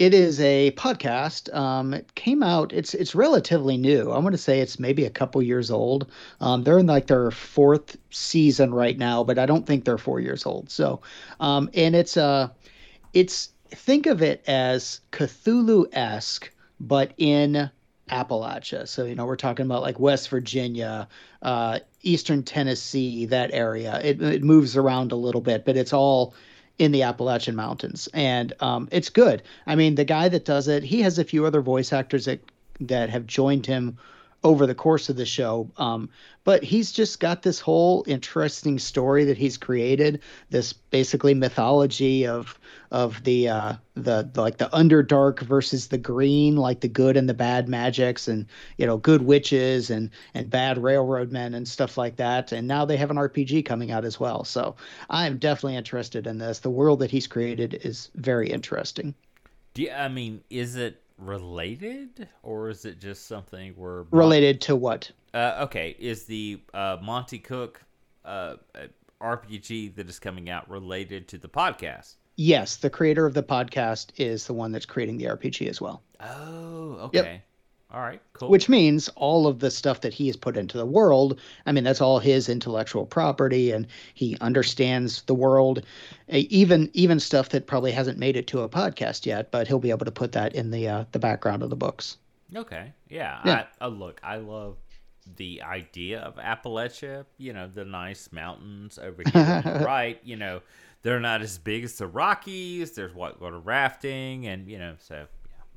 It 0.00 0.14
is 0.14 0.40
a 0.40 0.70
podcast. 0.78 1.54
Um, 1.54 1.92
it 1.92 2.14
came 2.14 2.42
out. 2.42 2.72
It's 2.72 2.94
it's 2.94 3.14
relatively 3.14 3.76
new. 3.76 4.10
I 4.10 4.18
want 4.18 4.32
to 4.32 4.38
say 4.38 4.60
it's 4.60 4.78
maybe 4.78 5.04
a 5.04 5.10
couple 5.10 5.42
years 5.42 5.70
old. 5.70 6.10
Um, 6.40 6.64
they're 6.64 6.78
in 6.78 6.86
like 6.86 7.06
their 7.06 7.30
fourth 7.30 7.98
season 8.08 8.72
right 8.72 8.96
now, 8.96 9.22
but 9.22 9.38
I 9.38 9.44
don't 9.44 9.66
think 9.66 9.84
they're 9.84 9.98
four 9.98 10.18
years 10.18 10.46
old. 10.46 10.70
So, 10.70 11.02
um, 11.38 11.68
and 11.74 11.94
it's 11.94 12.16
uh, 12.16 12.48
it's 13.12 13.50
think 13.68 14.06
of 14.06 14.22
it 14.22 14.42
as 14.46 15.02
Cthulhu 15.12 15.86
esque, 15.92 16.50
but 16.80 17.12
in 17.18 17.68
Appalachia. 18.08 18.88
So 18.88 19.04
you 19.04 19.14
know 19.14 19.26
we're 19.26 19.36
talking 19.36 19.66
about 19.66 19.82
like 19.82 20.00
West 20.00 20.30
Virginia, 20.30 21.08
uh, 21.42 21.80
Eastern 22.00 22.42
Tennessee, 22.42 23.26
that 23.26 23.50
area. 23.52 24.00
It 24.02 24.22
it 24.22 24.42
moves 24.42 24.78
around 24.78 25.12
a 25.12 25.16
little 25.16 25.42
bit, 25.42 25.66
but 25.66 25.76
it's 25.76 25.92
all 25.92 26.32
in 26.80 26.92
the 26.92 27.02
Appalachian 27.02 27.54
Mountains, 27.54 28.08
and 28.14 28.54
um, 28.60 28.88
it's 28.90 29.10
good. 29.10 29.42
I 29.66 29.76
mean, 29.76 29.96
the 29.96 30.04
guy 30.04 30.30
that 30.30 30.46
does 30.46 30.66
it, 30.66 30.82
he 30.82 31.02
has 31.02 31.18
a 31.18 31.24
few 31.24 31.44
other 31.44 31.60
voice 31.60 31.92
actors 31.92 32.24
that 32.24 32.40
that 32.80 33.10
have 33.10 33.26
joined 33.26 33.66
him 33.66 33.98
over 34.42 34.66
the 34.66 34.74
course 34.74 35.08
of 35.08 35.16
the 35.16 35.26
show. 35.26 35.70
Um, 35.76 36.08
but 36.44 36.62
he's 36.62 36.92
just 36.92 37.20
got 37.20 37.42
this 37.42 37.60
whole 37.60 38.04
interesting 38.06 38.78
story 38.78 39.24
that 39.26 39.36
he's 39.36 39.58
created. 39.58 40.20
This 40.48 40.72
basically 40.72 41.34
mythology 41.34 42.26
of 42.26 42.58
of 42.90 43.22
the 43.22 43.48
uh, 43.48 43.74
the, 43.94 44.28
like 44.34 44.56
the 44.56 44.68
underdark 44.70 45.40
versus 45.40 45.88
the 45.88 45.98
green, 45.98 46.56
like 46.56 46.80
the 46.80 46.88
good 46.88 47.16
and 47.16 47.28
the 47.28 47.34
bad 47.34 47.68
magics, 47.68 48.26
and 48.26 48.46
you 48.78 48.86
know 48.86 48.96
good 48.96 49.22
witches 49.22 49.90
and 49.90 50.10
and 50.32 50.48
bad 50.48 50.78
railroad 50.82 51.30
men 51.30 51.54
and 51.54 51.68
stuff 51.68 51.98
like 51.98 52.16
that. 52.16 52.52
And 52.52 52.66
now 52.66 52.84
they 52.84 52.96
have 52.96 53.10
an 53.10 53.16
RPG 53.18 53.66
coming 53.66 53.90
out 53.90 54.04
as 54.04 54.18
well. 54.18 54.44
So 54.44 54.76
I'm 55.10 55.36
definitely 55.38 55.76
interested 55.76 56.26
in 56.26 56.38
this. 56.38 56.60
The 56.60 56.70
world 56.70 57.00
that 57.00 57.10
he's 57.10 57.26
created 57.26 57.80
is 57.84 58.10
very 58.14 58.48
interesting. 58.48 59.14
Do 59.74 59.82
you, 59.82 59.92
I 59.92 60.08
mean, 60.08 60.42
is 60.50 60.76
it 60.76 61.00
related 61.20 62.28
or 62.42 62.70
is 62.70 62.84
it 62.84 63.00
just 63.00 63.26
something 63.26 63.72
where 63.74 64.04
Related 64.10 64.60
to 64.62 64.76
what? 64.76 65.10
Uh, 65.34 65.58
okay, 65.60 65.96
is 65.98 66.24
the 66.24 66.60
uh, 66.74 66.96
Monte 67.02 67.38
Cook 67.38 67.82
uh, 68.24 68.56
uh, 68.74 68.86
RPG 69.20 69.94
that 69.96 70.08
is 70.08 70.18
coming 70.18 70.50
out 70.50 70.68
related 70.68 71.28
to 71.28 71.38
the 71.38 71.48
podcast? 71.48 72.16
Yes, 72.36 72.76
the 72.76 72.90
creator 72.90 73.26
of 73.26 73.34
the 73.34 73.42
podcast 73.42 74.12
is 74.16 74.46
the 74.46 74.54
one 74.54 74.72
that's 74.72 74.86
creating 74.86 75.18
the 75.18 75.26
RPG 75.26 75.68
as 75.68 75.80
well. 75.80 76.02
Oh, 76.20 76.98
okay. 77.02 77.42
All 77.92 78.00
right. 78.00 78.20
Cool. 78.34 78.50
Which 78.50 78.68
means 78.68 79.08
all 79.16 79.48
of 79.48 79.58
the 79.58 79.70
stuff 79.70 80.00
that 80.02 80.14
he 80.14 80.28
has 80.28 80.36
put 80.36 80.56
into 80.56 80.78
the 80.78 80.86
world, 80.86 81.40
I 81.66 81.72
mean, 81.72 81.82
that's 81.82 82.00
all 82.00 82.20
his 82.20 82.48
intellectual 82.48 83.04
property, 83.04 83.72
and 83.72 83.86
he 84.14 84.36
understands 84.40 85.22
the 85.22 85.34
world, 85.34 85.82
even 86.28 86.88
even 86.92 87.18
stuff 87.18 87.48
that 87.48 87.66
probably 87.66 87.90
hasn't 87.90 88.18
made 88.18 88.36
it 88.36 88.46
to 88.48 88.60
a 88.60 88.68
podcast 88.68 89.26
yet, 89.26 89.50
but 89.50 89.66
he'll 89.66 89.80
be 89.80 89.90
able 89.90 90.04
to 90.04 90.12
put 90.12 90.32
that 90.32 90.54
in 90.54 90.70
the 90.70 90.86
uh, 90.86 91.04
the 91.10 91.18
background 91.18 91.62
of 91.62 91.70
the 91.70 91.76
books. 91.76 92.16
Okay. 92.54 92.92
Yeah. 93.08 93.40
yeah. 93.44 93.64
I, 93.80 93.84
uh, 93.86 93.88
look, 93.88 94.20
I 94.22 94.36
love 94.36 94.76
the 95.36 95.62
idea 95.62 96.20
of 96.20 96.36
Appalachia. 96.36 97.24
You 97.38 97.52
know, 97.52 97.68
the 97.72 97.84
nice 97.84 98.30
mountains 98.32 98.98
over 98.98 99.22
here, 99.32 99.82
right? 99.84 100.20
You 100.22 100.36
know, 100.36 100.62
they're 101.02 101.20
not 101.20 101.42
as 101.42 101.58
big 101.58 101.84
as 101.84 101.94
the 101.94 102.06
Rockies. 102.06 102.92
There's 102.92 103.14
whitewater 103.14 103.58
rafting, 103.58 104.46
and 104.46 104.68
you 104.68 104.78
know, 104.78 104.94
so 104.98 105.26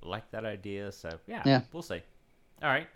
like 0.05 0.29
that 0.31 0.45
idea. 0.45 0.91
So 0.91 1.09
yeah, 1.27 1.41
yeah, 1.45 1.61
we'll 1.71 1.83
see. 1.83 2.01
All 2.61 2.69
right. 2.69 2.87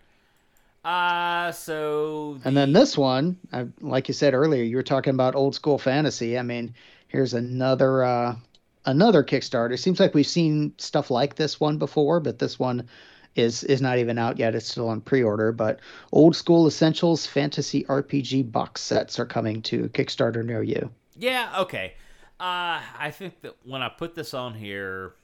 Uh 0.84 1.52
so 1.52 2.34
the... 2.34 2.48
and 2.48 2.56
then 2.56 2.72
this 2.72 2.96
one, 2.96 3.36
I, 3.52 3.66
like 3.80 4.08
you 4.08 4.14
said 4.14 4.34
earlier, 4.34 4.62
you 4.62 4.76
were 4.76 4.82
talking 4.82 5.14
about 5.14 5.34
old 5.34 5.54
school 5.54 5.78
fantasy. 5.78 6.38
I 6.38 6.42
mean, 6.42 6.74
here's 7.08 7.34
another 7.34 8.04
uh 8.04 8.36
another 8.84 9.22
Kickstarter. 9.22 9.74
It 9.74 9.78
seems 9.78 10.00
like 10.00 10.14
we've 10.14 10.26
seen 10.26 10.72
stuff 10.78 11.10
like 11.10 11.36
this 11.36 11.60
one 11.60 11.78
before, 11.78 12.20
but 12.20 12.38
this 12.38 12.58
one 12.58 12.88
is 13.34 13.64
is 13.64 13.80
not 13.80 13.98
even 13.98 14.18
out 14.18 14.38
yet. 14.38 14.54
It's 14.54 14.68
still 14.68 14.88
on 14.88 15.00
pre-order. 15.00 15.52
But 15.52 15.80
old 16.12 16.34
school 16.34 16.66
essentials 16.66 17.26
fantasy 17.26 17.84
RPG 17.84 18.50
box 18.50 18.80
sets 18.80 19.18
are 19.18 19.26
coming 19.26 19.62
to 19.62 19.88
Kickstarter 19.90 20.44
near 20.44 20.62
you. 20.62 20.90
Yeah. 21.16 21.52
Okay. 21.60 21.94
Uh, 22.40 22.80
I 22.98 23.10
think 23.10 23.40
that 23.42 23.56
when 23.64 23.82
I 23.82 23.88
put 23.88 24.14
this 24.14 24.32
on 24.32 24.54
here, 24.54 25.14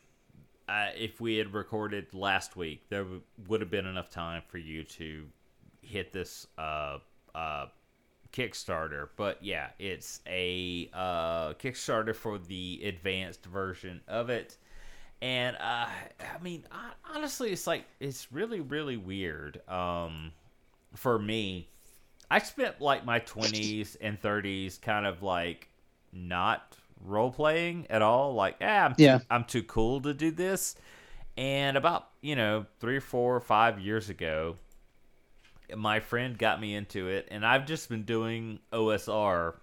if 0.68 1.20
we 1.20 1.36
had 1.36 1.52
recorded 1.52 2.12
last 2.14 2.56
week, 2.56 2.88
there 2.88 3.02
w- 3.02 3.22
would 3.48 3.60
have 3.60 3.70
been 3.70 3.86
enough 3.86 4.10
time 4.10 4.42
for 4.46 4.58
you 4.58 4.84
to 4.84 5.26
hit 5.82 6.12
this 6.12 6.46
uh, 6.58 6.98
uh, 7.34 7.66
Kickstarter. 8.32 9.08
But 9.16 9.42
yeah, 9.42 9.68
it's 9.78 10.20
a 10.26 10.90
uh, 10.92 11.54
Kickstarter 11.54 12.14
for 12.14 12.38
the 12.38 12.80
advanced 12.84 13.44
version 13.46 14.00
of 14.08 14.30
it. 14.30 14.56
And 15.22 15.56
uh, 15.56 15.86
I 15.88 16.42
mean, 16.42 16.64
honestly, 17.14 17.52
it's 17.52 17.66
like 17.66 17.84
it's 18.00 18.32
really, 18.32 18.60
really 18.60 18.96
weird. 18.96 19.66
Um, 19.68 20.32
for 20.94 21.18
me, 21.18 21.68
I 22.30 22.40
spent 22.40 22.80
like 22.80 23.04
my 23.04 23.20
twenties 23.20 23.96
and 24.00 24.20
thirties 24.20 24.78
kind 24.78 25.06
of 25.06 25.22
like 25.22 25.68
not 26.12 26.76
role 27.00 27.30
playing 27.30 27.86
at 27.90 28.02
all. 28.02 28.34
Like, 28.34 28.56
eh, 28.60 28.66
I'm 28.66 28.94
too, 28.94 29.02
yeah, 29.02 29.18
I'm 29.30 29.44
too 29.44 29.62
cool 29.62 30.00
to 30.02 30.14
do 30.14 30.30
this. 30.30 30.76
And 31.36 31.76
about 31.76 32.08
you 32.20 32.36
know 32.36 32.66
three 32.80 32.96
or 32.96 33.00
four 33.00 33.36
or 33.36 33.40
five 33.40 33.80
years 33.80 34.08
ago, 34.08 34.56
my 35.76 36.00
friend 36.00 36.38
got 36.38 36.60
me 36.60 36.74
into 36.74 37.08
it, 37.08 37.28
and 37.30 37.44
I've 37.44 37.66
just 37.66 37.88
been 37.88 38.04
doing 38.04 38.60
OSR 38.72 39.54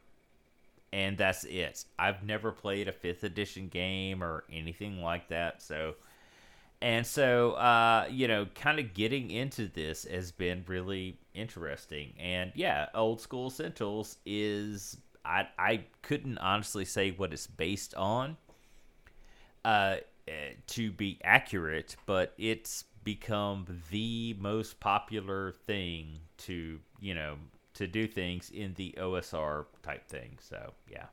and 0.94 1.18
that's 1.18 1.44
it. 1.46 1.86
I've 1.98 2.24
never 2.24 2.52
played 2.52 2.88
a 2.88 2.92
fifth 2.92 3.24
edition 3.24 3.68
game 3.70 4.24
or 4.24 4.44
anything 4.52 5.02
like 5.02 5.30
that. 5.30 5.62
So, 5.62 5.96
and 6.82 7.06
so, 7.06 7.52
uh, 7.54 8.08
you 8.10 8.28
know, 8.28 8.48
kind 8.56 8.80
of 8.80 8.94
getting 8.94 9.32
into 9.32 9.68
this 9.68 10.06
has 10.06 10.32
been 10.32 10.64
really 10.68 11.18
interesting. 11.34 12.14
And 12.20 12.52
yeah, 12.56 12.88
old 12.94 13.22
school 13.22 13.48
Essentials 13.48 14.18
is 14.26 14.98
I 15.26 15.48
I 15.58 15.84
couldn't 16.02 16.38
honestly 16.38 16.86
say 16.86 17.12
what 17.12 17.34
it's 17.34 17.48
based 17.48 17.96
on, 17.96 18.38
uh, 19.66 19.98
eh, 20.28 20.54
to 20.68 20.92
be 20.92 21.20
accurate, 21.24 21.96
but 22.06 22.34
it's 22.38 22.86
become 23.04 23.66
the 23.90 24.36
most 24.40 24.80
popular 24.80 25.54
thing 25.66 26.20
to 26.38 26.80
you 27.00 27.14
know 27.14 27.36
to 27.74 27.88
do 27.88 28.08
things 28.08 28.50
in 28.50 28.74
the 28.76 28.94
OSR 28.98 29.66
type 29.84 30.08
thing. 30.08 30.38
So 30.40 30.74
yeah, 30.90 31.06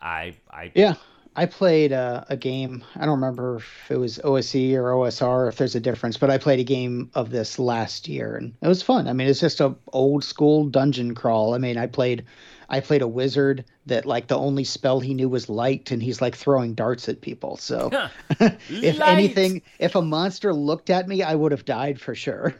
I 0.00 0.34
I 0.50 0.72
yeah. 0.74 0.94
I 1.36 1.46
played 1.46 1.90
a, 1.90 2.24
a 2.28 2.36
game. 2.36 2.84
I 2.94 3.00
don't 3.00 3.16
remember 3.16 3.56
if 3.56 3.90
it 3.90 3.96
was 3.96 4.20
OSE 4.22 4.54
or 4.74 4.92
OSR, 4.92 5.48
if 5.48 5.56
there's 5.56 5.74
a 5.74 5.80
difference, 5.80 6.16
but 6.16 6.30
I 6.30 6.38
played 6.38 6.60
a 6.60 6.64
game 6.64 7.10
of 7.14 7.30
this 7.30 7.58
last 7.58 8.06
year, 8.06 8.36
and 8.36 8.54
it 8.62 8.68
was 8.68 8.82
fun. 8.82 9.08
I 9.08 9.12
mean, 9.12 9.26
it's 9.26 9.40
just 9.40 9.60
a 9.60 9.74
old 9.92 10.22
school 10.22 10.66
dungeon 10.66 11.14
crawl. 11.14 11.54
I 11.54 11.58
mean, 11.58 11.76
I 11.76 11.86
played, 11.86 12.24
I 12.68 12.80
played 12.80 13.02
a 13.02 13.08
wizard 13.08 13.64
that 13.86 14.06
like 14.06 14.26
the 14.28 14.38
only 14.38 14.64
spell 14.64 15.00
he 15.00 15.14
knew 15.14 15.28
was 15.28 15.48
light, 15.48 15.90
and 15.90 16.02
he's 16.02 16.20
like 16.20 16.36
throwing 16.36 16.74
darts 16.74 17.08
at 17.08 17.20
people. 17.20 17.56
So, 17.56 17.90
if 18.40 19.00
anything, 19.00 19.62
if 19.78 19.94
a 19.94 20.02
monster 20.02 20.52
looked 20.52 20.90
at 20.90 21.08
me, 21.08 21.22
I 21.22 21.34
would 21.34 21.52
have 21.52 21.64
died 21.64 22.00
for 22.00 22.14
sure. 22.14 22.54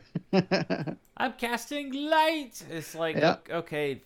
I'm 1.16 1.32
casting 1.38 1.92
light. 1.92 2.62
It's 2.70 2.94
like 2.94 3.16
yeah. 3.16 3.36
okay, 3.50 4.00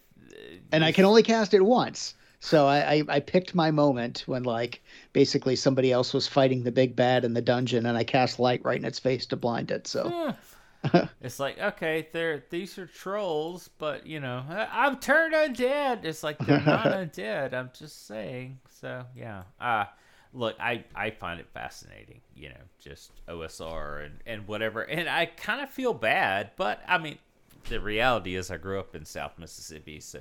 and 0.73 0.85
I 0.85 0.93
can 0.93 1.05
only 1.05 1.23
cast 1.23 1.55
it 1.55 1.63
once. 1.63 2.15
So 2.41 2.67
I, 2.67 2.95
I, 2.95 3.03
I 3.09 3.21
picked 3.21 3.55
my 3.55 3.73
moment 3.73 4.23
when 4.27 4.45
like 4.45 4.81
basically 5.13 5.57
somebody 5.57 5.91
else 5.91 6.15
was 6.15 6.29
fighting 6.29 6.63
the 6.63 6.71
big 6.71 6.95
bad 6.95 7.25
in 7.25 7.35
the 7.35 7.43
dungeon, 7.43 7.87
and 7.87 7.97
I 7.97 8.05
cast 8.05 8.39
light 8.39 8.65
right 8.65 8.79
in 8.79 8.85
its 8.85 8.99
face 8.99 9.27
to 9.27 9.37
blind 9.37 9.71
it. 9.71 9.87
So. 9.87 10.35
it's 11.21 11.41
like 11.41 11.59
okay, 11.59 12.09
they're 12.13 12.45
these 12.51 12.79
are 12.79 12.87
trolls, 12.87 13.69
but 13.79 14.07
you 14.07 14.21
know 14.21 14.45
I'm 14.49 14.99
turned 14.99 15.35
undead. 15.35 16.05
It's 16.05 16.23
like 16.23 16.39
they're 16.39 16.61
not 16.61 16.85
undead. 16.87 17.53
I'm 17.53 17.71
just 17.77 18.07
saying. 18.07 18.59
So 18.81 19.05
yeah. 19.15 19.43
Uh 19.61 19.87
look, 20.33 20.57
I 20.61 20.85
I 20.95 21.11
find 21.11 21.41
it 21.41 21.49
fascinating. 21.53 22.21
You 22.35 22.51
know, 22.51 22.63
just 22.79 23.13
OSR 23.27 24.07
and 24.07 24.15
and 24.27 24.47
whatever. 24.47 24.83
And 24.83 25.09
I 25.09 25.27
kind 25.27 25.61
of 25.61 25.71
feel 25.71 25.95
bad, 25.95 26.53
but 26.57 26.81
I 26.87 26.99
mean, 26.99 27.19
the 27.69 27.81
reality 27.81 28.37
is 28.37 28.51
I 28.51 28.57
grew 28.57 28.79
up 28.79 28.95
in 28.95 29.05
South 29.05 29.39
Mississippi, 29.39 30.01
so 30.01 30.21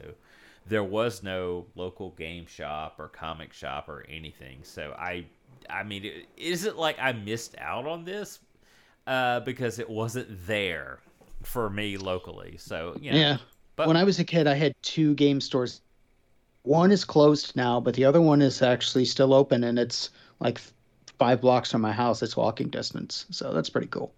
there 0.66 0.84
was 0.84 1.24
no 1.24 1.66
local 1.76 2.12
game 2.12 2.46
shop 2.46 2.96
or 3.00 3.08
comic 3.08 3.54
shop 3.54 3.88
or 3.88 4.06
anything. 4.10 4.60
So 4.64 4.94
I, 4.98 5.26
I 5.70 5.84
mean, 5.84 6.26
is 6.36 6.66
it 6.66 6.76
like 6.76 6.98
I 7.00 7.14
missed 7.14 7.56
out 7.58 7.88
on 7.88 8.04
this 8.04 8.40
uh, 9.08 9.40
because 9.40 9.80
it 9.80 9.90
wasn't 9.90 10.28
there 10.46 11.00
for 11.42 11.70
me 11.70 11.98
locally? 11.98 12.58
So 12.58 12.96
you 13.02 13.12
know, 13.12 13.18
yeah. 13.18 13.38
But 13.76 13.88
when 13.88 13.98
I 13.98 14.04
was 14.04 14.20
a 14.20 14.24
kid, 14.24 14.48
I 14.48 14.56
had 14.56 14.74
two 14.82 15.16
game 15.16 15.42
stores. 15.42 15.82
One 16.64 16.92
is 16.92 17.06
closed 17.06 17.56
now, 17.56 17.80
but 17.80 17.96
the 17.96 18.06
other 18.06 18.22
one 18.22 18.42
is 18.42 18.62
actually 18.62 19.06
still 19.06 19.34
open, 19.34 19.64
and 19.64 19.80
it's 19.80 20.10
like 20.40 20.60
five 21.18 21.42
blocks 21.42 21.72
from 21.72 21.82
my 21.82 21.94
house. 21.94 22.22
It's 22.22 22.36
walking 22.36 22.68
distance, 22.68 23.26
so 23.32 23.54
that's 23.54 23.70
pretty 23.70 23.88
cool. 23.88 24.14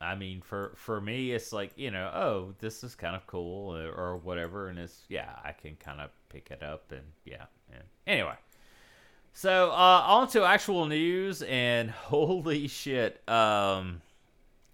I 0.00 0.14
mean, 0.14 0.40
for 0.40 0.72
for 0.76 1.00
me, 1.00 1.32
it's 1.32 1.52
like 1.52 1.72
you 1.76 1.90
know, 1.90 2.10
oh, 2.14 2.54
this 2.58 2.82
is 2.82 2.94
kind 2.94 3.14
of 3.14 3.26
cool 3.26 3.76
or, 3.76 3.92
or 3.92 4.16
whatever, 4.16 4.68
and 4.68 4.78
it's 4.78 5.02
yeah, 5.08 5.36
I 5.44 5.52
can 5.52 5.76
kind 5.76 6.00
of 6.00 6.10
pick 6.30 6.50
it 6.50 6.62
up 6.62 6.90
and 6.90 7.04
yeah. 7.24 7.44
And 7.72 7.84
anyway, 8.06 8.34
so 9.32 9.70
uh, 9.70 10.04
on 10.06 10.28
to 10.28 10.44
actual 10.44 10.86
news, 10.86 11.42
and 11.42 11.90
holy 11.90 12.68
shit, 12.68 13.20
um, 13.28 14.00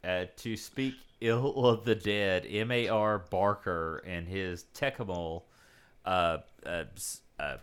uh, 0.04 0.24
to 0.38 0.56
speak 0.56 0.94
ill 1.20 1.66
of 1.66 1.84
the 1.84 1.94
dead, 1.94 2.46
M. 2.48 2.70
A. 2.70 2.88
R. 2.88 3.18
Barker 3.18 4.02
and 4.06 4.28
his 4.28 4.66
Tekumel, 4.74 5.42
uh, 6.04 6.38
uh, 6.64 6.84
uh 7.38 7.56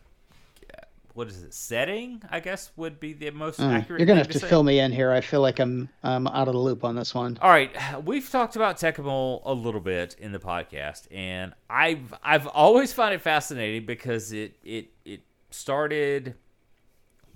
what 1.13 1.27
is 1.27 1.43
it 1.43 1.53
setting 1.53 2.21
i 2.31 2.39
guess 2.39 2.71
would 2.75 2.99
be 2.99 3.13
the 3.13 3.29
most 3.31 3.59
mm, 3.59 3.71
accurate 3.71 3.99
you're 3.99 4.07
gonna 4.07 4.19
have 4.19 4.27
to, 4.27 4.39
to 4.39 4.47
fill 4.47 4.63
me 4.63 4.79
in 4.79 4.91
here 4.91 5.11
i 5.11 5.21
feel 5.21 5.41
like 5.41 5.59
i'm 5.59 5.87
i'm 6.03 6.27
out 6.27 6.47
of 6.47 6.53
the 6.53 6.59
loop 6.59 6.83
on 6.83 6.95
this 6.95 7.13
one 7.13 7.37
all 7.41 7.49
right 7.49 7.71
we've 8.03 8.29
talked 8.29 8.55
about 8.55 8.77
Tekumel 8.77 9.41
a 9.45 9.53
little 9.53 9.79
bit 9.79 10.15
in 10.19 10.31
the 10.31 10.39
podcast 10.39 11.07
and 11.11 11.53
i've 11.69 12.13
i've 12.23 12.47
always 12.47 12.93
found 12.93 13.13
it 13.13 13.21
fascinating 13.21 13.85
because 13.85 14.31
it 14.31 14.55
it 14.63 14.87
it 15.05 15.21
started 15.51 16.35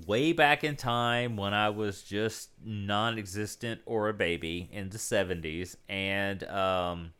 way 0.05 0.31
back 0.31 0.63
in 0.63 0.75
time 0.75 1.35
when 1.37 1.53
i 1.53 1.69
was 1.69 2.03
just 2.03 2.49
non-existent 2.63 3.81
or 3.85 4.09
a 4.09 4.13
baby 4.13 4.69
in 4.71 4.89
the 4.89 4.97
70s 4.97 5.75
and 5.89 6.43
um 6.45 7.13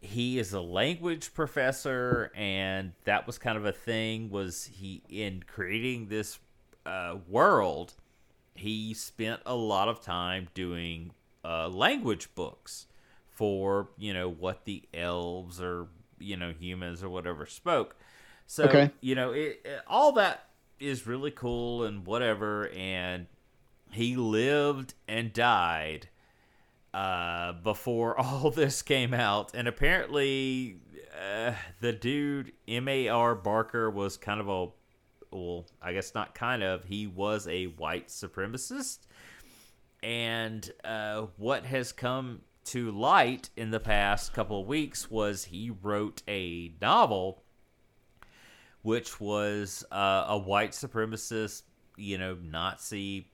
he 0.00 0.38
is 0.38 0.52
a 0.52 0.60
language 0.60 1.32
professor 1.34 2.30
and 2.34 2.92
that 3.04 3.26
was 3.26 3.38
kind 3.38 3.56
of 3.56 3.64
a 3.64 3.72
thing 3.72 4.30
was 4.30 4.64
he 4.64 5.02
in 5.08 5.42
creating 5.46 6.08
this 6.08 6.38
uh, 6.84 7.16
world 7.28 7.94
he 8.54 8.94
spent 8.94 9.40
a 9.44 9.54
lot 9.54 9.88
of 9.88 10.00
time 10.00 10.48
doing 10.54 11.12
uh, 11.44 11.68
language 11.68 12.34
books 12.34 12.86
for 13.28 13.88
you 13.98 14.14
know 14.14 14.28
what 14.28 14.64
the 14.64 14.82
elves 14.94 15.60
or 15.60 15.88
you 16.18 16.36
know 16.36 16.52
humans 16.58 17.02
or 17.02 17.08
whatever 17.08 17.44
spoke 17.46 17.96
so 18.46 18.64
okay. 18.64 18.90
you 19.00 19.14
know 19.14 19.32
it, 19.32 19.60
it, 19.64 19.80
all 19.86 20.12
that 20.12 20.45
is 20.78 21.06
really 21.06 21.30
cool 21.30 21.84
and 21.84 22.06
whatever 22.06 22.68
and 22.70 23.26
he 23.90 24.16
lived 24.16 24.94
and 25.08 25.32
died 25.32 26.08
uh, 26.92 27.52
before 27.52 28.18
all 28.20 28.50
this 28.50 28.82
came 28.82 29.12
out, 29.14 29.54
and 29.54 29.68
apparently 29.68 30.76
uh, 31.20 31.52
the 31.80 31.92
dude 31.92 32.52
M 32.66 32.88
A 32.88 33.08
R 33.08 33.34
Barker 33.34 33.90
was 33.90 34.16
kind 34.16 34.40
of 34.40 34.48
a 34.48 34.68
well, 35.30 35.66
I 35.82 35.92
guess 35.92 36.14
not 36.14 36.34
kind 36.34 36.62
of. 36.62 36.84
He 36.84 37.06
was 37.06 37.46
a 37.48 37.66
white 37.66 38.08
supremacist, 38.08 39.00
and 40.02 40.70
uh, 40.84 41.26
what 41.36 41.66
has 41.66 41.92
come 41.92 42.40
to 42.66 42.90
light 42.90 43.50
in 43.56 43.70
the 43.70 43.80
past 43.80 44.32
couple 44.32 44.62
of 44.62 44.66
weeks 44.66 45.10
was 45.10 45.44
he 45.44 45.70
wrote 45.70 46.22
a 46.26 46.72
novel 46.80 47.42
which 48.86 49.20
was 49.20 49.84
uh, 49.90 50.26
a 50.28 50.38
white 50.38 50.70
supremacist, 50.70 51.62
you 51.96 52.16
know, 52.18 52.36
Nazi, 52.40 53.26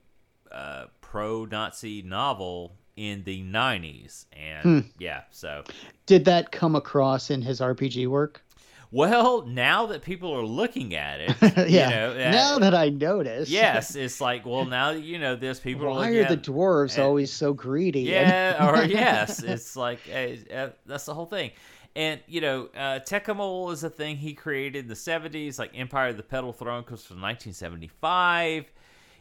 uh, 0.51 0.87
pro 1.03 1.45
Nazi 1.45 2.01
novel 2.01 2.79
in 2.97 3.23
the 3.25 3.43
90s. 3.43 4.25
And 4.33 4.63
hmm. 4.63 4.81
yeah, 4.99 5.25
so. 5.31 5.63
Did 6.07 6.25
that 6.25 6.53
come 6.53 6.75
across 6.75 7.31
in 7.31 7.43
his 7.43 7.61
RPG 7.61 8.07
work? 8.07 8.43
Well, 8.91 9.43
now 9.47 9.85
that 9.87 10.01
people 10.01 10.33
are 10.33 10.45
looking 10.45 10.95
at 10.95 11.21
it, 11.21 11.37
yeah. 11.71 11.91
Know, 11.91 12.13
uh, 12.13 12.31
now 12.31 12.59
that 12.59 12.75
I 12.75 12.89
notice, 12.89 13.51
yes, 13.51 13.95
it's 13.95 14.23
like, 14.23 14.47
well, 14.47 14.65
now 14.65 14.95
that 14.95 15.03
you 15.03 15.19
know 15.19 15.37
this, 15.37 15.61
people 15.61 15.87
Why 15.87 15.93
are. 15.93 16.13
Why 16.13 16.17
are 16.17 16.29
the 16.29 16.37
dwarves 16.37 16.97
and, 16.97 17.05
always 17.05 17.31
so 17.31 17.55
greedy? 17.55 18.03
Yeah, 18.03 18.71
or 18.71 18.85
yes, 18.85 19.43
it's 19.43 19.77
like 19.77 20.01
uh, 20.15 20.69
that's 20.85 21.07
the 21.07 21.15
whole 21.15 21.25
thing. 21.25 21.53
And 21.95 22.21
you 22.27 22.41
know, 22.41 22.69
uh, 22.77 23.01
is 23.71 23.85
a 23.85 23.91
thing 23.91 24.17
he 24.17 24.35
created 24.35 24.85
in 24.85 24.89
the 24.89 24.95
'70s. 24.95 25.59
Like 25.59 25.73
Empire 25.75 26.09
of 26.09 26.17
the 26.17 26.23
Petal 26.23 26.53
Throne 26.53 26.85
comes 26.85 27.05
from 27.05 27.21
1975. 27.21 28.73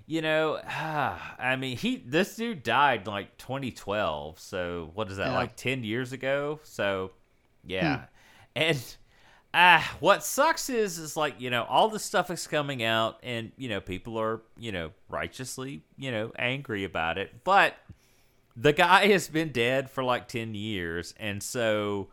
You 0.08 0.22
know, 0.22 0.56
I 0.68 1.56
mean, 1.58 1.78
he 1.78 1.98
this 1.98 2.36
dude 2.36 2.64
died 2.64 3.08
like 3.08 3.38
2012. 3.38 4.40
So 4.40 4.92
what 4.94 5.10
is 5.12 5.18
that? 5.18 5.28
Yeah. 5.28 5.36
Like 5.36 5.56
10 5.56 5.84
years 5.84 6.14
ago. 6.14 6.60
So 6.64 7.12
yeah, 7.66 7.98
hmm. 7.98 8.04
and 8.56 8.96
ah, 9.54 9.78
uh, 9.78 9.96
what 10.00 10.24
sucks 10.24 10.70
is 10.70 10.98
is 10.98 11.16
like 11.16 11.40
you 11.40 11.50
know 11.50 11.64
all 11.64 11.90
this 11.90 12.04
stuff 12.04 12.30
is 12.32 12.48
coming 12.48 12.84
out, 12.84 13.20
and 13.24 13.52
you 13.58 13.70
know 13.70 13.80
people 13.80 14.18
are 14.18 14.42
you 14.58 14.72
know 14.72 14.92
righteously 15.10 15.84
you 15.98 16.12
know 16.12 16.32
angry 16.38 16.84
about 16.84 17.18
it, 17.18 17.44
but 17.44 17.76
the 18.56 18.74
guy 18.74 19.08
has 19.08 19.28
been 19.28 19.52
dead 19.52 19.90
for 19.90 20.04
like 20.04 20.28
ten 20.28 20.56
years, 20.56 21.14
and 21.18 21.42
so 21.42 22.08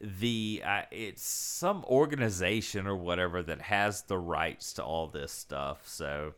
the 0.00 0.62
uh, 0.64 0.82
it's 0.90 1.22
some 1.22 1.84
organization 1.84 2.86
or 2.86 2.96
whatever 2.96 3.42
that 3.42 3.62
has 3.62 4.02
the 4.02 4.18
rights 4.18 4.72
to 4.74 4.84
all 4.84 5.06
this 5.06 5.32
stuff. 5.32 5.82
So 5.86 6.34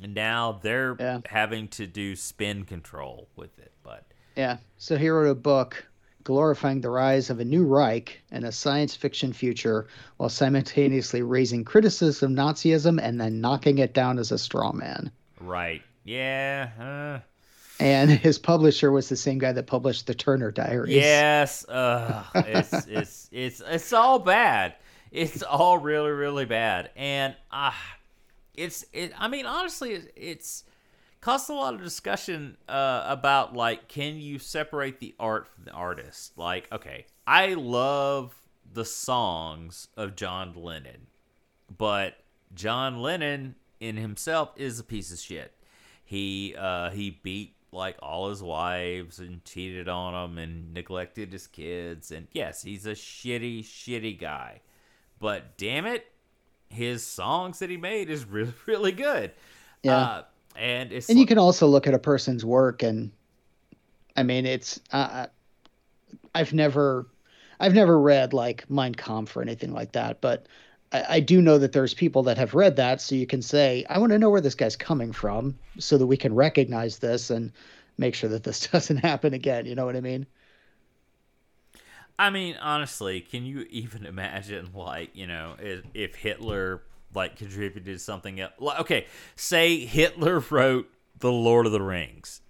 now 0.00 0.60
they're 0.62 0.96
yeah. 0.98 1.20
having 1.26 1.68
to 1.68 1.86
do 1.86 2.16
spin 2.16 2.64
control 2.64 3.28
with 3.36 3.58
it, 3.58 3.72
but 3.82 4.06
yeah. 4.36 4.58
So 4.78 4.96
he 4.96 5.08
wrote 5.08 5.30
a 5.30 5.34
book 5.34 5.86
glorifying 6.24 6.80
the 6.80 6.90
rise 6.90 7.30
of 7.30 7.38
a 7.38 7.44
new 7.44 7.64
Reich 7.64 8.22
and 8.30 8.44
a 8.44 8.52
science 8.52 8.96
fiction 8.96 9.32
future 9.32 9.86
while 10.16 10.30
simultaneously 10.30 11.22
raising 11.22 11.64
criticism 11.64 12.32
of 12.32 12.38
Nazism 12.38 12.98
and 13.00 13.20
then 13.20 13.40
knocking 13.40 13.78
it 13.78 13.92
down 13.92 14.18
as 14.18 14.32
a 14.32 14.38
straw 14.38 14.72
man. 14.72 15.12
Right. 15.38 15.82
Yeah. 16.02 16.70
Uh... 16.80 17.24
And 17.80 18.10
his 18.10 18.38
publisher 18.38 18.90
was 18.90 19.08
the 19.08 19.16
same 19.16 19.38
guy 19.38 19.52
that 19.52 19.66
published 19.66 20.06
the 20.06 20.14
Turner 20.14 20.50
Diaries. 20.50 20.94
Yes. 20.94 21.68
Uh, 21.68 22.24
it's, 22.34 22.72
it's, 22.88 23.28
it's, 23.32 23.62
it's 23.66 23.92
all 23.92 24.18
bad. 24.18 24.74
It's 25.10 25.42
all 25.42 25.78
really, 25.78 26.10
really 26.10 26.44
bad. 26.44 26.90
And 26.96 27.34
uh, 27.50 27.72
it's, 28.54 28.84
it, 28.92 29.12
I 29.18 29.28
mean, 29.28 29.46
honestly, 29.46 30.02
it's, 30.16 30.64
caused 31.24 31.48
a 31.48 31.54
lot 31.54 31.72
of 31.72 31.82
discussion 31.82 32.54
uh, 32.68 33.02
about 33.06 33.56
like 33.56 33.88
can 33.88 34.16
you 34.20 34.38
separate 34.38 35.00
the 35.00 35.14
art 35.18 35.48
from 35.48 35.64
the 35.64 35.70
artist 35.70 36.36
like 36.36 36.70
okay 36.70 37.06
i 37.26 37.54
love 37.54 38.34
the 38.74 38.84
songs 38.84 39.88
of 39.96 40.14
john 40.16 40.52
lennon 40.54 41.06
but 41.78 42.18
john 42.54 43.00
lennon 43.00 43.54
in 43.80 43.96
himself 43.96 44.52
is 44.56 44.78
a 44.78 44.84
piece 44.84 45.10
of 45.10 45.18
shit 45.18 45.50
he 46.04 46.54
uh, 46.58 46.90
he 46.90 47.18
beat 47.22 47.54
like 47.74 47.96
all 48.00 48.30
his 48.30 48.42
wives 48.42 49.18
and 49.18 49.44
cheated 49.44 49.88
on 49.88 50.12
them 50.12 50.38
and 50.38 50.72
neglected 50.72 51.32
his 51.32 51.46
kids. 51.46 52.10
And 52.10 52.28
yes 52.32 52.62
he's 52.62 52.86
a 52.86 52.92
shitty 52.92 53.64
shitty 53.64 54.18
guy. 54.18 54.60
But 55.20 55.56
damn 55.58 55.86
it 55.86 56.06
his 56.68 57.06
songs 57.06 57.58
that 57.58 57.70
he 57.70 57.76
made 57.76 58.10
is 58.10 58.24
really 58.28 58.54
really 58.66 58.92
good. 58.92 59.32
Yeah. 59.82 59.98
Uh, 59.98 60.22
and 60.56 60.92
it's 60.92 61.08
and 61.08 61.16
like, 61.18 61.20
you 61.20 61.26
can 61.26 61.38
also 61.38 61.66
look 61.66 61.86
at 61.86 61.94
a 61.94 61.98
person's 61.98 62.44
work 62.44 62.82
and 62.82 63.10
i 64.16 64.22
mean 64.22 64.46
it's 64.46 64.80
uh, 64.92 65.26
i've 66.34 66.52
never 66.52 67.06
i've 67.60 67.74
never 67.74 68.00
read 68.00 68.32
like 68.32 68.68
mein 68.70 68.94
kampf 68.94 69.36
or 69.36 69.42
anything 69.42 69.72
like 69.72 69.92
that 69.92 70.20
but 70.20 70.46
I, 70.94 71.16
I 71.16 71.20
do 71.20 71.42
know 71.42 71.58
that 71.58 71.72
there's 71.72 71.92
people 71.92 72.22
that 72.22 72.38
have 72.38 72.54
read 72.54 72.76
that 72.76 73.00
so 73.00 73.14
you 73.14 73.26
can 73.26 73.42
say 73.42 73.84
i 73.90 73.98
want 73.98 74.12
to 74.12 74.18
know 74.18 74.30
where 74.30 74.40
this 74.40 74.54
guy's 74.54 74.76
coming 74.76 75.12
from 75.12 75.58
so 75.78 75.98
that 75.98 76.06
we 76.06 76.16
can 76.16 76.34
recognize 76.34 76.98
this 76.98 77.30
and 77.30 77.52
make 77.98 78.14
sure 78.14 78.30
that 78.30 78.44
this 78.44 78.66
doesn't 78.72 78.98
happen 78.98 79.34
again 79.34 79.66
you 79.66 79.74
know 79.74 79.84
what 79.84 79.96
i 79.96 80.00
mean 80.00 80.26
I 82.16 82.30
mean, 82.30 82.54
honestly, 82.62 83.20
can 83.20 83.44
you 83.44 83.66
even 83.70 84.06
imagine, 84.14 84.70
like, 84.72 85.10
you 85.16 85.26
know, 85.26 85.56
if, 85.58 85.82
if 85.94 86.14
Hitler 86.14 86.80
like 87.14 87.36
contributed 87.36 88.00
something 88.00 88.40
else. 88.40 88.52
Okay, 88.80 89.06
say 89.36 89.84
Hitler 89.84 90.40
wrote 90.50 90.90
the 91.18 91.32
Lord 91.32 91.66
of 91.66 91.72
the 91.72 91.82
Rings. 91.82 92.40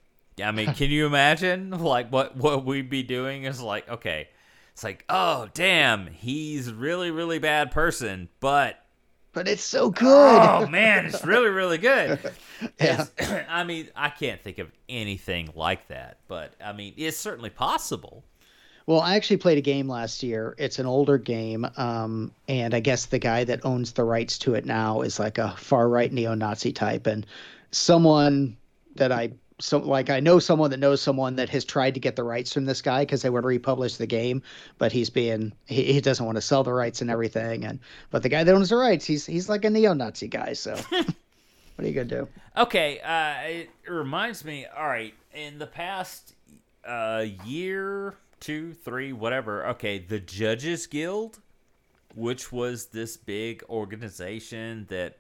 I 0.42 0.51
mean, 0.51 0.74
can 0.74 0.90
you 0.90 1.07
imagine 1.07 1.70
like 1.70 2.11
what 2.11 2.36
what 2.36 2.64
we'd 2.64 2.90
be 2.90 3.03
doing 3.03 3.45
is 3.45 3.61
like 3.61 3.88
okay, 3.88 4.28
it's 4.75 4.83
like 4.83 5.05
oh 5.09 5.49
damn, 5.55 6.09
he's 6.09 6.72
really 6.72 7.12
really 7.12 7.39
bad 7.39 7.70
person, 7.70 8.29
but 8.41 8.85
but 9.33 9.47
it's 9.47 9.62
so 9.62 9.89
good. 9.89 10.07
Oh 10.43 10.66
man, 10.66 11.07
it's 11.07 11.25
really 11.25 11.49
really 11.49 11.79
good. 11.79 12.18
yeah. 12.81 13.07
I 13.49 13.62
mean, 13.62 13.89
I 13.95 14.09
can't 14.09 14.43
think 14.43 14.59
of 14.59 14.72
anything 14.89 15.51
like 15.55 15.87
that, 15.89 16.18
but 16.27 16.55
I 16.62 16.72
mean, 16.72 16.93
it's 16.97 17.16
certainly 17.16 17.51
possible. 17.51 18.25
Well, 18.87 19.01
I 19.01 19.14
actually 19.14 19.37
played 19.37 19.59
a 19.59 19.62
game 19.62 19.89
last 19.89 20.25
year. 20.25 20.57
It's 20.59 20.81
an 20.81 20.87
older 20.87 21.18
game, 21.18 21.66
um, 21.77 22.33
and 22.49 22.75
I 22.75 22.81
guess 22.81 23.07
the 23.07 23.20
guy 23.20 23.45
that 23.45 23.64
owns 23.64 23.93
the 23.93 24.03
rights 24.05 24.39
to 24.41 24.55
it 24.55 24.66
now 24.66 25.03
is 25.03 25.20
like 25.20 25.39
a 25.39 25.53
far 25.57 25.89
right 25.89 26.12
neo-Nazi 26.12 26.72
type, 26.72 27.07
and 27.07 27.25
someone 27.70 28.57
that 28.97 29.12
I 29.12 29.31
so 29.61 29.78
like 29.78 30.11
I 30.11 30.20
know 30.20 30.38
someone 30.38 30.70
that 30.70 30.78
knows 30.80 31.00
someone 31.00 31.36
that 31.36 31.48
has 31.50 31.64
tried 31.64 31.94
to 31.94 32.00
get 32.00 32.16
the 32.16 32.24
rights 32.24 32.52
from 32.52 32.64
this 32.64 32.82
guy 32.82 33.02
because 33.02 33.22
they 33.22 33.30
want 33.30 33.44
to 33.44 33.48
republish 33.48 33.96
the 33.96 34.07
game, 34.07 34.42
but 34.78 34.92
he's 34.92 35.11
being 35.11 35.52
he, 35.66 35.92
he 35.92 36.00
doesn't 36.00 36.24
want 36.24 36.36
to 36.36 36.42
sell 36.42 36.64
the 36.64 36.72
rights 36.72 37.00
and 37.00 37.11
everything, 37.11 37.64
and 37.64 37.78
but 38.11 38.22
the 38.22 38.28
guy 38.28 38.42
that 38.42 38.55
owns 38.55 38.70
the 38.70 38.76
rights, 38.76 39.05
he's 39.05 39.26
he's 39.26 39.48
like 39.48 39.64
a 39.64 39.70
neo-Nazi 39.70 40.28
guy, 40.28 40.52
so. 40.55 40.74
what 40.90 41.84
are 41.84 41.86
you 41.86 41.92
gonna 41.92 42.05
do? 42.07 42.28
Okay, 42.57 43.00
uh, 43.00 43.48
it 43.48 43.70
reminds 43.88 44.44
me. 44.44 44.66
All 44.66 44.86
right, 44.86 45.14
in 45.32 45.59
the 45.59 45.66
past 45.66 46.34
uh, 46.86 47.24
year, 47.44 48.16
two, 48.40 48.74
three, 48.74 49.12
whatever. 49.12 49.66
Okay, 49.68 49.98
the 49.98 50.20
Judges 50.20 50.86
Guild, 50.86 51.40
which 52.14 52.52
was 52.52 52.86
this 52.86 53.16
big 53.16 53.62
organization 53.68 54.86
that 54.88 55.18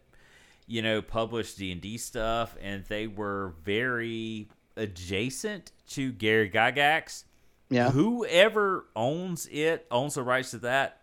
you 0.66 0.82
know 0.82 1.02
published 1.02 1.58
D 1.58 1.72
and 1.72 1.80
D 1.80 1.98
stuff, 1.98 2.56
and 2.60 2.84
they 2.86 3.06
were 3.06 3.54
very 3.62 4.48
adjacent 4.76 5.72
to 5.90 6.12
Gary 6.12 6.50
Gygax. 6.50 7.24
Yeah. 7.70 7.90
Whoever 7.90 8.86
owns 8.94 9.46
it, 9.50 9.86
owns 9.90 10.14
the 10.14 10.22
rights 10.22 10.50
to 10.52 10.58
that, 10.58 11.00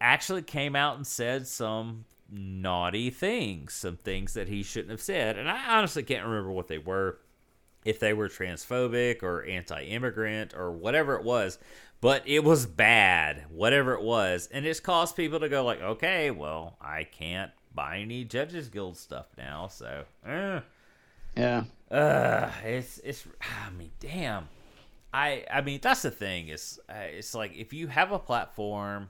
actually 0.00 0.42
came 0.42 0.76
out 0.76 0.96
and 0.96 1.06
said 1.06 1.46
some 1.46 2.04
naughty 2.30 3.10
things, 3.10 3.72
some 3.74 3.96
things 3.96 4.34
that 4.34 4.48
he 4.48 4.62
shouldn't 4.62 4.90
have 4.90 5.02
said. 5.02 5.36
And 5.38 5.48
I 5.50 5.78
honestly 5.78 6.02
can't 6.02 6.24
remember 6.24 6.52
what 6.52 6.68
they 6.68 6.78
were 6.78 7.18
if 7.84 7.98
they 7.98 8.12
were 8.12 8.28
transphobic 8.28 9.22
or 9.22 9.44
anti-immigrant 9.44 10.54
or 10.54 10.70
whatever 10.70 11.16
it 11.16 11.24
was 11.24 11.58
but 12.00 12.22
it 12.26 12.44
was 12.44 12.66
bad 12.66 13.44
whatever 13.50 13.94
it 13.94 14.02
was 14.02 14.48
and 14.52 14.66
it's 14.66 14.80
caused 14.80 15.16
people 15.16 15.40
to 15.40 15.48
go 15.48 15.64
like 15.64 15.80
okay 15.80 16.30
well 16.30 16.76
i 16.80 17.04
can't 17.04 17.50
buy 17.74 17.98
any 17.98 18.24
judges 18.24 18.68
guild 18.68 18.96
stuff 18.96 19.26
now 19.38 19.66
so 19.66 20.04
eh. 20.26 20.60
yeah 21.36 21.64
uh 21.90 22.50
it's 22.64 22.98
it's 22.98 23.26
i 23.40 23.70
mean 23.70 23.90
damn 24.00 24.48
i 25.12 25.44
i 25.52 25.60
mean 25.60 25.78
that's 25.82 26.02
the 26.02 26.10
thing 26.10 26.48
is 26.48 26.80
uh, 26.88 26.94
it's 26.98 27.34
like 27.34 27.56
if 27.56 27.72
you 27.72 27.86
have 27.86 28.12
a 28.12 28.18
platform 28.18 29.08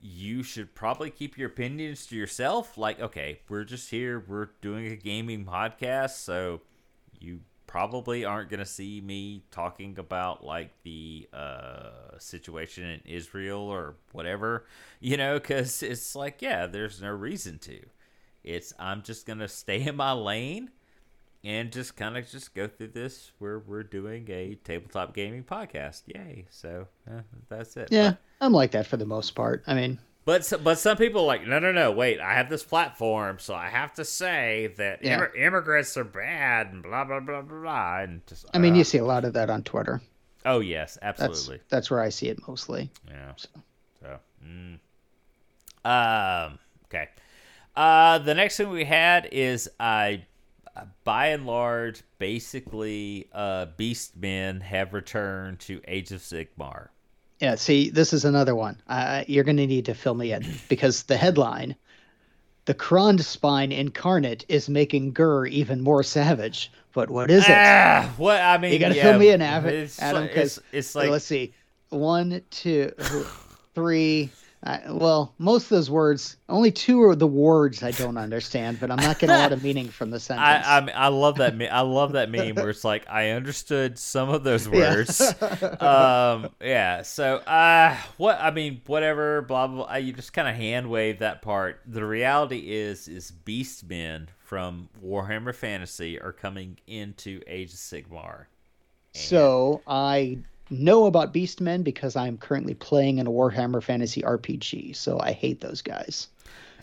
you 0.00 0.42
should 0.42 0.74
probably 0.74 1.10
keep 1.10 1.38
your 1.38 1.48
opinions 1.48 2.06
to 2.06 2.16
yourself 2.16 2.76
like 2.76 3.00
okay 3.00 3.40
we're 3.48 3.64
just 3.64 3.90
here 3.90 4.22
we're 4.28 4.48
doing 4.60 4.86
a 4.88 4.96
gaming 4.96 5.44
podcast 5.44 6.10
so 6.10 6.60
you 7.20 7.40
probably 7.74 8.24
aren't 8.24 8.48
going 8.48 8.60
to 8.60 8.64
see 8.64 9.00
me 9.00 9.42
talking 9.50 9.98
about 9.98 10.44
like 10.44 10.70
the 10.84 11.28
uh, 11.32 12.16
situation 12.18 12.84
in 12.84 13.00
Israel 13.04 13.62
or 13.62 13.96
whatever, 14.12 14.64
you 15.00 15.16
know, 15.16 15.40
because 15.40 15.82
it's 15.82 16.14
like, 16.14 16.40
yeah, 16.40 16.66
there's 16.68 17.02
no 17.02 17.10
reason 17.10 17.58
to. 17.58 17.80
It's 18.44 18.72
I'm 18.78 19.02
just 19.02 19.26
going 19.26 19.40
to 19.40 19.48
stay 19.48 19.82
in 19.82 19.96
my 19.96 20.12
lane 20.12 20.70
and 21.42 21.72
just 21.72 21.96
kind 21.96 22.16
of 22.16 22.30
just 22.30 22.54
go 22.54 22.68
through 22.68 22.92
this 22.92 23.32
where 23.40 23.58
we're 23.58 23.82
doing 23.82 24.30
a 24.30 24.54
tabletop 24.62 25.12
gaming 25.12 25.42
podcast. 25.42 26.02
Yay. 26.06 26.46
So 26.50 26.86
uh, 27.10 27.22
that's 27.48 27.76
it. 27.76 27.88
Yeah, 27.90 28.10
but, 28.10 28.18
I'm 28.40 28.52
like 28.52 28.70
that 28.70 28.86
for 28.86 28.98
the 28.98 29.04
most 29.04 29.34
part. 29.34 29.64
I 29.66 29.74
mean, 29.74 29.98
But 30.26 30.50
but 30.62 30.78
some 30.78 30.96
people 30.96 31.20
are 31.22 31.26
like 31.26 31.46
no 31.46 31.58
no 31.58 31.70
no 31.72 31.92
wait 31.92 32.18
I 32.20 32.32
have 32.34 32.48
this 32.48 32.62
platform 32.62 33.38
so 33.38 33.54
I 33.54 33.68
have 33.68 33.92
to 33.94 34.04
say 34.06 34.72
that 34.78 35.04
Yeah. 35.04 35.18
immig- 35.20 35.38
immigrants 35.38 35.96
are 35.98 36.04
bad 36.04 36.68
and 36.72 36.82
blah 36.82 37.04
blah 37.04 37.20
blah 37.20 37.42
blah 37.42 37.60
blah 37.60 38.00
and 38.00 38.26
just 38.26 38.46
I 38.54 38.58
mean, 38.58 38.72
uh, 38.74 38.76
you 38.78 38.84
see 38.84 38.98
a 38.98 39.04
lot 39.04 39.24
of 39.26 39.34
that 39.34 39.50
on 39.50 39.62
Twitter. 39.62 40.00
oh 40.46 40.60
yes 40.60 40.96
That's 41.02 41.20
absolutely 41.20 41.60
that's 41.68 41.90
where 41.90 42.00
I 42.00 42.08
see 42.08 42.28
it 42.28 42.38
mostly. 42.48 42.90
yeah 43.08 43.32
So. 43.36 43.48
so 44.00 44.16
mm. 44.46 44.78
um 45.84 46.58
okay 46.86 47.08
uh 47.76 48.18
the 48.18 48.34
next 48.34 48.56
thing 48.56 48.70
we 48.70 48.84
had 48.84 49.28
is 49.30 49.68
I 49.78 50.24
uh, 50.76 50.86
by 51.04 51.28
and 51.28 51.46
large 51.46 52.02
basically 52.18 53.28
uh 53.32 53.66
beast 53.76 54.16
men 54.16 54.60
have 54.60 54.94
returned 54.94 55.60
to 55.60 55.80
Age 55.86 56.12
of 56.12 56.20
Sigmar 56.22 56.88
Yeah, 57.40 57.56
see, 57.56 57.90
this 57.90 58.12
is 58.12 58.24
another 58.24 58.54
one. 58.54 58.80
Uh, 58.88 59.24
you're 59.26 59.44
going 59.44 59.56
to 59.56 59.66
need 59.66 59.86
to 59.86 59.94
fill 59.94 60.14
me 60.14 60.32
in 60.32 60.44
because 60.68 61.02
the 61.04 61.16
headline, 61.16 61.74
"The 62.64 62.74
Krondspine 62.74 63.76
Incarnate 63.76 64.44
is 64.48 64.68
making 64.68 65.12
Ghur 65.12 65.46
even 65.46 65.80
more 65.80 66.02
savage." 66.02 66.70
But 66.92 67.10
what 67.10 67.30
is 67.30 67.44
it? 67.44 67.50
Ah, 67.50 68.12
what 68.16 68.40
I 68.40 68.56
mean, 68.58 68.72
you 68.72 68.78
got 68.78 68.90
to 68.90 68.94
yeah, 68.94 69.02
fill 69.02 69.18
me 69.18 69.30
in, 69.30 69.42
Av- 69.42 69.66
it's 69.66 70.00
Adam, 70.00 70.26
because 70.28 70.58
it's, 70.58 70.66
it's 70.72 70.94
like 70.94 71.10
let's 71.10 71.24
see, 71.24 71.52
one, 71.88 72.42
two, 72.50 72.92
three. 73.74 74.30
Uh, 74.66 74.78
well, 74.88 75.34
most 75.36 75.64
of 75.64 75.68
those 75.68 75.90
words, 75.90 76.38
only 76.48 76.70
two 76.72 77.02
are 77.02 77.14
the 77.14 77.26
words 77.26 77.82
I 77.82 77.90
don't 77.90 78.16
understand, 78.16 78.80
but 78.80 78.90
I'm 78.90 78.96
not 78.96 79.18
getting 79.18 79.36
a 79.36 79.38
lot 79.38 79.52
of 79.52 79.62
meaning 79.62 79.88
from 79.90 80.08
the 80.10 80.18
sentence. 80.18 80.66
I, 80.66 80.78
I 80.78 81.04
I 81.04 81.08
love 81.08 81.36
that. 81.36 81.54
Me- 81.54 81.68
I 81.68 81.82
love 81.82 82.12
that 82.12 82.30
meme 82.30 82.54
where 82.54 82.70
it's 82.70 82.82
like 82.82 83.06
I 83.10 83.32
understood 83.32 83.98
some 83.98 84.30
of 84.30 84.42
those 84.42 84.66
Yeah. 84.66 84.72
words. 84.72 85.20
um, 85.82 86.48
yeah. 86.62 87.02
So, 87.02 87.36
uh, 87.36 87.94
what 88.16 88.40
I 88.40 88.50
mean, 88.52 88.80
whatever. 88.86 89.42
Blah 89.42 89.66
blah. 89.66 89.84
blah 89.86 89.96
you 89.96 90.14
just 90.14 90.32
kind 90.32 90.48
of 90.48 90.54
hand 90.54 90.88
wave 90.88 91.18
that 91.18 91.42
part. 91.42 91.80
The 91.86 92.04
reality 92.06 92.72
is, 92.72 93.06
is 93.06 93.30
Beastmen 93.44 94.28
from 94.38 94.88
Warhammer 95.04 95.54
Fantasy 95.54 96.18
are 96.18 96.32
coming 96.32 96.78
into 96.86 97.42
Age 97.46 97.70
of 97.74 97.78
Sigmar. 97.78 98.46
So 99.12 99.82
I 99.86 100.38
know 100.70 101.06
about 101.06 101.32
Beastmen 101.34 101.84
because 101.84 102.16
I'm 102.16 102.36
currently 102.38 102.74
playing 102.74 103.18
in 103.18 103.26
a 103.26 103.30
Warhammer 103.30 103.82
Fantasy 103.82 104.22
RPG. 104.22 104.94
So 104.96 105.18
I 105.20 105.32
hate 105.32 105.60
those 105.60 105.82
guys. 105.82 106.28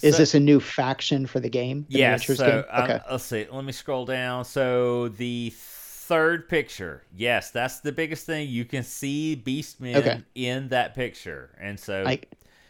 Is 0.01 0.15
So- 0.15 0.21
this 0.21 0.33
a 0.35 0.39
new 0.39 0.59
faction 0.59 1.25
for 1.27 1.39
the 1.39 1.49
game? 1.49 1.85
The 1.89 1.99
Yes. 1.99 2.21
miniatures 2.21 2.37
So 2.39 2.45
game? 2.49 2.63
um, 2.71 2.83
okay. 2.83 2.99
let's 3.09 3.23
see. 3.23 3.47
Let 3.51 3.63
me 3.65 3.71
scroll 3.71 4.05
down. 4.05 4.45
So 4.45 5.09
the 5.09 5.51
third 5.55 6.49
picture, 6.49 7.03
yes, 7.15 7.51
that's 7.51 7.79
the 7.79 7.91
biggest 7.91 8.25
thing. 8.25 8.49
You 8.49 8.65
can 8.65 8.83
see 8.83 9.41
Beastmen 9.45 9.95
Okay. 9.97 10.21
in 10.35 10.69
that 10.69 10.93
picture, 10.95 11.51
and 11.59 11.79
so 11.79 12.03
I 12.05 12.19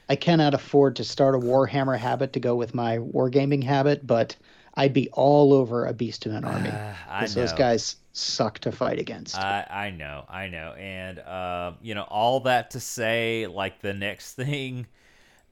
I 0.10 0.16
cannot 0.18 0.54
afford 0.54 0.98
to 0.98 1.06
start 1.06 1.36
a 1.36 1.40
Warhammer 1.40 1.98
habit 1.98 2.34
to 2.34 2.40
go 2.42 2.54
with 2.56 2.74
my 2.76 2.98
wargaming 2.98 3.64
habit, 3.64 4.06
but 4.06 4.36
I'd 4.76 4.94
be 4.94 5.10
all 5.12 5.54
over 5.54 5.86
a 5.86 5.94
Beastmen 5.94 6.46
army. 6.46 6.70
Uh, 6.70 6.94
I 7.10 7.20
'cause 7.22 7.36
know. 7.36 7.42
those 7.42 7.54
guys 7.54 7.96
suck 8.14 8.60
to 8.60 8.72
fight 8.72 9.00
against. 9.00 9.36
I, 9.38 9.66
I 9.70 9.90
know, 9.92 10.26
I 10.30 10.48
know, 10.48 10.74
and 10.74 11.20
uh, 11.20 11.74
you 11.82 11.96
know 11.96 12.04
all 12.04 12.42
that 12.42 12.72
to 12.72 12.80
say, 12.80 13.48
like 13.48 13.82
the 13.82 13.94
next 13.94 14.34
thing 14.36 14.88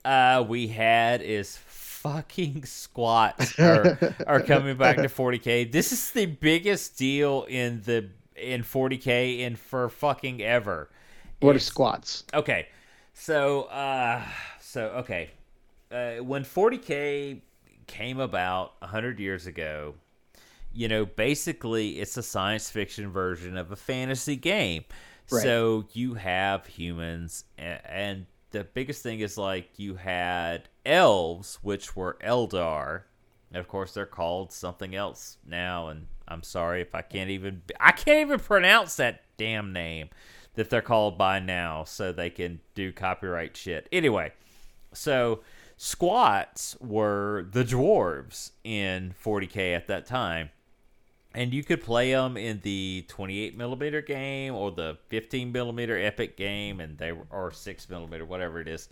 uh, 0.05 0.43
we 0.47 0.67
had 0.67 1.21
is 1.21 1.57
fucking 1.57 2.63
squats 2.63 3.59
are, 3.59 3.97
are 4.27 4.41
coming 4.41 4.77
back 4.77 4.95
to 4.97 5.03
40k. 5.09 5.69
This 5.69 5.91
is 5.91 6.11
the 6.11 6.25
biggest 6.27 6.97
deal 6.97 7.43
in 7.49 7.81
the 7.83 8.09
in 8.37 8.63
40k 8.63 9.39
in 9.39 9.57
for 9.57 9.89
fucking 9.89 10.41
ever. 10.41 10.89
what 11.41 11.55
are 11.57 11.59
squats? 11.59 12.23
Okay, 12.33 12.67
so 13.13 13.63
uh, 13.63 14.23
so 14.61 14.85
okay, 14.99 15.31
uh, 15.91 16.23
when 16.23 16.43
40k 16.45 17.41
came 17.89 18.19
about 18.19 18.73
hundred 18.81 19.19
years 19.19 19.47
ago, 19.47 19.95
you 20.71 20.87
know, 20.87 21.05
basically 21.05 21.99
it's 21.99 22.15
a 22.15 22.23
science 22.23 22.69
fiction 22.69 23.09
version 23.09 23.57
of 23.57 23.71
a 23.71 23.75
fantasy 23.75 24.35
game. 24.35 24.85
Right. 25.31 25.43
So 25.43 25.85
you 25.93 26.13
have 26.13 26.65
humans, 26.67 27.43
and, 27.57 27.79
and 27.85 28.25
the 28.51 28.63
biggest 28.63 29.03
thing 29.03 29.19
is 29.19 29.37
like 29.37 29.77
you 29.77 29.95
had 29.95 30.69
elves, 30.85 31.59
which 31.61 31.95
were 31.95 32.17
Eldar. 32.23 33.01
And 33.51 33.59
of 33.59 33.67
course, 33.67 33.93
they're 33.93 34.05
called 34.05 34.51
something 34.51 34.95
else 34.95 35.37
now, 35.45 35.87
and 35.87 36.05
I'm 36.27 36.43
sorry 36.43 36.81
if 36.81 36.93
I 36.93 37.01
can't 37.01 37.31
even 37.31 37.63
I 37.79 37.91
can't 37.91 38.19
even 38.19 38.39
pronounce 38.39 38.95
that 38.97 39.23
damn 39.37 39.73
name 39.73 40.09
that 40.53 40.69
they're 40.69 40.81
called 40.83 41.17
by 41.17 41.39
now, 41.39 41.83
so 41.83 42.11
they 42.11 42.29
can 42.29 42.59
do 42.75 42.91
copyright 42.91 43.57
shit. 43.57 43.87
Anyway, 43.91 44.31
so 44.93 45.41
squats 45.81 46.75
were 46.81 47.47
the 47.53 47.63
dwarves 47.63 48.51
in 48.65 49.15
40k 49.23 49.73
at 49.73 49.87
that 49.87 50.05
time. 50.05 50.49
And 51.33 51.53
you 51.53 51.63
could 51.63 51.81
play 51.81 52.11
them 52.11 52.35
in 52.35 52.59
the 52.63 53.05
28 53.07 53.55
millimeter 53.55 54.01
game 54.01 54.53
or 54.53 54.71
the 54.71 54.97
15 55.07 55.53
millimeter 55.53 55.97
epic 55.97 56.35
game 56.35 56.81
and 56.81 56.97
they 56.97 57.13
were 57.13 57.23
or 57.31 57.51
6 57.51 57.89
millimeter 57.89 58.25
whatever 58.25 58.59
it 58.59 58.67
is. 58.67 58.89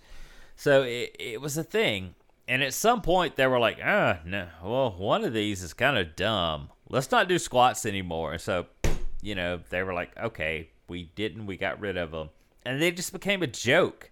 So 0.56 0.84
it, 0.84 1.14
it 1.20 1.42
was 1.42 1.58
a 1.58 1.64
thing. 1.64 2.16
And 2.48 2.64
at 2.64 2.74
some 2.74 3.02
point 3.02 3.36
they 3.36 3.48
were 3.48 3.60
like 3.60 3.80
ah 3.84 4.20
no 4.26 4.48
well 4.64 4.92
one 4.98 5.26
of 5.26 5.34
these 5.34 5.62
is 5.62 5.74
kind 5.74 5.98
of 5.98 6.16
dumb. 6.16 6.70
Let's 6.88 7.12
not 7.12 7.28
do 7.28 7.38
squats 7.38 7.86
anymore. 7.86 8.38
So 8.38 8.68
you 9.22 9.36
know 9.36 9.60
they 9.70 9.84
were 9.84 9.94
like 9.94 10.18
okay 10.18 10.70
we 10.88 11.12
didn't 11.16 11.48
we 11.48 11.58
got 11.58 11.82
rid 11.82 11.98
of 11.98 12.12
them 12.12 12.30
and 12.64 12.82
they 12.82 12.92
just 12.92 13.12
became 13.12 13.44
a 13.44 13.48
joke 13.48 14.10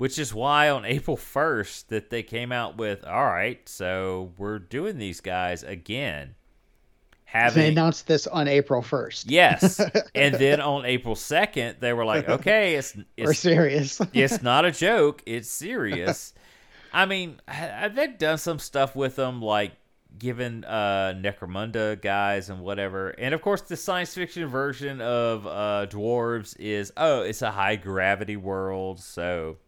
which 0.00 0.18
is 0.18 0.32
why 0.32 0.70
on 0.70 0.84
April 0.96 1.16
1st 1.16 1.88
that 1.88 2.08
they 2.08 2.22
came 2.22 2.50
out 2.52 2.78
with 2.78 3.04
all 3.04 3.26
right 3.26 3.68
so 3.68 4.32
we're 4.38 4.58
doing 4.58 4.96
these 4.96 5.20
guys 5.20 5.62
again 5.62 6.34
They 7.52 7.68
announced 7.68 8.06
this 8.06 8.26
on 8.26 8.48
April 8.48 8.80
1st. 8.80 9.24
yes 9.28 9.78
and 10.14 10.34
then 10.36 10.60
on 10.62 10.86
April 10.86 11.14
2nd 11.14 11.80
they 11.80 11.92
were 11.92 12.06
like 12.06 12.28
okay 12.30 12.76
it's 12.76 12.96
We're 13.18 13.32
it's, 13.32 13.40
serious. 13.40 14.00
it's 14.14 14.42
not 14.42 14.64
a 14.64 14.72
joke 14.72 15.22
it's 15.26 15.50
serious 15.50 16.32
I 16.94 17.04
mean 17.04 17.38
they've 17.92 18.16
done 18.16 18.38
some 18.38 18.58
stuff 18.58 18.96
with 18.96 19.16
them 19.16 19.42
like 19.42 19.72
giving 20.18 20.64
uh 20.64 21.12
Necromunda 21.14 22.00
guys 22.00 22.48
and 22.48 22.62
whatever 22.62 23.10
and 23.10 23.34
of 23.34 23.42
course 23.42 23.60
the 23.60 23.76
science 23.76 24.14
fiction 24.14 24.48
version 24.48 25.02
of 25.02 25.46
uh 25.46 25.86
dwarves 25.90 26.56
is 26.58 26.90
oh 26.96 27.20
it's 27.20 27.42
a 27.42 27.50
high 27.50 27.76
gravity 27.76 28.36
world 28.36 28.98
so 28.98 29.58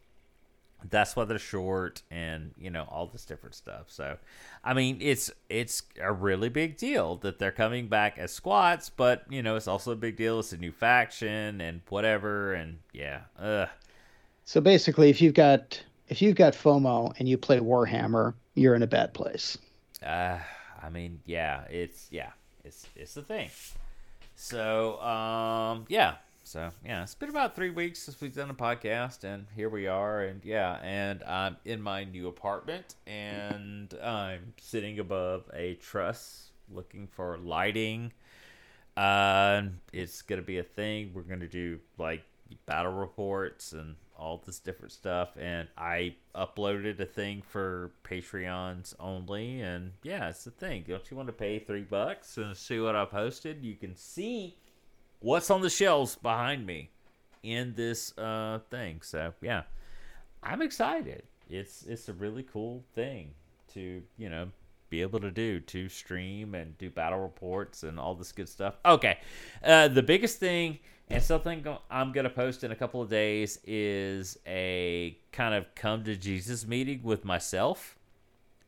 that's 0.91 1.17
why 1.17 1.25
they're 1.25 1.39
short 1.39 2.03
and 2.11 2.53
you 2.59 2.71
know 2.71 2.87
all 2.91 3.07
this 3.07 3.25
different 3.25 3.55
stuff 3.55 3.85
so 3.89 4.17
i 4.65 4.75
mean 4.75 4.99
it's 5.01 5.31
it's 5.49 5.83
a 6.01 6.13
really 6.13 6.49
big 6.49 6.77
deal 6.77 7.17
that 7.17 7.39
they're 7.39 7.53
coming 7.53 7.89
back 7.89 8.19
as 8.19 8.33
squats 8.33 8.89
but 8.89 9.25
you 9.31 9.43
know 9.43 9.57
it's 9.57 9.69
also 9.69 9.93
a 9.93 9.97
big 9.97 10.17
deal 10.17 10.41
it's 10.41 10.53
a 10.53 10.57
new 10.57 10.73
faction 10.73 11.61
and 11.61 11.81
whatever 11.89 12.55
and 12.55 12.79
yeah 12.93 13.21
Ugh. 13.39 13.69
So 14.45 14.61
basically, 14.61 15.11
if 15.11 15.21
you've 15.21 15.35
got 15.35 15.83
if 16.09 16.21
you've 16.21 16.37
got 16.37 16.55
FOMO 16.55 17.15
and 17.19 17.29
you 17.29 17.39
play 17.39 17.59
Warhammer, 17.59 18.35
you're 18.55 18.75
in 18.75 18.83
a 18.83 18.87
bad 18.87 19.15
place. 19.15 19.57
Uh, 20.05 20.39
I 20.83 20.91
mean, 20.91 21.21
yeah, 21.27 21.65
it's 21.71 22.09
yeah, 22.11 22.31
it's 22.65 22.87
it's 22.97 23.15
the 23.15 23.23
thing. 23.23 23.51
So, 24.35 25.01
um, 25.01 25.87
yeah, 25.89 26.17
so 26.53 26.71
yeah, 26.85 27.03
it's 27.03 27.15
been 27.15 27.31
about 27.31 27.57
three 27.57 27.71
weeks 27.71 27.99
since 27.99 28.21
we've 28.21 28.35
done 28.35 28.51
a 28.51 28.55
podcast, 28.55 29.25
and 29.25 29.47
here 29.57 29.71
we 29.71 29.87
are, 29.87 30.25
and 30.25 30.45
yeah, 30.45 30.79
and 30.83 31.23
I'm 31.23 31.57
in 31.65 31.81
my 31.81 32.05
new 32.05 32.29
apartment, 32.29 32.97
and 33.07 33.95
I'm 34.05 34.53
sitting 34.61 34.99
above 34.99 35.45
a 35.55 35.77
truss, 35.77 36.51
looking 36.71 37.07
for 37.07 37.39
lighting. 37.39 38.13
Uh, 38.99 39.63
it's 39.95 40.21
gonna 40.21 40.43
be 40.43 40.59
a 40.59 40.63
thing. 40.63 41.13
We're 41.15 41.23
gonna 41.23 41.49
do 41.49 41.79
like 41.97 42.23
battle 42.67 42.93
reports 42.93 43.73
and 43.73 43.97
all 44.15 44.43
this 44.45 44.59
different 44.59 44.93
stuff. 44.93 45.31
And 45.41 45.69
I 45.79 46.17
uploaded 46.35 47.01
a 47.01 47.07
thing 47.07 47.41
for 47.49 47.93
Patreons 48.05 48.95
only. 49.01 49.63
And 49.63 49.93
yeah, 50.03 50.29
it's 50.29 50.45
the 50.45 50.51
thing. 50.51 50.85
Don't 50.87 51.11
you 51.11 51.17
want 51.17 51.29
to 51.29 51.33
pay 51.33 51.61
three 51.61 51.83
bucks 51.83 52.37
and 52.37 52.55
see 52.55 52.79
what 52.79 52.95
I 52.95 53.07
posted? 53.07 53.65
You 53.65 53.75
can 53.75 53.97
see 53.97 54.59
what's 55.23 55.51
on 55.51 55.63
the 55.63 55.71
shelves 55.71 56.17
behind 56.17 56.67
me 56.67 56.91
in 57.43 57.75
this 57.75 58.17
uh, 58.19 58.61
thing. 58.71 59.01
So 59.03 59.33
yeah, 59.41 59.63
I'm 60.43 60.63
excited. 60.63 61.25
It's 61.49 61.85
it's 61.85 62.09
a 62.09 62.13
really 62.13 62.43
cool 62.43 62.85
thing 62.95 63.31
to 63.75 64.03
you 64.19 64.29
know 64.29 64.49
be 64.91 65.01
able 65.01 65.21
to 65.21 65.31
do 65.31 65.59
to 65.59 65.89
stream 65.89 66.55
and 66.55 66.77
do 66.77 66.91
battle 66.91 67.21
reports 67.21 67.83
and 67.83 67.99
all 67.99 68.15
this 68.15 68.33
good 68.33 68.49
stuff. 68.49 68.75
Okay, 68.85 69.19
uh, 69.65 69.89
the 69.89 70.03
biggest 70.03 70.39
thing 70.39 70.79
and 71.09 71.23
something 71.23 71.65
I'm 71.91 72.13
gonna 72.13 72.31
post 72.31 72.65
in 72.65 72.73
a 72.73 72.77
couple 72.77 73.03
of 73.03 73.11
days 73.11 73.59
is 73.65 74.39
a 74.47 75.17
kind 75.31 75.55
of 75.55 75.75
come 75.75 76.05
to 76.05 76.17
Jesus 76.17 76.67
meeting 76.67 77.01
with 77.03 77.25
myself, 77.25 77.99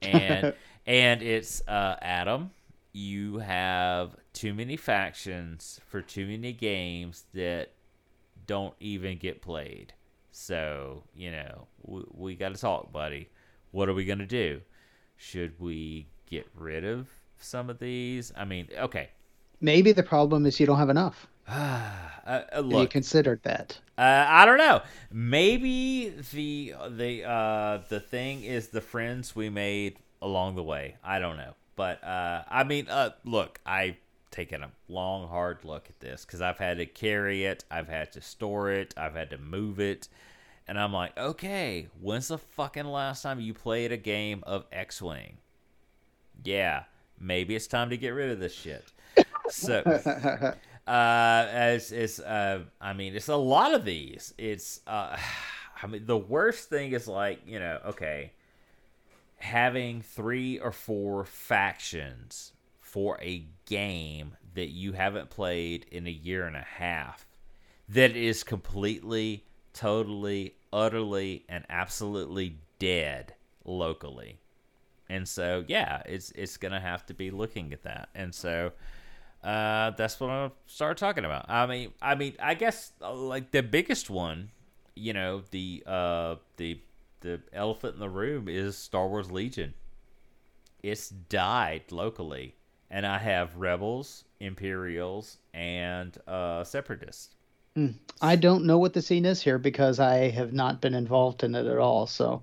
and 0.03 0.55
and 0.87 1.23
it's 1.23 1.67
uh, 1.69 1.97
Adam. 2.03 2.51
You 2.95 3.39
have 3.39 4.15
too 4.33 4.55
many 4.55 4.77
factions 4.77 5.81
for 5.85 6.01
too 6.01 6.27
many 6.27 6.53
games 6.53 7.25
that 7.35 7.73
don't 8.47 8.75
even 8.79 9.19
get 9.19 9.43
played. 9.43 9.93
So, 10.31 11.03
you 11.15 11.33
know, 11.33 11.67
we, 11.83 12.05
we 12.13 12.35
got 12.37 12.55
to 12.55 12.61
talk, 12.61 12.93
buddy. 12.93 13.29
What 13.73 13.89
are 13.89 13.95
we 13.95 14.05
going 14.05 14.21
to 14.21 14.27
do? 14.27 14.61
Should 15.17 15.59
we 15.59 16.07
get 16.31 16.47
rid 16.55 16.85
of 16.85 17.09
some 17.39 17.69
of 17.69 17.81
these? 17.81 18.33
I 18.37 18.45
mean, 18.45 18.69
okay. 18.79 19.11
Maybe 19.61 19.91
the 19.91 20.03
problem 20.05 20.47
is 20.47 20.61
you 20.61 20.67
don't 20.67 20.79
have 20.79 20.89
enough. 20.91 21.27
uh, 21.49 21.91
uh, 22.27 22.43
Have 22.53 22.71
you 22.71 22.87
considered 22.87 23.41
that? 23.43 23.77
uh, 23.99 24.25
I 24.29 24.47
don't 24.47 24.59
know. 24.59 24.83
Maybe 25.13 26.11
the 26.33 26.75
the 26.91 27.25
uh, 27.29 27.79
the 27.89 28.01
thing 28.01 28.45
is 28.45 28.69
the 28.69 28.81
friends 28.81 29.35
we 29.37 29.51
made 29.51 29.99
along 30.23 30.55
the 30.55 30.63
way. 30.63 30.97
I 31.05 31.19
don't 31.19 31.37
know, 31.37 31.55
but 31.77 32.03
uh, 32.05 32.43
I 32.49 32.65
mean, 32.65 32.89
uh, 32.89 33.11
look, 33.25 33.61
I've 33.65 33.97
taken 34.31 34.63
a 34.63 34.71
long, 34.89 35.29
hard 35.29 35.65
look 35.65 35.89
at 35.89 36.01
this 36.01 36.25
because 36.25 36.41
I've 36.41 36.59
had 36.59 36.79
to 36.79 36.87
carry 36.87 37.45
it, 37.45 37.65
I've 37.71 37.89
had 37.89 38.13
to 38.13 38.21
store 38.21 38.71
it, 38.71 38.95
I've 38.97 39.15
had 39.15 39.31
to 39.31 39.39
move 39.39 39.81
it, 39.81 40.09
and 40.67 40.79
I'm 40.79 40.93
like, 40.93 41.17
okay, 41.19 41.89
when's 42.01 42.29
the 42.29 42.39
fucking 42.39 42.87
last 42.87 43.23
time 43.23 43.41
you 43.41 43.55
played 43.55 43.93
a 43.93 43.97
game 43.97 44.43
of 44.47 44.67
X-wing? 44.73 45.39
Yeah, 46.43 46.85
maybe 47.21 47.55
it's 47.55 47.67
time 47.67 47.91
to 47.91 47.97
get 47.97 48.11
rid 48.11 48.31
of 48.31 48.41
this 48.41 48.55
shit. 48.55 48.93
So 49.49 49.83
uh 50.87 51.47
as 51.51 51.93
it's 51.93 52.21
uh 52.21 52.63
i 52.79 52.93
mean 52.93 53.15
it's 53.15 53.29
a 53.29 53.37
lot 53.37 53.73
of 53.73 53.87
these 53.87 54.35
it's 54.37 54.81
uh 54.87 55.17
i 55.83 55.87
mean 55.87 56.05
the 56.05 56.17
worst 56.17 56.69
thing 56.69 56.93
is 56.93 57.09
like 57.09 57.41
you 57.47 57.59
know 57.59 57.81
okay 57.87 58.33
having 59.45 60.01
three 60.01 60.59
or 60.59 60.73
four 60.73 61.23
factions 61.23 62.53
for 62.81 63.21
a 63.21 63.47
game 63.67 64.35
that 64.55 64.71
you 64.71 64.93
haven't 64.93 65.29
played 65.29 65.85
in 65.93 66.07
a 66.07 66.11
year 66.11 66.47
and 66.47 66.57
a 66.57 66.67
half 66.79 67.27
that 67.87 68.17
is 68.17 68.43
completely 68.43 69.45
totally 69.75 70.55
utterly 70.73 71.45
and 71.47 71.63
absolutely 71.69 72.57
dead 72.79 73.35
locally 73.67 74.39
and 75.11 75.29
so 75.29 75.63
yeah 75.69 76.03
it's 76.07 76.31
it's 76.31 76.57
gonna 76.57 76.81
have 76.81 77.05
to 77.05 77.13
be 77.13 77.31
looking 77.31 77.71
at 77.75 77.83
that 77.83 78.09
and 78.15 78.35
so 78.35 78.73
uh, 79.43 79.91
that's 79.91 80.19
what 80.19 80.31
I'll 80.31 80.55
start 80.65 80.97
talking 80.97 81.27
about. 81.27 81.51
I 81.51 81.67
mean, 81.67 81.93
I 82.01 82.15
mean, 82.15 82.35
I 82.41 82.55
guess 82.55 82.93
uh, 83.03 83.13
like 83.13 83.51
the 83.51 83.63
biggest 83.63 84.09
one, 84.09 84.51
you 84.95 85.13
know, 85.13 85.43
the 85.51 85.83
uh, 85.87 86.37
the 86.57 86.81
the 87.25 87.41
elephant 87.55 87.95
in 87.95 88.01
the 88.01 88.09
room 88.09 88.49
is 88.49 88.77
Star 88.77 89.09
Wars 89.09 89.33
Legion. 89.33 89.73
It's 90.83 91.09
died 91.09 91.85
locally, 91.91 92.55
and 92.91 93.07
I 93.07 93.17
have 93.17 93.57
rebels, 93.57 94.25
Imperials, 94.41 95.39
and 95.55 96.17
uh, 96.29 96.63
Separatists. 96.65 97.35
I 98.21 98.37
don't 98.37 98.67
know 98.67 98.79
what 98.79 98.93
the 98.93 99.03
scene 99.03 99.25
is 99.25 99.41
here 99.43 99.59
because 99.59 99.99
I 99.99 100.29
have 100.31 100.53
not 100.53 100.83
been 100.83 100.95
involved 100.95 101.43
in 101.43 101.55
it 101.55 101.67
at 101.67 101.79
all. 101.79 102.07
So 102.07 102.43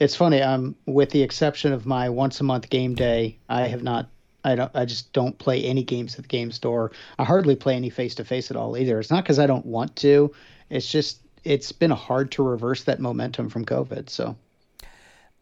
it's 0.00 0.16
funny. 0.16 0.40
Um, 0.40 0.74
with 0.86 1.10
the 1.10 1.22
exception 1.22 1.72
of 1.72 1.86
my 1.86 2.08
once 2.08 2.40
a 2.40 2.44
month 2.44 2.70
game 2.70 2.94
day, 2.94 3.38
I 3.48 3.68
have 3.68 3.82
not. 3.82 4.08
I 4.44 4.56
don't. 4.56 4.72
I 4.74 4.86
just 4.86 5.12
don't 5.12 5.38
play 5.38 5.62
any 5.62 5.84
games 5.84 6.16
at 6.16 6.22
the 6.22 6.28
game 6.28 6.50
store. 6.50 6.90
I 7.18 7.24
hardly 7.24 7.54
play 7.54 7.76
any 7.76 7.90
face 7.90 8.14
to 8.16 8.24
face 8.24 8.50
at 8.50 8.56
all 8.56 8.76
either. 8.76 8.98
It's 8.98 9.10
not 9.10 9.22
because 9.22 9.38
I 9.38 9.46
don't 9.46 9.66
want 9.66 9.94
to. 9.96 10.34
It's 10.70 10.90
just 10.90 11.21
it's 11.44 11.72
been 11.72 11.90
hard 11.90 12.30
to 12.32 12.42
reverse 12.42 12.84
that 12.84 13.00
momentum 13.00 13.48
from 13.48 13.64
COVID. 13.64 14.08
So 14.10 14.36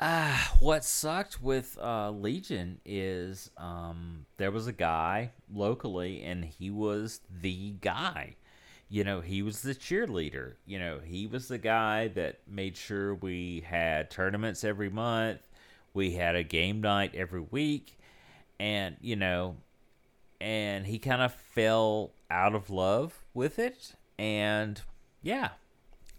Ah, 0.02 0.56
what 0.60 0.82
sucked 0.82 1.42
with 1.42 1.76
uh, 1.78 2.10
Legion 2.10 2.80
is 2.86 3.50
um, 3.58 4.24
there 4.38 4.50
was 4.50 4.66
a 4.66 4.72
guy 4.72 5.30
locally, 5.52 6.22
and 6.22 6.42
he 6.44 6.70
was 6.70 7.20
the 7.42 7.72
guy. 7.82 8.36
You 8.88 9.04
know, 9.04 9.20
he 9.20 9.42
was 9.42 9.60
the 9.60 9.74
cheerleader. 9.74 10.54
You 10.66 10.78
know, 10.78 11.00
he 11.04 11.26
was 11.26 11.48
the 11.48 11.58
guy 11.58 12.08
that 12.08 12.40
made 12.48 12.76
sure 12.78 13.14
we 13.14 13.60
had 13.66 14.10
tournaments 14.10 14.64
every 14.64 14.88
month. 14.88 15.40
We 15.92 16.12
had 16.12 16.34
a 16.34 16.42
game 16.44 16.80
night 16.80 17.14
every 17.14 17.42
week, 17.50 17.98
and 18.58 18.96
you 19.02 19.16
know, 19.16 19.56
and 20.40 20.86
he 20.86 20.98
kind 20.98 21.20
of 21.20 21.34
fell 21.34 22.12
out 22.30 22.54
of 22.54 22.70
love 22.70 23.18
with 23.34 23.58
it, 23.58 23.92
and 24.18 24.80
yeah, 25.22 25.50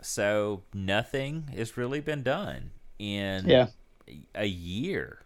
so 0.01 0.63
nothing 0.73 1.49
has 1.55 1.77
really 1.77 2.01
been 2.01 2.23
done 2.23 2.71
in 2.99 3.47
yeah, 3.47 3.67
a 4.35 4.45
year 4.45 5.19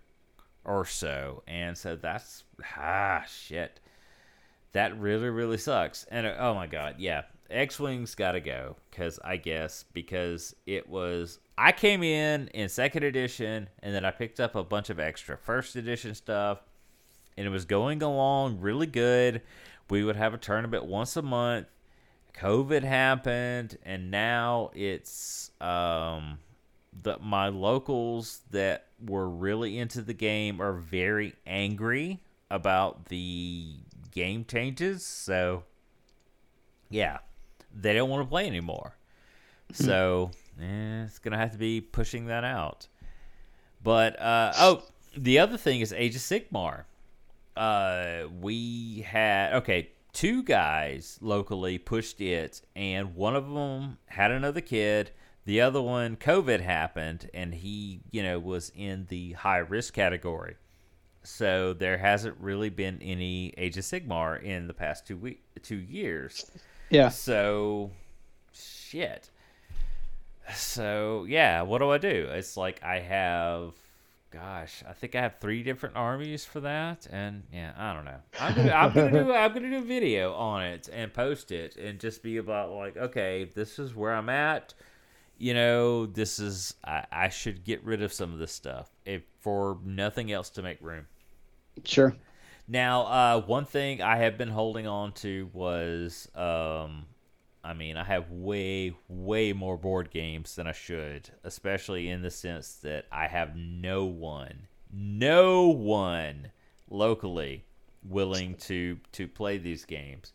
or 0.64 0.86
so, 0.86 1.44
and 1.48 1.78
so 1.78 1.96
that's 1.96 2.44
ah 2.78 3.24
shit. 3.28 3.80
That 4.74 5.00
really 5.00 5.30
really 5.30 5.58
sucks. 5.58 6.06
And 6.06 6.28
oh 6.28 6.54
my 6.54 6.68
god, 6.68 6.96
yeah, 7.00 7.24
X 7.50 7.80
Wings 7.80 8.16
got 8.16 8.34
to 8.34 8.42
go 8.42 8.76
because 8.90 9.20
I 9.24 9.38
guess 9.38 9.86
because 9.94 10.56
it 10.66 10.90
was 10.90 11.40
I 11.58 11.72
came 11.72 12.04
in 12.04 12.48
in 12.50 12.70
second 12.70 13.04
edition 13.04 13.70
and 13.82 13.96
then 13.96 14.04
I 14.04 14.12
picked 14.12 14.40
up 14.40 14.56
a 14.56 14.64
bunch 14.64 14.90
of 14.90 15.00
extra 15.00 15.38
first 15.38 15.76
edition 15.76 16.16
stuff, 16.16 16.60
and 17.38 17.46
it 17.46 17.50
was 17.50 17.66
going 17.66 18.02
along 18.02 18.60
really 18.60 18.88
good. 18.88 19.42
We 19.90 20.04
would 20.04 20.16
have 20.16 20.34
a 20.34 20.38
tournament 20.38 20.86
once 20.86 21.16
a 21.16 21.22
month. 21.22 21.68
COVID 22.38 22.84
happened, 22.84 23.78
and 23.84 24.12
now 24.12 24.72
it's 24.74 25.52
um, 25.62 26.40
the 27.04 27.18
my 27.20 27.48
locals 27.48 28.42
that 28.52 28.88
were 29.06 29.30
really 29.30 29.78
into 29.78 30.02
the 30.02 30.14
game 30.14 30.62
are 30.62 30.74
very 30.74 31.34
angry 31.46 32.22
about 32.52 33.06
the 33.06 33.76
game 34.12 34.46
changes. 34.46 35.06
So, 35.06 35.64
yeah, 36.90 37.20
they 37.74 37.94
don't 37.94 38.10
want 38.10 38.24
to 38.26 38.30
play 38.30 38.48
anymore. 38.48 38.96
So, 39.72 40.32
eh, 40.62 41.04
it's 41.04 41.20
gonna 41.20 41.38
have 41.38 41.52
to 41.54 41.58
be 41.58 41.82
pushing 41.82 42.28
that 42.28 42.44
out. 42.44 42.88
But 43.82 44.20
uh, 44.20 44.52
oh, 44.58 44.84
the 45.16 45.40
other 45.40 45.58
thing 45.58 45.80
is 45.80 45.94
Age 45.94 46.16
of 46.16 46.22
Sigmar. 46.22 46.84
Uh, 47.56 48.28
we 48.42 49.06
had 49.08 49.54
okay, 49.54 49.90
two 50.16 50.42
guys 50.44 51.20
locally 51.22 51.78
pushed 51.78 52.22
it, 52.22 52.62
and 52.76 53.16
one 53.16 53.36
of 53.36 53.52
them 53.52 53.98
had 54.08 54.32
another 54.32 54.62
kid. 54.62 55.12
The 55.44 55.62
other 55.62 55.82
one, 55.82 56.16
COVID 56.16 56.62
happened, 56.62 57.30
and 57.34 57.54
he, 57.54 58.00
you 58.10 58.24
know, 58.24 58.40
was 58.40 58.72
in 58.76 59.06
the 59.10 59.34
high 59.34 59.60
risk 59.60 59.94
category. 59.94 60.56
So 61.22 61.74
there 61.74 61.98
hasn't 61.98 62.38
really 62.40 62.70
been 62.70 63.00
any 63.02 63.54
Age 63.58 63.78
of 63.78 63.84
Sigmar 63.84 64.42
in 64.42 64.68
the 64.68 64.74
past 64.74 65.06
two 65.06 65.18
week, 65.18 65.44
two 65.62 65.76
years. 65.76 66.50
yeah. 66.90 67.10
So, 67.10 67.92
shit. 68.54 69.30
So 70.54 71.26
yeah, 71.28 71.64
what 71.64 71.80
do 71.80 71.92
I 71.92 71.98
do? 71.98 72.30
It's 72.32 72.56
like 72.56 72.82
I 72.84 73.00
have, 73.00 73.74
gosh, 74.36 74.84
I 74.88 74.92
think 74.92 75.16
I 75.16 75.22
have 75.22 75.38
three 75.40 75.64
different 75.64 75.96
armies 75.96 76.44
for 76.44 76.60
that, 76.60 77.08
and 77.10 77.44
yeah, 77.54 77.72
I 77.78 77.94
don't 77.94 78.04
know. 78.04 78.20
I'm 78.38 78.54
gonna, 78.54 78.72
I'm 78.72 78.94
gonna 78.94 79.12
do, 79.12 79.34
I'm 79.34 79.54
gonna 79.54 79.70
do 79.70 79.78
a 79.78 79.82
video 79.82 80.34
on 80.34 80.64
it 80.64 80.90
and 80.92 81.14
post 81.14 81.54
it, 81.54 81.78
and 81.78 82.00
just 82.00 82.22
be 82.22 82.38
about 82.38 82.72
like, 82.72 82.98
okay, 82.98 83.50
this 83.56 83.80
is 83.80 83.96
where 83.96 84.14
I'm 84.14 84.28
at. 84.28 84.74
You 85.38 85.54
know, 85.54 86.06
this 86.06 86.40
is 86.40 86.76
I, 86.84 87.06
I 87.12 87.30
should 87.30 87.64
get 87.64 87.84
rid 87.86 88.02
of 88.02 88.12
some 88.12 88.34
of 88.34 88.40
this 88.40 88.52
stuff 88.52 88.90
if 89.06 89.24
for 89.40 89.78
nothing 89.86 90.32
else 90.32 90.50
to 90.52 90.62
make 90.62 90.80
room. 90.82 91.08
Sure. 91.86 92.14
Now, 92.68 93.04
uh, 93.04 93.42
one 93.42 93.66
thing 93.66 94.02
I 94.02 94.18
have 94.18 94.38
been 94.38 94.50
holding 94.50 94.88
on 94.88 95.14
to 95.14 95.50
was, 95.54 96.28
um, 96.36 97.06
I 97.66 97.74
mean, 97.74 97.98
I 97.98 98.04
have 98.04 98.30
way, 98.32 98.96
way 99.08 99.54
more 99.54 99.78
board 99.78 100.12
games 100.12 100.56
than 100.56 100.68
I 100.68 100.72
should, 100.72 101.30
especially 101.44 102.10
in 102.10 102.22
the 102.22 102.32
sense 102.32 102.76
that 102.84 103.06
I 103.12 103.28
have 103.28 103.56
no 103.56 104.06
one, 104.06 104.68
no 104.94 105.68
one 105.68 106.52
locally 106.90 107.64
willing 108.08 108.56
to 108.56 109.00
to 109.14 109.28
play 109.28 109.58
these 109.58 109.84
games. 109.86 110.34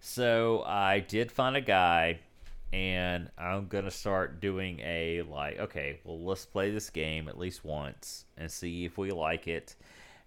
So 0.00 0.64
I 0.66 1.00
did 1.00 1.30
find 1.30 1.56
a 1.56 1.60
guy, 1.60 2.18
and 2.72 3.30
I'm 3.38 3.68
gonna 3.68 3.90
start 3.90 4.40
doing 4.40 4.80
a 4.80 5.22
like, 5.22 5.58
okay, 5.60 6.00
well, 6.04 6.20
let's 6.20 6.44
play 6.44 6.70
this 6.70 6.90
game 6.90 7.28
at 7.28 7.38
least 7.38 7.64
once 7.64 8.24
and 8.36 8.50
see 8.50 8.84
if 8.84 8.98
we 8.98 9.12
like 9.12 9.46
it 9.46 9.76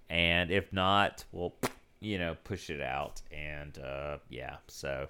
and 0.09 0.51
if 0.51 0.71
not, 0.71 1.23
we'll 1.31 1.53
you 1.99 2.17
know 2.17 2.35
push 2.43 2.69
it 2.69 2.81
out, 2.81 3.21
and 3.31 3.77
uh, 3.79 4.17
yeah, 4.29 4.57
so 4.67 5.07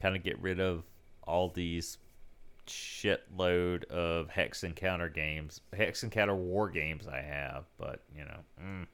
kind 0.00 0.16
of 0.16 0.22
get 0.22 0.38
rid 0.40 0.60
of 0.60 0.84
all 1.24 1.48
these 1.48 1.98
shitload 2.66 3.84
of 3.84 4.28
hex 4.28 4.62
and 4.62 4.74
counter 4.74 5.08
games, 5.08 5.60
hex 5.72 6.02
and 6.02 6.12
counter 6.12 6.34
war 6.34 6.68
games 6.68 7.06
I 7.06 7.20
have, 7.20 7.64
but 7.78 8.02
you 8.16 8.24
know. 8.24 8.38
Mm. 8.62 8.86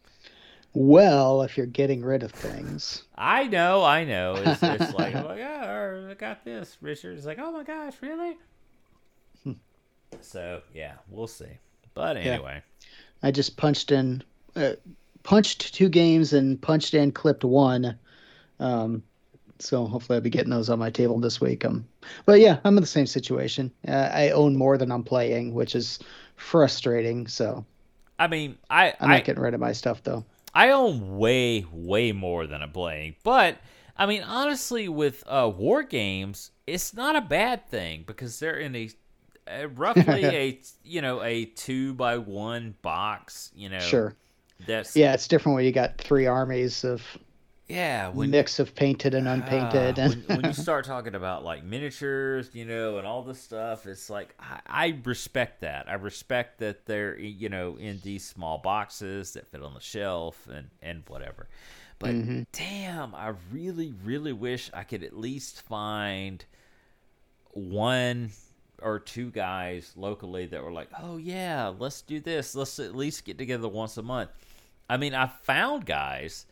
Well, 0.74 1.42
if 1.42 1.58
you're 1.58 1.66
getting 1.66 2.02
rid 2.02 2.22
of 2.22 2.32
things, 2.32 3.02
I 3.16 3.46
know, 3.46 3.84
I 3.84 4.04
know. 4.04 4.34
It's, 4.36 4.62
it's 4.62 4.94
like, 4.94 5.14
oh 5.14 5.28
my 5.28 5.38
god, 5.38 6.10
I 6.10 6.14
got 6.14 6.44
this. 6.44 6.78
Richard 6.80 7.18
is 7.18 7.26
like, 7.26 7.38
oh 7.38 7.52
my 7.52 7.62
gosh, 7.62 7.94
really? 8.00 8.36
so 10.20 10.62
yeah, 10.74 10.94
we'll 11.08 11.26
see. 11.26 11.58
But 11.94 12.16
anyway, 12.16 12.62
I 13.22 13.30
just 13.30 13.56
punched 13.56 13.92
in, 13.92 14.22
uh, 14.56 14.72
punched 15.22 15.74
two 15.74 15.90
games 15.90 16.32
and 16.32 16.60
punched 16.60 16.94
in 16.94 17.12
clipped 17.12 17.44
one. 17.44 17.98
Um, 18.58 19.02
So 19.62 19.86
hopefully 19.86 20.16
I'll 20.16 20.22
be 20.22 20.30
getting 20.30 20.50
those 20.50 20.68
on 20.68 20.78
my 20.78 20.90
table 20.90 21.18
this 21.18 21.40
week. 21.40 21.64
Um, 21.64 21.86
but 22.26 22.40
yeah, 22.40 22.58
I'm 22.64 22.76
in 22.76 22.82
the 22.82 22.86
same 22.86 23.06
situation. 23.06 23.70
Uh, 23.86 24.10
I 24.12 24.30
own 24.30 24.56
more 24.56 24.76
than 24.76 24.90
I'm 24.90 25.04
playing, 25.04 25.54
which 25.54 25.74
is 25.74 25.98
frustrating. 26.36 27.26
So 27.26 27.64
I 28.18 28.26
mean, 28.26 28.58
I 28.70 28.94
I'm 29.00 29.10
I, 29.10 29.14
not 29.16 29.24
getting 29.24 29.42
rid 29.42 29.54
of 29.54 29.60
my 29.60 29.72
stuff 29.72 30.02
though. 30.02 30.24
I 30.54 30.70
own 30.70 31.16
way, 31.16 31.64
way 31.72 32.12
more 32.12 32.46
than 32.46 32.62
I'm 32.62 32.72
playing. 32.72 33.16
But 33.22 33.58
I 33.96 34.06
mean, 34.06 34.22
honestly, 34.22 34.88
with 34.88 35.22
uh, 35.26 35.50
war 35.54 35.82
games, 35.82 36.50
it's 36.66 36.94
not 36.94 37.16
a 37.16 37.20
bad 37.20 37.68
thing 37.68 38.04
because 38.06 38.38
they're 38.38 38.58
in 38.58 38.74
a, 38.76 38.90
a 39.46 39.68
roughly 39.68 40.24
a 40.24 40.60
you 40.84 41.02
know 41.02 41.22
a 41.22 41.46
two 41.46 41.94
by 41.94 42.18
one 42.18 42.74
box. 42.82 43.50
You 43.54 43.68
know, 43.70 43.80
Sure. 43.80 44.14
That's 44.66 44.96
Yeah, 44.96 45.14
it's 45.14 45.28
different 45.28 45.56
when 45.56 45.64
you 45.64 45.72
got 45.72 45.98
three 45.98 46.26
armies 46.26 46.84
of 46.84 47.02
yeah. 47.68 48.08
When 48.08 48.30
mix 48.30 48.58
of 48.58 48.74
painted 48.74 49.14
and 49.14 49.26
unpainted. 49.28 49.98
Ah, 49.98 50.02
and 50.02 50.26
when, 50.26 50.36
when 50.36 50.44
you 50.46 50.52
start 50.52 50.84
talking 50.84 51.14
about 51.14 51.44
like 51.44 51.64
miniatures, 51.64 52.50
you 52.52 52.64
know, 52.64 52.98
and 52.98 53.06
all 53.06 53.22
this 53.22 53.40
stuff, 53.40 53.86
it's 53.86 54.10
like 54.10 54.34
I, 54.40 54.60
I 54.66 54.98
respect 55.04 55.60
that. 55.62 55.88
I 55.88 55.94
respect 55.94 56.58
that 56.58 56.86
they're 56.86 57.18
you 57.18 57.48
know 57.48 57.76
in 57.76 58.00
these 58.02 58.24
small 58.24 58.58
boxes 58.58 59.32
that 59.32 59.46
fit 59.46 59.62
on 59.62 59.74
the 59.74 59.80
shelf 59.80 60.46
and 60.52 60.68
and 60.82 61.02
whatever. 61.08 61.48
But 61.98 62.10
Mhm. 62.10 62.46
damn, 62.52 63.14
I 63.14 63.32
really 63.52 63.94
really 64.04 64.32
wish 64.32 64.70
I 64.74 64.82
could 64.84 65.02
at 65.04 65.16
least 65.16 65.62
find 65.62 66.44
one 67.52 68.30
or 68.80 68.98
two 68.98 69.30
guys 69.30 69.92
locally 69.96 70.46
that 70.46 70.62
were 70.64 70.72
like, 70.72 70.88
"Oh 71.00 71.16
yeah, 71.16 71.72
let's 71.78 72.02
do 72.02 72.18
this. 72.20 72.54
Let's 72.54 72.78
at 72.78 72.96
least 72.96 73.24
get 73.24 73.38
together 73.38 73.68
once 73.68 73.96
a 73.96 74.02
month." 74.02 74.30
I 74.90 74.96
mean, 74.96 75.14
I 75.14 75.26
found 75.26 75.86
guys 75.86 76.46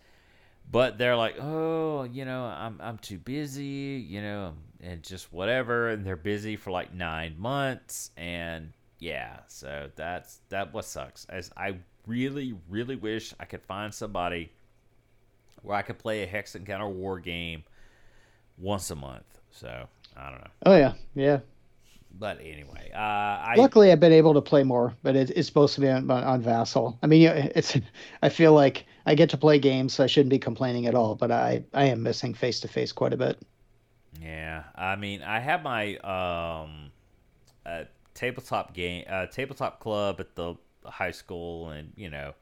but 0.71 0.99
they're 0.99 1.17
like, 1.17 1.37
oh, 1.41 2.05
you 2.05 2.25
know, 2.25 2.45
I'm 2.45 2.81
I'm 2.81 2.99
too 2.99 3.19
busy, 3.19 4.05
you 4.09 4.23
know, 4.23 4.55
and 4.81 5.03
just 5.03 5.33
whatever, 5.33 5.89
and 5.89 6.05
they're 6.05 6.17
busy 6.17 6.57
for 6.57 6.71
like 6.71 6.95
nine 6.95 7.35
months, 7.39 8.11
and 8.17 8.73
yeah, 8.99 9.41
so 9.49 9.91
that's 9.97 10.41
that 10.51 10.73
what 10.73 10.85
sucks. 10.85 11.27
As 11.29 11.51
I 11.57 11.77
really, 12.07 12.55
really 12.69 12.97
wish 12.97 13.35
I 13.41 13.45
could 13.45 13.63
find 13.63 13.93
somebody 13.93 14.53
where 15.63 15.77
I 15.77 15.83
could 15.83 15.99
play 15.99 16.23
a 16.23 16.27
Hex 16.27 16.55
and 16.55 16.67
Counter 16.67 16.89
war 16.89 17.19
game 17.19 17.65
once 18.59 18.91
a 18.91 18.97
month. 18.97 19.41
So 19.51 19.89
I 20.17 20.31
don't 20.31 20.41
know, 20.41 20.51
oh 20.67 20.77
yeah, 20.77 20.93
yeah. 21.15 21.41
But 22.19 22.39
anyway, 22.41 22.91
uh, 22.95 22.99
I 22.99 23.55
Luckily, 23.57 23.91
I've 23.91 24.01
been 24.01 24.13
able 24.13 24.35
to 24.35 24.43
play 24.43 24.63
more, 24.63 24.95
but 25.03 25.17
it, 25.17 25.31
it's 25.31 25.49
supposed 25.49 25.75
to 25.77 25.81
be 25.81 25.89
on, 25.89 26.11
on 26.11 26.43
Vassal. 26.43 26.99
I 27.03 27.07
mean, 27.07 27.27
it's. 27.55 27.77
I 28.23 28.29
feel 28.29 28.53
like 28.53 28.87
I 29.07 29.15
get 29.15 29.31
to 29.31 29.37
play 29.37 29.59
games, 29.59 29.95
so 29.95 30.05
I 30.05 30.07
shouldn't 30.07 30.31
be 30.31 30.39
complaining 30.39 30.87
at 30.87 30.95
all. 30.95 31.15
But 31.15 31.31
I, 31.31 31.65
I 31.73 31.85
am 31.85 32.03
missing 32.03 32.35
face 32.35 32.61
to 32.61 32.69
face 32.69 32.93
quite 32.93 33.13
a 33.13 33.17
bit. 33.17 33.39
Yeah, 34.21 34.65
I 34.75 34.97
mean, 34.97 35.23
I 35.23 35.39
have 35.41 35.63
my 35.63 35.97
um, 35.99 36.91
uh, 37.65 37.85
tabletop 38.15 38.75
game, 38.75 39.05
uh, 39.09 39.27
tabletop 39.27 39.81
club 39.81 40.21
at 40.21 40.35
the 40.35 40.57
high 40.85 41.13
school, 41.13 41.71
and 41.71 41.93
you 41.97 42.11
know, 42.11 42.35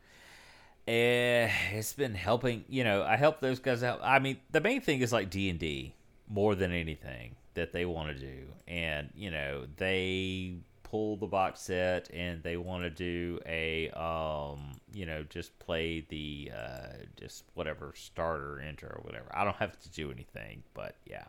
eh, 0.88 1.50
it's 1.72 1.92
been 1.92 2.14
helping. 2.14 2.64
You 2.68 2.84
know, 2.84 3.04
I 3.04 3.16
help 3.16 3.40
those 3.40 3.60
guys 3.60 3.82
out. 3.82 4.00
I 4.02 4.18
mean, 4.18 4.38
the 4.50 4.60
main 4.60 4.80
thing 4.80 5.02
is 5.02 5.12
like 5.12 5.30
D 5.30 5.50
and 5.50 5.58
D 5.58 5.94
more 6.28 6.54
than 6.54 6.72
anything 6.72 7.36
that 7.59 7.72
they 7.72 7.84
want 7.84 8.16
to 8.16 8.18
do, 8.18 8.46
and 8.66 9.11
you 9.14 9.30
know, 9.30 9.66
they 9.76 10.56
pull 10.90 11.16
the 11.16 11.26
box 11.26 11.61
set 11.61 12.09
and 12.14 12.42
they 12.42 12.56
want 12.56 12.82
to 12.82 12.90
do 12.90 13.38
a 13.46 13.90
um 13.90 14.72
you 14.92 15.04
know 15.04 15.22
just 15.28 15.56
play 15.59 16.04
the 16.09 16.50
uh 16.56 16.96
just 17.18 17.44
whatever 17.54 17.92
starter 17.94 18.61
enter 18.66 18.86
or 18.86 19.02
whatever. 19.02 19.26
I 19.32 19.44
don't 19.44 19.56
have 19.56 19.78
to 19.80 19.90
do 19.90 20.11
anything 20.11 20.62
but 20.74 20.96
yeah. 21.06 21.24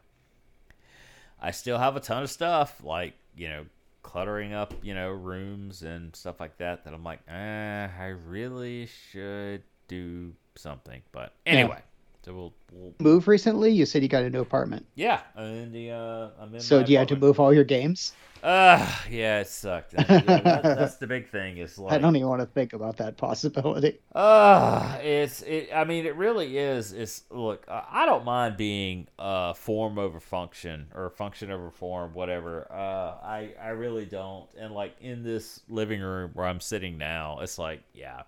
I 1.42 1.52
still 1.52 1.78
have 1.78 1.96
a 1.96 2.00
ton 2.00 2.24
of 2.24 2.30
stuff 2.30 2.82
like 2.84 3.16
you 3.36 3.50
know 3.50 3.66
cluttering 4.02 4.54
up 4.54 4.74
you 4.82 4.94
know 4.94 5.10
rooms 5.10 5.82
and 5.82 6.16
stuff 6.16 6.40
like 6.40 6.58
that 6.60 6.86
that 6.86 6.94
I'm 6.94 7.04
like 7.04 7.20
eh, 7.28 7.88
I 8.00 8.16
really 8.28 8.88
should 9.12 9.64
do 9.90 10.34
something 10.56 11.02
but 11.12 11.34
anyway 11.46 11.82
so 12.26 12.34
we'll, 12.34 12.54
we'll 12.72 12.94
Move 13.00 13.28
recently? 13.28 13.72
You 13.72 13.86
said 13.86 14.02
you 14.04 14.10
got 14.10 14.24
a 14.24 14.30
new 14.30 14.42
apartment. 14.42 14.86
yeah 14.96 15.22
in 15.38 15.72
the 15.72 15.92
uh 15.92 16.30
I'm 16.40 16.54
in 16.54 16.60
So 16.62 16.84
do 16.84 16.92
you 16.92 16.98
have 16.98 17.08
to 17.08 17.16
move 17.16 17.40
all 17.40 17.54
your 17.54 17.64
games? 17.64 18.14
uh 18.42 18.90
yeah 19.10 19.42
it 19.42 19.48
sucked 19.50 19.92
That- 19.92 20.10
yeah, 20.10 20.40
that- 20.40 20.64
that's 20.64 20.96
the 20.96 21.08
big 21.08 21.28
thing 21.30 21.58
is 21.58 21.78
like 21.78 21.92
I 21.96 21.98
don't 21.98 22.16
even 22.16 22.30
want 22.30 22.40
to 22.42 22.46
think 22.46 22.72
about 22.72 22.96
that 22.98 23.18
possibility. 23.18 24.00
Uh, 24.16 24.98
it's 25.02 25.42
it. 25.42 25.70
I 25.76 25.84
mean, 25.84 26.06
it 26.06 26.16
really 26.16 26.58
is. 26.58 26.94
It's 26.94 27.24
look. 27.30 27.66
I 27.68 28.06
don't 28.06 28.24
mind 28.24 28.56
being 28.56 29.08
uh 29.18 29.52
form 29.54 30.00
over 30.00 30.22
function 30.22 30.88
or 30.96 31.10
function 31.10 31.52
over 31.52 31.70
form, 31.70 32.14
whatever. 32.14 32.66
Uh, 32.72 33.26
I 33.26 33.52
I 33.62 33.70
really 33.70 34.06
don't. 34.06 34.48
And 34.58 34.74
like 34.74 34.96
in 35.02 35.22
this 35.24 35.60
living 35.68 36.00
room 36.00 36.32
where 36.34 36.46
I'm 36.46 36.62
sitting 36.62 36.98
now, 36.98 37.40
it's 37.42 37.60
like 37.60 37.82
yeah, 37.94 38.22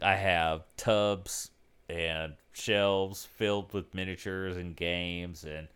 I 0.00 0.14
have 0.14 0.62
tubs 0.78 1.50
and 1.88 2.34
shelves 2.52 3.26
filled 3.36 3.72
with 3.72 3.94
miniatures 3.94 4.56
and 4.56 4.76
games 4.76 5.44
and 5.44 5.68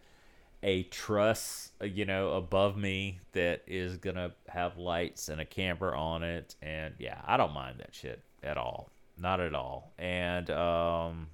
a 0.62 0.84
truss, 0.84 1.72
you 1.82 2.04
know, 2.04 2.32
above 2.32 2.76
me 2.76 3.18
that 3.32 3.62
is 3.66 3.96
gonna 3.96 4.32
have 4.48 4.78
lights 4.78 5.28
and 5.28 5.40
a 5.40 5.44
camera 5.44 5.98
on 5.98 6.22
it, 6.22 6.54
and 6.62 6.94
yeah, 6.98 7.20
I 7.26 7.36
don't 7.36 7.52
mind 7.52 7.80
that 7.80 7.94
shit 7.94 8.20
at 8.42 8.56
all, 8.56 8.88
not 9.18 9.40
at 9.40 9.54
all. 9.54 9.90
And 9.98 10.48
um, 10.50 11.28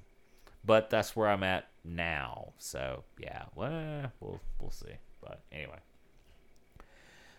but 0.65 0.89
that's 0.91 1.15
where 1.15 1.29
I'm 1.29 1.43
at 1.43 1.69
now. 1.85 2.53
So 2.59 3.05
yeah, 3.19 3.45
well, 3.55 4.13
we'll 4.21 4.41
we'll 4.61 4.71
see. 4.71 4.95
But 5.21 5.41
anyway, 5.53 5.81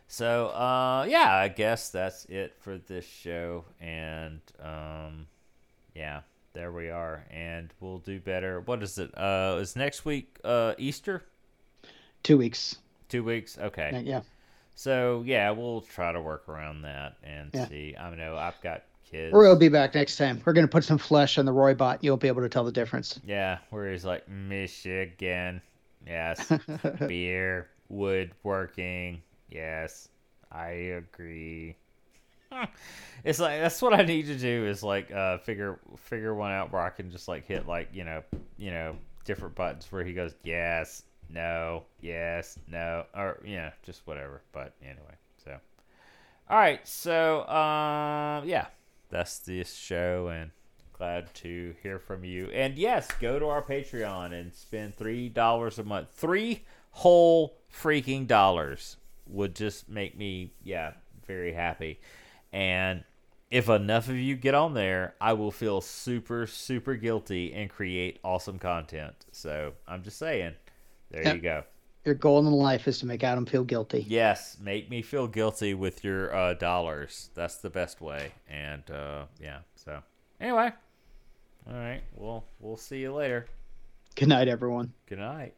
so 0.08 0.50
uh, 0.50 1.06
yeah, 1.10 1.36
I 1.36 1.48
guess 1.48 1.90
that's 1.90 2.26
it 2.26 2.54
for 2.60 2.78
this 2.78 3.06
show, 3.06 3.66
and 3.82 4.42
um, 4.62 5.26
yeah, 5.96 6.22
there 6.54 6.72
we 6.72 6.89
are, 6.89 7.26
and 7.30 7.74
we'll 7.80 8.00
do 8.00 8.20
better. 8.20 8.62
What 8.62 8.82
is 8.84 8.97
it? 8.97 9.16
Uh, 9.18 9.58
is 9.60 9.76
next 9.76 10.06
week 10.06 10.38
uh 10.43 10.74
Easter? 10.78 11.24
Two 12.24 12.38
weeks. 12.38 12.78
Two 13.08 13.24
weeks? 13.24 13.58
Okay. 13.58 14.02
Yeah. 14.06 14.22
So 14.76 15.24
yeah, 15.26 15.52
we'll 15.52 15.82
try 15.82 16.12
to 16.12 16.22
work 16.22 16.47
around 16.50 16.84
that 16.84 17.18
and 17.24 17.50
Yeah. 17.54 17.68
see. 17.68 17.95
I 18.00 18.14
know 18.16 18.36
I've 18.38 18.60
got 18.62 18.84
kids. 19.10 19.34
Roy 19.34 19.47
will 19.50 19.56
be 19.56 19.70
back 19.70 19.95
next 19.95 20.18
time. 20.18 20.41
We're 20.45 20.54
gonna 20.54 20.68
put 20.68 20.84
some 20.84 20.97
flesh 20.97 21.38
on 21.38 21.45
the 21.45 21.52
Roy 21.52 21.74
bot. 21.74 22.04
You'll 22.04 22.18
be 22.18 22.28
able 22.28 22.41
to 22.41 22.50
tell 22.50 22.64
the 22.64 22.72
difference. 22.72 23.20
Yeah, 23.26 23.60
where 23.70 23.91
he's 23.91 24.06
like 24.06 24.28
Michigan. 24.30 25.62
Yes. 26.06 26.52
Beer, 27.08 27.70
woodworking. 27.89 29.22
Yes. 29.50 30.10
I 30.52 30.70
agree. 30.70 31.76
It's 33.24 33.39
like 33.39 33.60
that's 33.60 33.82
what 33.82 33.93
I 33.93 34.04
need 34.04 34.28
to 34.28 34.36
do 34.38 34.66
is 34.66 34.82
like 34.82 35.12
uh 35.12 35.39
figure 35.39 35.80
figure 35.97 36.34
one 36.34 36.52
out 36.52 36.72
where 36.72 36.82
I 36.82 36.89
can 36.89 37.12
just 37.12 37.28
like 37.28 37.45
hit 37.45 37.68
like, 37.68 37.89
you 37.91 38.06
know, 38.06 38.24
you 38.58 38.72
know, 38.72 38.95
different 39.26 39.56
buttons 39.56 39.91
where 39.91 40.06
he 40.06 40.14
goes, 40.14 40.36
Yes, 40.43 41.04
no, 41.30 41.84
yes, 42.00 42.58
no, 42.72 43.06
or 43.14 43.41
yeah, 43.45 43.72
just 43.84 44.08
whatever. 44.08 44.41
But 44.54 44.74
anyway, 44.82 45.18
so 45.43 45.58
all 46.50 46.58
right, 46.58 46.88
so 46.88 47.41
um 47.50 48.47
yeah, 48.47 48.68
that's 49.10 49.39
this 49.39 49.74
show 49.76 50.30
and 50.30 50.52
glad 50.93 51.34
to 51.34 51.76
hear 51.84 52.00
from 52.00 52.24
you. 52.24 52.50
And 52.54 52.78
yes, 52.78 53.08
go 53.20 53.38
to 53.38 53.47
our 53.47 53.62
Patreon 53.62 54.34
and 54.34 54.54
spend 54.54 54.95
three 54.95 55.28
dollars 55.28 55.78
a 55.78 55.84
month. 55.84 56.10
Three 56.14 56.64
whole 56.91 57.58
freaking 57.74 58.28
dollars 58.28 58.97
would 59.28 59.56
just 59.56 59.89
make 59.89 60.18
me 60.18 60.54
yeah, 60.64 60.93
very 61.28 61.54
happy. 61.54 62.00
And 62.52 63.04
if 63.52 63.70
enough 63.70 64.10
of 64.10 64.16
you 64.16 64.36
get 64.36 64.54
on 64.54 64.74
there, 64.74 65.16
I 65.20 65.34
will 65.34 65.52
feel 65.52 65.82
super, 65.82 66.47
super 66.47 66.95
guilty 66.95 67.54
and 67.54 67.70
create 67.70 68.20
awesome 68.24 68.60
content. 68.60 69.26
So 69.32 69.74
I'm 69.88 70.04
just 70.04 70.18
saying. 70.18 70.54
There 71.12 71.36
you 71.36 71.41
go. 71.41 71.64
Your 72.06 72.16
goal 72.16 72.39
in 72.39 72.52
life 72.52 72.88
is 72.88 73.00
to 73.00 73.06
make 73.06 73.24
Adam 73.24 73.45
feel 73.45 73.64
guilty. 73.64 74.06
Yes, 74.08 74.58
make 74.62 74.89
me 74.89 75.02
feel 75.02 75.28
guilty 75.28 75.74
with 75.74 76.04
your 76.04 76.34
uh, 76.34 76.54
dollars. 76.54 77.30
That's 77.36 77.58
the 77.58 77.70
best 77.70 78.00
way. 78.00 78.32
And 78.47 78.89
uh, 78.89 79.26
yeah, 79.41 79.60
so 79.76 80.02
anyway, 80.39 80.72
all 81.68 81.78
right. 81.78 82.02
Well, 82.16 82.45
we'll 82.60 82.78
see 82.78 83.00
you 83.00 83.14
later. 83.14 83.47
Good 84.16 84.30
night, 84.30 84.47
everyone. 84.47 84.93
Good 85.08 85.20
night. 85.20 85.56